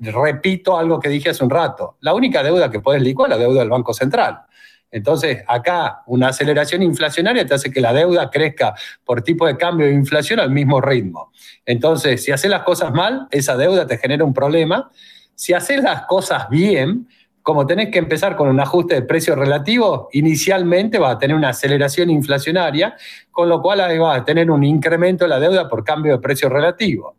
repito 0.00 0.76
algo 0.76 1.00
que 1.00 1.08
dije 1.08 1.30
hace 1.30 1.42
un 1.42 1.48
rato. 1.48 1.96
La 2.00 2.12
única 2.12 2.42
deuda 2.42 2.70
que 2.70 2.80
podés 2.80 3.00
licuar 3.00 3.30
es 3.30 3.38
la 3.38 3.42
deuda 3.42 3.60
del 3.60 3.70
Banco 3.70 3.94
Central. 3.94 4.42
Entonces, 4.90 5.42
acá 5.48 6.02
una 6.06 6.28
aceleración 6.28 6.82
inflacionaria 6.82 7.46
te 7.46 7.54
hace 7.54 7.70
que 7.70 7.80
la 7.80 7.94
deuda 7.94 8.28
crezca 8.28 8.74
por 9.02 9.22
tipo 9.22 9.46
de 9.46 9.56
cambio 9.56 9.86
de 9.86 9.94
inflación 9.94 10.38
al 10.38 10.50
mismo 10.50 10.82
ritmo. 10.82 11.32
Entonces, 11.64 12.22
si 12.22 12.30
haces 12.30 12.50
las 12.50 12.62
cosas 12.62 12.92
mal, 12.92 13.26
esa 13.30 13.56
deuda 13.56 13.86
te 13.86 13.96
genera 13.96 14.22
un 14.22 14.34
problema. 14.34 14.90
Si 15.34 15.54
haces 15.54 15.82
las 15.82 16.02
cosas 16.02 16.50
bien, 16.50 17.08
como 17.46 17.64
tenés 17.64 17.90
que 17.92 18.00
empezar 18.00 18.34
con 18.34 18.48
un 18.48 18.58
ajuste 18.58 18.96
de 18.96 19.02
precio 19.02 19.36
relativo, 19.36 20.08
inicialmente 20.10 20.98
va 20.98 21.12
a 21.12 21.18
tener 21.18 21.36
una 21.36 21.50
aceleración 21.50 22.10
inflacionaria, 22.10 22.96
con 23.30 23.48
lo 23.48 23.62
cual 23.62 23.82
ahí 23.82 23.98
va 23.98 24.16
a 24.16 24.24
tener 24.24 24.50
un 24.50 24.64
incremento 24.64 25.22
de 25.24 25.28
la 25.28 25.38
deuda 25.38 25.68
por 25.68 25.84
cambio 25.84 26.14
de 26.14 26.18
precio 26.18 26.48
relativo. 26.48 27.18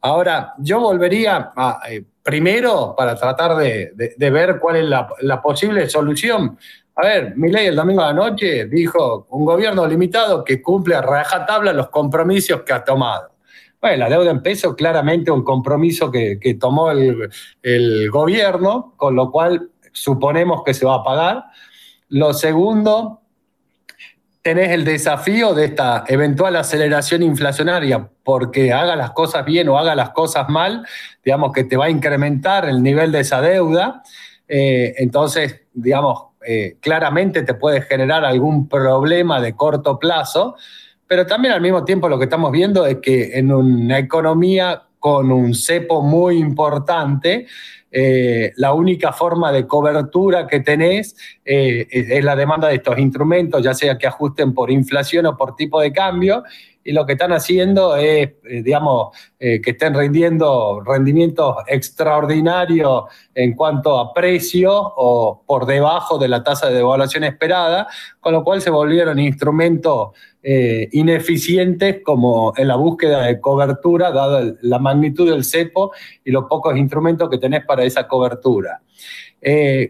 Ahora, 0.00 0.54
yo 0.58 0.80
volvería 0.80 1.52
eh, 1.88 2.02
primero 2.24 2.96
para 2.98 3.14
tratar 3.14 3.54
de, 3.54 3.92
ver 4.18 4.58
cuál 4.58 4.78
es 4.78 4.84
la, 4.84 5.40
posible 5.40 5.88
solución. 5.88 6.58
A 6.96 7.06
ver, 7.06 7.34
ley 7.36 7.66
el 7.66 7.76
domingo 7.76 8.02
de 8.02 8.08
la 8.08 8.14
noche 8.14 8.64
dijo 8.64 9.28
un 9.30 9.44
gobierno 9.44 9.86
limitado 9.86 10.42
que 10.42 10.60
cumple 10.60 10.96
a 10.96 11.02
rajatabla 11.02 11.72
los 11.72 11.88
compromisos 11.88 12.62
que 12.62 12.72
ha 12.72 12.82
tomado. 12.82 13.31
Bueno, 13.82 13.96
la 13.96 14.08
deuda 14.08 14.30
en 14.30 14.42
peso 14.42 14.76
claramente 14.76 15.32
un 15.32 15.42
compromiso 15.42 16.08
que, 16.12 16.56
tomó 16.60 16.92
el, 16.92 18.10
gobierno, 18.10 18.94
con 18.96 19.16
lo 19.16 19.32
cual 19.32 19.70
suponemos 19.90 20.62
que 20.62 20.72
se 20.72 20.86
va 20.86 20.94
a 20.94 21.02
pagar. 21.02 21.46
Lo 22.08 22.32
segundo, 22.32 23.22
tenés 24.40 24.70
el 24.70 24.84
desafío 24.84 25.52
de 25.52 25.64
esta 25.64 26.04
eventual 26.06 26.54
aceleración 26.54 27.24
inflacionaria, 27.24 28.08
porque 28.22 28.72
haga 28.72 28.94
las 28.94 29.10
cosas 29.10 29.44
bien 29.44 29.68
o 29.68 29.76
haga 29.76 29.96
las 29.96 30.10
cosas 30.10 30.48
mal, 30.48 30.86
digamos 31.24 31.52
que 31.52 31.64
te 31.64 31.76
va 31.76 31.86
a 31.86 31.90
incrementar 31.90 32.68
el 32.68 32.84
nivel 32.84 33.10
de 33.10 33.18
esa 33.18 33.40
deuda. 33.40 34.04
Eh, 34.46 34.94
entonces, 34.98 35.62
digamos, 35.72 36.26
eh, 36.46 36.76
claramente 36.80 37.42
te 37.42 37.54
puede 37.54 37.82
generar 37.82 38.24
algún 38.24 38.68
problema 38.68 39.40
de 39.40 39.56
corto 39.56 39.98
plazo 39.98 40.54
pero 41.12 41.26
también 41.26 41.52
al 41.52 41.60
mismo 41.60 41.84
tiempo 41.84 42.08
lo 42.08 42.16
que 42.16 42.24
estamos 42.24 42.50
viendo 42.50 42.86
es 42.86 42.96
que 43.02 43.36
en 43.38 43.52
una 43.52 43.98
economía 43.98 44.84
con 44.98 45.30
un 45.30 45.54
cepo 45.54 46.00
muy 46.00 46.38
importante, 46.38 47.46
eh, 47.90 48.54
la 48.56 48.72
única 48.72 49.12
forma 49.12 49.52
de 49.52 49.66
cobertura 49.66 50.46
que 50.46 50.60
tenés 50.60 51.14
eh, 51.44 51.86
es, 51.90 52.24
la 52.24 52.34
demanda 52.34 52.68
de 52.68 52.76
estos 52.76 52.98
instrumentos, 52.98 53.62
ya 53.62 53.74
sea 53.74 53.98
que 53.98 54.06
ajusten 54.06 54.54
por 54.54 54.70
inflación 54.70 55.26
o 55.26 55.36
por 55.36 55.54
tipo 55.54 55.82
de 55.82 55.92
cambio, 55.92 56.44
y 56.84 56.92
lo 56.92 57.06
que 57.06 57.12
están 57.12 57.32
haciendo 57.32 57.96
es, 57.96 58.30
eh, 58.44 58.62
digamos, 58.62 59.16
eh, 59.38 59.60
que 59.60 59.70
estén 59.72 59.94
rindiendo 59.94 60.80
rendimientos 60.84 61.56
extraordinarios 61.66 63.04
en 63.34 63.54
cuanto 63.54 63.98
a 63.98 64.12
precio 64.12 64.72
o 64.74 65.42
por 65.46 65.66
debajo 65.66 66.18
de 66.18 66.28
la 66.28 66.42
tasa 66.42 66.68
de 66.68 66.76
devaluación 66.76 67.24
esperada, 67.24 67.86
con 68.20 68.32
lo 68.32 68.42
cual 68.42 68.60
se 68.60 68.70
volvieron 68.70 69.18
instrumentos 69.18 70.10
eh, 70.42 70.88
ineficientes 70.92 72.00
como 72.04 72.52
en 72.56 72.66
la 72.66 72.74
búsqueda 72.74 73.22
de 73.26 73.40
cobertura, 73.40 74.10
dada 74.10 74.54
la 74.62 74.78
magnitud 74.80 75.30
del 75.30 75.44
cepo 75.44 75.92
y 76.24 76.32
los 76.32 76.44
pocos 76.44 76.76
instrumentos 76.76 77.30
que 77.30 77.38
tenés 77.38 77.64
para 77.64 77.84
esa 77.84 78.08
cobertura. 78.08 78.80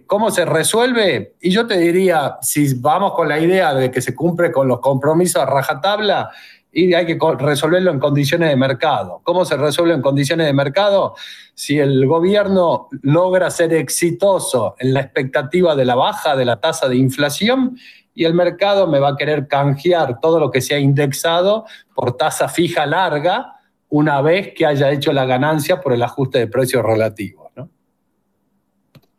¿Cómo 0.06 0.30
se 0.30 0.46
resuelve? 0.46 1.34
Y 1.42 1.50
yo 1.50 1.66
te 1.66 1.76
diría, 1.76 2.38
si 2.40 2.72
vamos 2.80 3.12
con 3.12 3.28
la 3.28 3.38
idea 3.38 3.74
de 3.74 3.90
que 3.90 4.00
se 4.00 4.14
cumple 4.14 4.50
con 4.50 4.66
los 4.66 4.80
compromisos 4.80 5.42
a 5.42 5.44
rajatabla, 5.44 6.30
y 6.72 6.94
hay 6.94 7.04
que 7.04 7.18
resolverlo 7.38 7.90
en 7.90 8.00
condiciones 8.00 8.48
de 8.48 8.56
mercado. 8.56 9.20
¿Cómo 9.22 9.44
se 9.44 9.56
resuelve 9.56 9.94
en 9.94 10.00
condiciones 10.00 10.46
de 10.46 10.54
mercado? 10.54 11.14
Si 11.54 11.78
el 11.78 12.06
gobierno 12.06 12.88
logra 13.02 13.50
ser 13.50 13.74
exitoso 13.74 14.74
en 14.78 14.94
la 14.94 15.00
expectativa 15.00 15.76
de 15.76 15.84
la 15.84 15.94
baja 15.94 16.34
de 16.34 16.46
la 16.46 16.60
tasa 16.60 16.88
de 16.88 16.96
inflación 16.96 17.76
y 18.14 18.24
el 18.24 18.34
mercado 18.34 18.86
me 18.86 18.98
va 18.98 19.10
a 19.10 19.16
querer 19.16 19.48
canjear 19.48 20.18
todo 20.20 20.40
lo 20.40 20.50
que 20.50 20.62
se 20.62 20.74
ha 20.74 20.78
indexado 20.78 21.66
por 21.94 22.16
tasa 22.16 22.48
fija 22.48 22.86
larga 22.86 23.56
una 23.88 24.22
vez 24.22 24.54
que 24.54 24.64
haya 24.64 24.90
hecho 24.90 25.12
la 25.12 25.26
ganancia 25.26 25.80
por 25.80 25.92
el 25.92 26.02
ajuste 26.02 26.38
de 26.38 26.46
precios 26.46 26.82
relativos. 26.82 27.42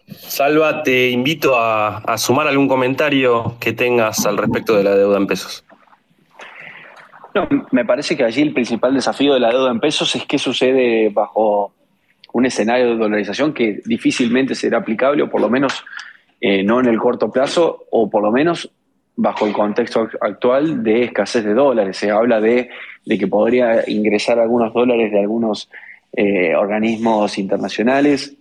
Salva, 0.07 0.83
te 0.83 1.09
invito 1.09 1.55
a, 1.55 2.17
sumar 2.17 2.47
algún 2.47 2.67
comentario 2.67 3.55
que 3.59 3.73
tengas 3.73 4.25
al 4.25 4.37
respecto 4.37 4.75
de 4.75 4.83
la 4.83 4.95
deuda 4.95 5.17
en 5.17 5.27
pesos. 5.27 5.63
Me 7.71 7.85
parece 7.85 8.15
que 8.15 8.23
allí 8.23 8.41
el 8.41 8.53
principal 8.53 8.93
desafío 8.93 9.33
de 9.33 9.39
la 9.39 9.49
deuda 9.49 9.71
en 9.71 9.79
pesos 9.79 10.15
es 10.15 10.25
qué 10.25 10.37
sucede 10.37 11.09
bajo 11.09 11.73
un 12.33 12.45
escenario 12.45 12.87
de 12.87 12.97
dolarización 12.97 13.53
que 13.53 13.81
difícilmente 13.85 14.55
será 14.55 14.79
aplicable, 14.79 15.23
o 15.23 15.29
por 15.29 15.41
lo 15.41 15.49
menos 15.49 15.83
eh, 16.41 16.63
no 16.63 16.79
en 16.79 16.87
el 16.87 16.97
corto 16.97 17.31
plazo, 17.31 17.85
o 17.91 18.09
por 18.09 18.23
lo 18.23 18.31
menos 18.31 18.69
bajo 19.15 19.45
el 19.45 19.53
contexto 19.53 20.09
actual 20.19 20.83
de 20.83 21.03
escasez 21.03 21.43
de 21.43 21.53
dólares. 21.53 21.97
Se 21.97 22.09
habla 22.09 22.41
de, 22.41 22.69
que 23.05 23.27
podría 23.27 23.87
ingresar 23.87 24.39
algunos 24.39 24.73
dólares 24.73 25.11
de 25.11 25.19
algunos 25.19 25.69
eh, 26.11 26.55
organismos 26.55 27.37
internacionales 27.37 28.35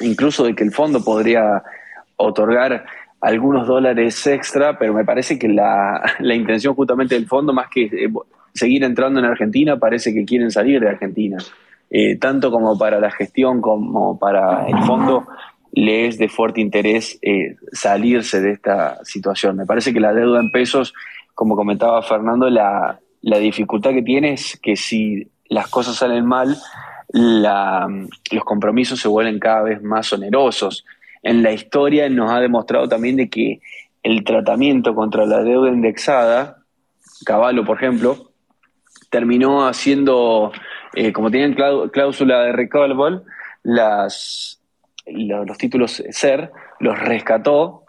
incluso 0.00 0.44
de 0.44 0.54
que 0.54 0.64
el 0.64 0.72
fondo 0.72 1.02
podría 1.02 1.62
otorgar 2.16 2.84
algunos 3.20 3.66
dólares 3.66 4.26
extra, 4.26 4.78
pero 4.78 4.94
me 4.94 5.04
parece 5.04 5.38
que 5.38 5.48
la, 5.48 6.02
intención 6.34 6.74
justamente 6.74 7.14
del 7.14 7.26
fondo, 7.26 7.52
más 7.52 7.68
que 7.68 7.84
eh, 7.84 8.10
seguir 8.54 8.84
entrando 8.84 9.20
en 9.20 9.26
Argentina, 9.26 9.78
parece 9.78 10.12
que 10.14 10.24
quieren 10.24 10.50
salir 10.50 10.80
de 10.80 10.88
Argentina. 10.88 11.38
Eh, 11.90 12.16
tanto 12.16 12.50
como 12.50 12.78
para 12.78 13.00
la 13.00 13.10
gestión 13.10 13.60
como 13.60 14.18
para 14.18 14.66
el 14.68 14.78
fondo, 14.84 15.26
le 15.72 16.06
es 16.06 16.18
de 16.18 16.28
fuerte 16.28 16.60
interés 16.60 17.18
eh, 17.20 17.56
salirse 17.72 18.40
de 18.40 18.52
esta 18.52 19.04
situación. 19.04 19.56
Me 19.56 19.66
parece 19.66 19.92
que 19.92 20.00
la 20.00 20.12
deuda 20.12 20.40
en 20.40 20.50
pesos, 20.50 20.94
como 21.34 21.56
comentaba 21.56 22.02
Fernando, 22.02 22.48
la, 22.48 23.00
la 23.22 23.38
dificultad 23.38 23.90
que 23.90 24.02
tiene 24.02 24.34
es 24.34 24.58
que 24.62 24.76
si 24.76 25.28
las 25.48 25.68
cosas 25.68 25.96
salen 25.96 26.24
mal, 26.24 26.56
los 27.12 28.44
compromisos 28.44 29.00
se 29.00 29.08
vuelven 29.08 29.40
cada 29.40 29.62
vez 29.62 29.82
más 29.82 30.12
onerosos. 30.12 30.84
En 31.22 31.42
la 31.42 31.52
historia 31.52 32.08
nos 32.08 32.30
ha 32.30 32.40
demostrado 32.40 32.88
también 32.88 33.16
de 33.16 33.28
que 33.28 33.60
el 34.02 34.24
tratamiento 34.24 34.94
contra 34.94 35.26
la 35.26 35.42
deuda 35.42 35.68
indexada, 35.70 36.58
Caballo, 37.24 37.64
por 37.64 37.76
ejemplo, 37.76 38.32
terminó 39.10 39.66
haciendo, 39.66 40.52
eh, 40.94 41.12
como 41.12 41.30
tenían 41.30 41.54
cláusula 41.92 42.44
de 42.44 42.52
recallable, 42.52 43.20
los 43.62 44.68
títulos 45.58 46.02
SER, 46.10 46.50
los 46.78 46.98
rescató, 46.98 47.84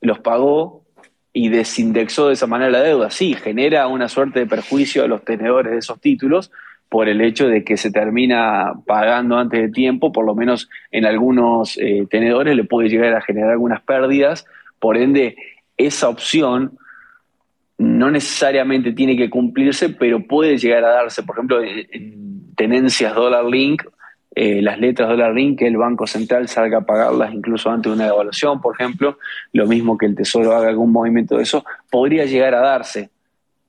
los 0.00 0.20
pagó 0.20 0.84
y 1.32 1.50
desindexó 1.50 2.28
de 2.28 2.34
esa 2.34 2.46
manera 2.46 2.70
la 2.70 2.82
deuda. 2.82 3.10
Sí, 3.10 3.34
genera 3.34 3.86
una 3.88 4.08
suerte 4.08 4.40
de 4.40 4.46
perjuicio 4.46 5.04
a 5.04 5.08
los 5.08 5.22
tenedores 5.22 5.72
de 5.72 5.78
esos 5.78 6.00
títulos, 6.00 6.50
por 6.96 7.10
el 7.10 7.20
hecho 7.20 7.46
de 7.46 7.62
que 7.62 7.76
se 7.76 7.90
termina 7.90 8.72
pagando 8.86 9.36
antes 9.36 9.60
de 9.60 9.68
tiempo, 9.68 10.12
por 10.12 10.24
lo 10.24 10.34
menos 10.34 10.70
en 10.90 11.04
algunos 11.04 11.76
eh, 11.76 12.06
tenedores 12.08 12.56
le 12.56 12.64
puede 12.64 12.88
llegar 12.88 13.14
a 13.14 13.20
generar 13.20 13.50
algunas 13.50 13.82
pérdidas, 13.82 14.46
por 14.78 14.96
ende 14.96 15.36
esa 15.76 16.08
opción 16.08 16.78
no 17.76 18.10
necesariamente 18.10 18.92
tiene 18.92 19.14
que 19.14 19.28
cumplirse, 19.28 19.90
pero 19.90 20.26
puede 20.26 20.56
llegar 20.56 20.84
a 20.84 20.88
darse, 20.88 21.22
por 21.22 21.36
ejemplo, 21.36 21.62
en 21.62 22.54
tenencias 22.56 23.14
dólar 23.14 23.44
link, 23.44 23.82
eh, 24.34 24.62
las 24.62 24.78
letras 24.80 25.10
dólar 25.10 25.34
link, 25.34 25.58
que 25.58 25.66
el 25.66 25.76
Banco 25.76 26.06
Central 26.06 26.48
salga 26.48 26.78
a 26.78 26.86
pagarlas 26.86 27.30
incluso 27.34 27.68
antes 27.68 27.92
de 27.92 27.96
una 27.96 28.06
devaluación, 28.06 28.62
por 28.62 28.74
ejemplo, 28.74 29.18
lo 29.52 29.66
mismo 29.66 29.98
que 29.98 30.06
el 30.06 30.14
Tesoro 30.14 30.56
haga 30.56 30.70
algún 30.70 30.92
movimiento 30.92 31.36
de 31.36 31.42
eso, 31.42 31.62
podría 31.90 32.24
llegar 32.24 32.54
a 32.54 32.60
darse 32.60 33.10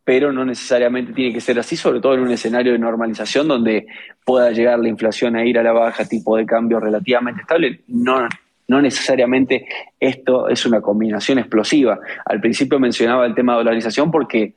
pero 0.08 0.32
no 0.32 0.45
necesariamente 0.45 1.12
tiene 1.12 1.34
que 1.34 1.41
ser 1.41 1.60
así, 1.60 1.76
sobre 1.76 1.99
todo 1.99 2.14
en 2.14 2.22
un 2.22 2.32
escenario 2.32 2.72
de 2.72 2.80
normalización 2.80 3.45
donde 3.45 3.88
pueda 4.24 4.51
llegar 4.51 4.80
la 4.80 4.88
inflación 4.88 5.36
a 5.36 5.43
ir 5.43 5.60
a 5.60 5.64
la 5.64 5.74
baja, 5.74 6.05
tipo 6.05 6.38
de 6.38 6.45
cambio 6.45 6.80
relativamente 6.80 7.41
estable. 7.41 7.82
No, 7.89 8.26
no 8.70 8.82
necesariamente 8.82 9.68
esto 9.99 10.47
es 10.47 10.66
una 10.66 10.80
combinación 10.80 11.39
explosiva. 11.39 11.99
Al 12.26 12.39
principio 12.39 12.80
mencionaba 12.80 13.26
el 13.26 13.36
tema 13.36 13.51
de 13.51 13.58
dolarización 13.58 14.10
porque 14.10 14.53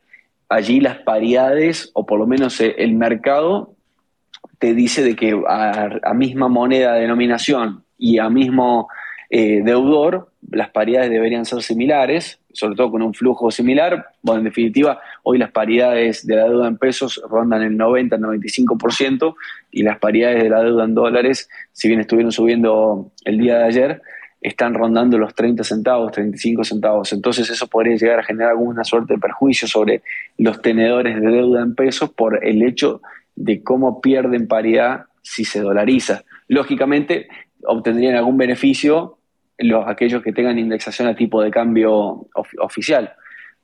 allí 0.49 0.79
las 0.79 0.99
paridades, 0.99 1.91
o 1.95 2.07
por 2.07 2.21
lo 2.21 2.29
menos 2.29 2.61
eh, 2.61 2.77
el 2.79 2.95
mercado, 2.95 3.75
te 4.61 4.73
dice 4.73 5.03
de 5.03 5.17
que 5.17 5.37
a, 5.49 6.15
misma 6.15 6.47
moneda 6.47 6.95
de 6.95 7.01
denominación 7.01 7.83
y 7.99 8.19
a 8.19 8.31
mismo 8.31 8.89
eh, 9.31 9.63
deudor, 9.65 10.29
las 10.51 10.71
paridades 10.71 11.09
deberían 11.09 11.45
ser 11.45 11.63
similares, 11.63 12.41
sobre 12.53 12.75
todo 12.75 12.91
con 12.91 13.03
un 13.03 13.15
flujo 13.15 13.53
similar. 13.53 14.07
Bueno, 14.23 14.41
en 14.41 14.47
definitiva, 14.47 15.01
hoy 15.23 15.39
las 15.39 15.53
paridades 15.53 16.27
de 16.27 16.35
la 16.35 16.49
deuda 16.49 16.67
en 16.67 16.77
pesos 16.77 17.23
rondan 17.31 17.63
el 17.63 17.79
90-95% 17.79 19.37
y 19.71 19.85
las 19.85 19.99
paridades 20.01 20.43
de 20.43 20.51
la 20.51 20.65
deuda 20.65 20.85
en 20.85 20.95
dólares, 20.95 21.49
si 21.73 21.87
bien 21.87 22.01
estuvieron 22.01 22.33
subiendo 22.33 23.13
el 23.25 23.39
día 23.39 23.59
de 23.59 23.65
ayer, 23.65 24.03
están 24.41 24.75
rondando 24.75 25.17
los 25.17 25.33
30 25.35 25.63
centavos, 25.63 26.11
35 26.11 26.65
centavos. 26.65 27.13
Entonces 27.13 27.49
eso 27.51 27.69
podría 27.69 27.95
llegar 27.95 28.19
a 28.19 28.25
generar 28.25 28.51
alguna 28.51 28.83
suerte 28.83 29.15
de 29.15 29.21
perjuicio 29.21 29.69
sobre 29.69 30.03
los 30.39 30.61
tenedores 30.61 31.21
de 31.21 31.31
deuda 31.31 31.63
en 31.63 31.77
pesos 31.77 32.11
por 32.11 32.45
el 32.45 32.63
hecho 32.63 33.01
de 33.37 33.63
cómo 33.63 34.01
pierden 34.01 34.49
paridad 34.49 35.05
si 35.23 35.45
se 35.45 35.61
dolariza. 35.61 36.25
Lógicamente, 36.49 37.29
obtendrían 37.65 38.17
algún 38.17 38.39
beneficio 38.39 39.19
los, 39.61 39.87
aquellos 39.87 40.23
que 40.23 40.33
tengan 40.33 40.59
indexación 40.59 41.09
a 41.09 41.15
tipo 41.15 41.43
de 41.43 41.51
cambio 41.51 42.27
oficial. 42.59 43.13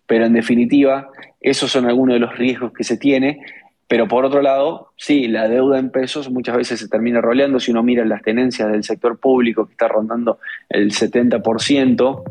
Pero 0.07 0.27
en 0.27 0.33
definitiva, 0.33 1.11
esos 1.41 1.71
son 1.71 1.87
algunos 1.87 2.15
de 2.15 2.21
los 2.21 2.37
riesgos 2.37 2.73
que 2.73 2.85
se 2.85 2.97
tiene. 2.97 3.41
Pero 3.89 4.09
por 4.09 4.25
otro 4.25 4.43
lado, 4.43 4.93
sí, 4.97 5.29
la 5.29 5.49
deuda 5.49 5.79
en 5.79 5.91
pesos 5.91 6.31
muchas 6.31 6.57
veces 6.57 6.81
se 6.81 6.89
termina 6.89 7.21
roleando. 7.21 7.61
Si 7.61 7.71
uno 7.71 7.83
mira 7.83 8.05
las 8.05 8.23
tenencias 8.23 8.71
del 8.71 8.83
sector 8.83 9.19
público, 9.19 9.67
que 9.67 9.73
está 9.73 9.89
rondando 9.89 10.39
el 10.69 10.91
70%, 10.91 12.23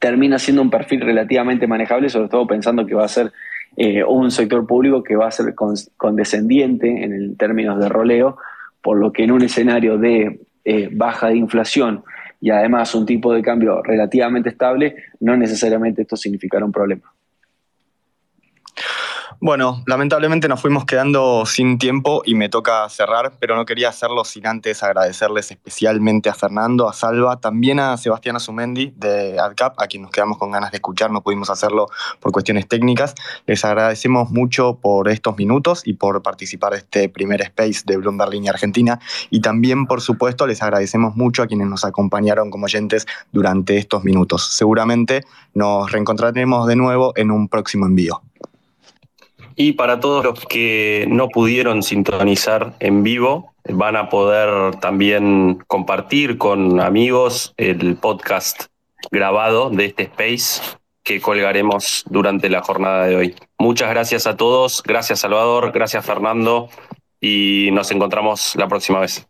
termina 0.00 0.38
siendo 0.38 0.62
un 0.62 0.70
perfil 0.70 1.00
relativamente 1.00 1.66
manejable, 1.66 2.08
sobre 2.08 2.28
todo 2.28 2.46
pensando 2.46 2.86
que 2.86 2.94
va 2.94 3.04
a 3.04 3.08
ser 3.08 3.32
eh, 3.76 4.04
un 4.04 4.30
sector 4.30 4.66
público 4.66 5.02
que 5.02 5.16
va 5.16 5.28
a 5.28 5.32
ser 5.32 5.54
condescendiente 5.54 7.04
en 7.04 7.36
términos 7.36 7.78
de 7.80 7.88
roleo, 7.88 8.38
por 8.80 8.98
lo 8.98 9.12
que 9.12 9.24
en 9.24 9.32
un 9.32 9.42
escenario 9.42 9.98
de 9.98 10.40
eh, 10.64 10.88
baja 10.92 11.28
de 11.28 11.36
inflación 11.36 12.04
y 12.40 12.50
además 12.50 12.94
un 12.94 13.06
tipo 13.06 13.32
de 13.32 13.42
cambio 13.42 13.82
relativamente 13.82 14.50
estable, 14.50 14.96
no 15.20 15.36
necesariamente 15.36 16.02
esto 16.02 16.16
significará 16.16 16.64
un 16.64 16.72
problema. 16.72 17.12
Bueno, 19.40 19.84
lamentablemente 19.86 20.48
nos 20.48 20.60
fuimos 20.60 20.84
quedando 20.84 21.46
sin 21.46 21.78
tiempo 21.78 22.22
y 22.24 22.34
me 22.34 22.48
toca 22.48 22.88
cerrar, 22.88 23.34
pero 23.38 23.54
no 23.54 23.66
quería 23.66 23.88
hacerlo 23.88 24.24
sin 24.24 24.48
antes 24.48 24.82
agradecerles 24.82 25.52
especialmente 25.52 26.28
a 26.28 26.34
Fernando, 26.34 26.88
a 26.88 26.92
Salva, 26.92 27.38
también 27.38 27.78
a 27.78 27.96
Sebastián 27.98 28.34
Azumendi 28.34 28.92
de 28.96 29.38
AdCap, 29.38 29.80
a 29.80 29.86
quien 29.86 30.02
nos 30.02 30.10
quedamos 30.10 30.38
con 30.38 30.50
ganas 30.50 30.72
de 30.72 30.78
escuchar, 30.78 31.12
no 31.12 31.22
pudimos 31.22 31.50
hacerlo 31.50 31.86
por 32.18 32.32
cuestiones 32.32 32.66
técnicas. 32.66 33.14
Les 33.46 33.64
agradecemos 33.64 34.28
mucho 34.32 34.80
por 34.82 35.08
estos 35.08 35.36
minutos 35.36 35.82
y 35.86 35.92
por 35.92 36.20
participar 36.20 36.72
de 36.72 36.78
este 36.78 37.08
primer 37.08 37.40
space 37.42 37.82
de 37.86 37.96
Bloomberg 37.96 38.32
Línea 38.32 38.50
Argentina 38.50 38.98
y 39.30 39.40
también, 39.40 39.86
por 39.86 40.00
supuesto, 40.00 40.48
les 40.48 40.64
agradecemos 40.64 41.14
mucho 41.14 41.44
a 41.44 41.46
quienes 41.46 41.68
nos 41.68 41.84
acompañaron 41.84 42.50
como 42.50 42.64
oyentes 42.64 43.06
durante 43.30 43.78
estos 43.78 44.02
minutos. 44.02 44.48
Seguramente 44.48 45.24
nos 45.54 45.92
reencontraremos 45.92 46.66
de 46.66 46.74
nuevo 46.74 47.12
en 47.14 47.30
un 47.30 47.46
próximo 47.46 47.86
envío. 47.86 48.20
Y 49.60 49.72
para 49.72 49.98
todos 49.98 50.24
los 50.24 50.46
que 50.46 51.04
no 51.08 51.28
pudieron 51.28 51.82
sintonizar 51.82 52.74
en 52.78 53.02
vivo, 53.02 53.54
van 53.68 53.96
a 53.96 54.08
poder 54.08 54.76
también 54.76 55.58
compartir 55.66 56.38
con 56.38 56.80
amigos 56.80 57.54
el 57.56 57.96
podcast 57.96 58.66
grabado 59.10 59.70
de 59.70 59.86
este 59.86 60.04
space 60.04 60.62
que 61.02 61.20
colgaremos 61.20 62.04
durante 62.08 62.48
la 62.48 62.62
jornada 62.62 63.06
de 63.06 63.16
hoy. 63.16 63.34
Muchas 63.58 63.90
gracias 63.90 64.28
a 64.28 64.36
todos, 64.36 64.80
gracias 64.84 65.18
Salvador, 65.18 65.72
gracias 65.72 66.06
Fernando 66.06 66.68
y 67.20 67.70
nos 67.72 67.90
encontramos 67.90 68.54
la 68.54 68.68
próxima 68.68 69.00
vez. 69.00 69.26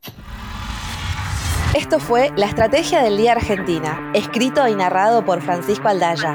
Esto 1.74 2.00
fue 2.00 2.32
La 2.36 2.44
Estrategia 2.44 3.02
del 3.02 3.16
Día 3.16 3.32
Argentina, 3.32 4.10
escrito 4.12 4.68
y 4.68 4.74
narrado 4.74 5.24
por 5.24 5.40
Francisco 5.40 5.88
Aldaya. 5.88 6.34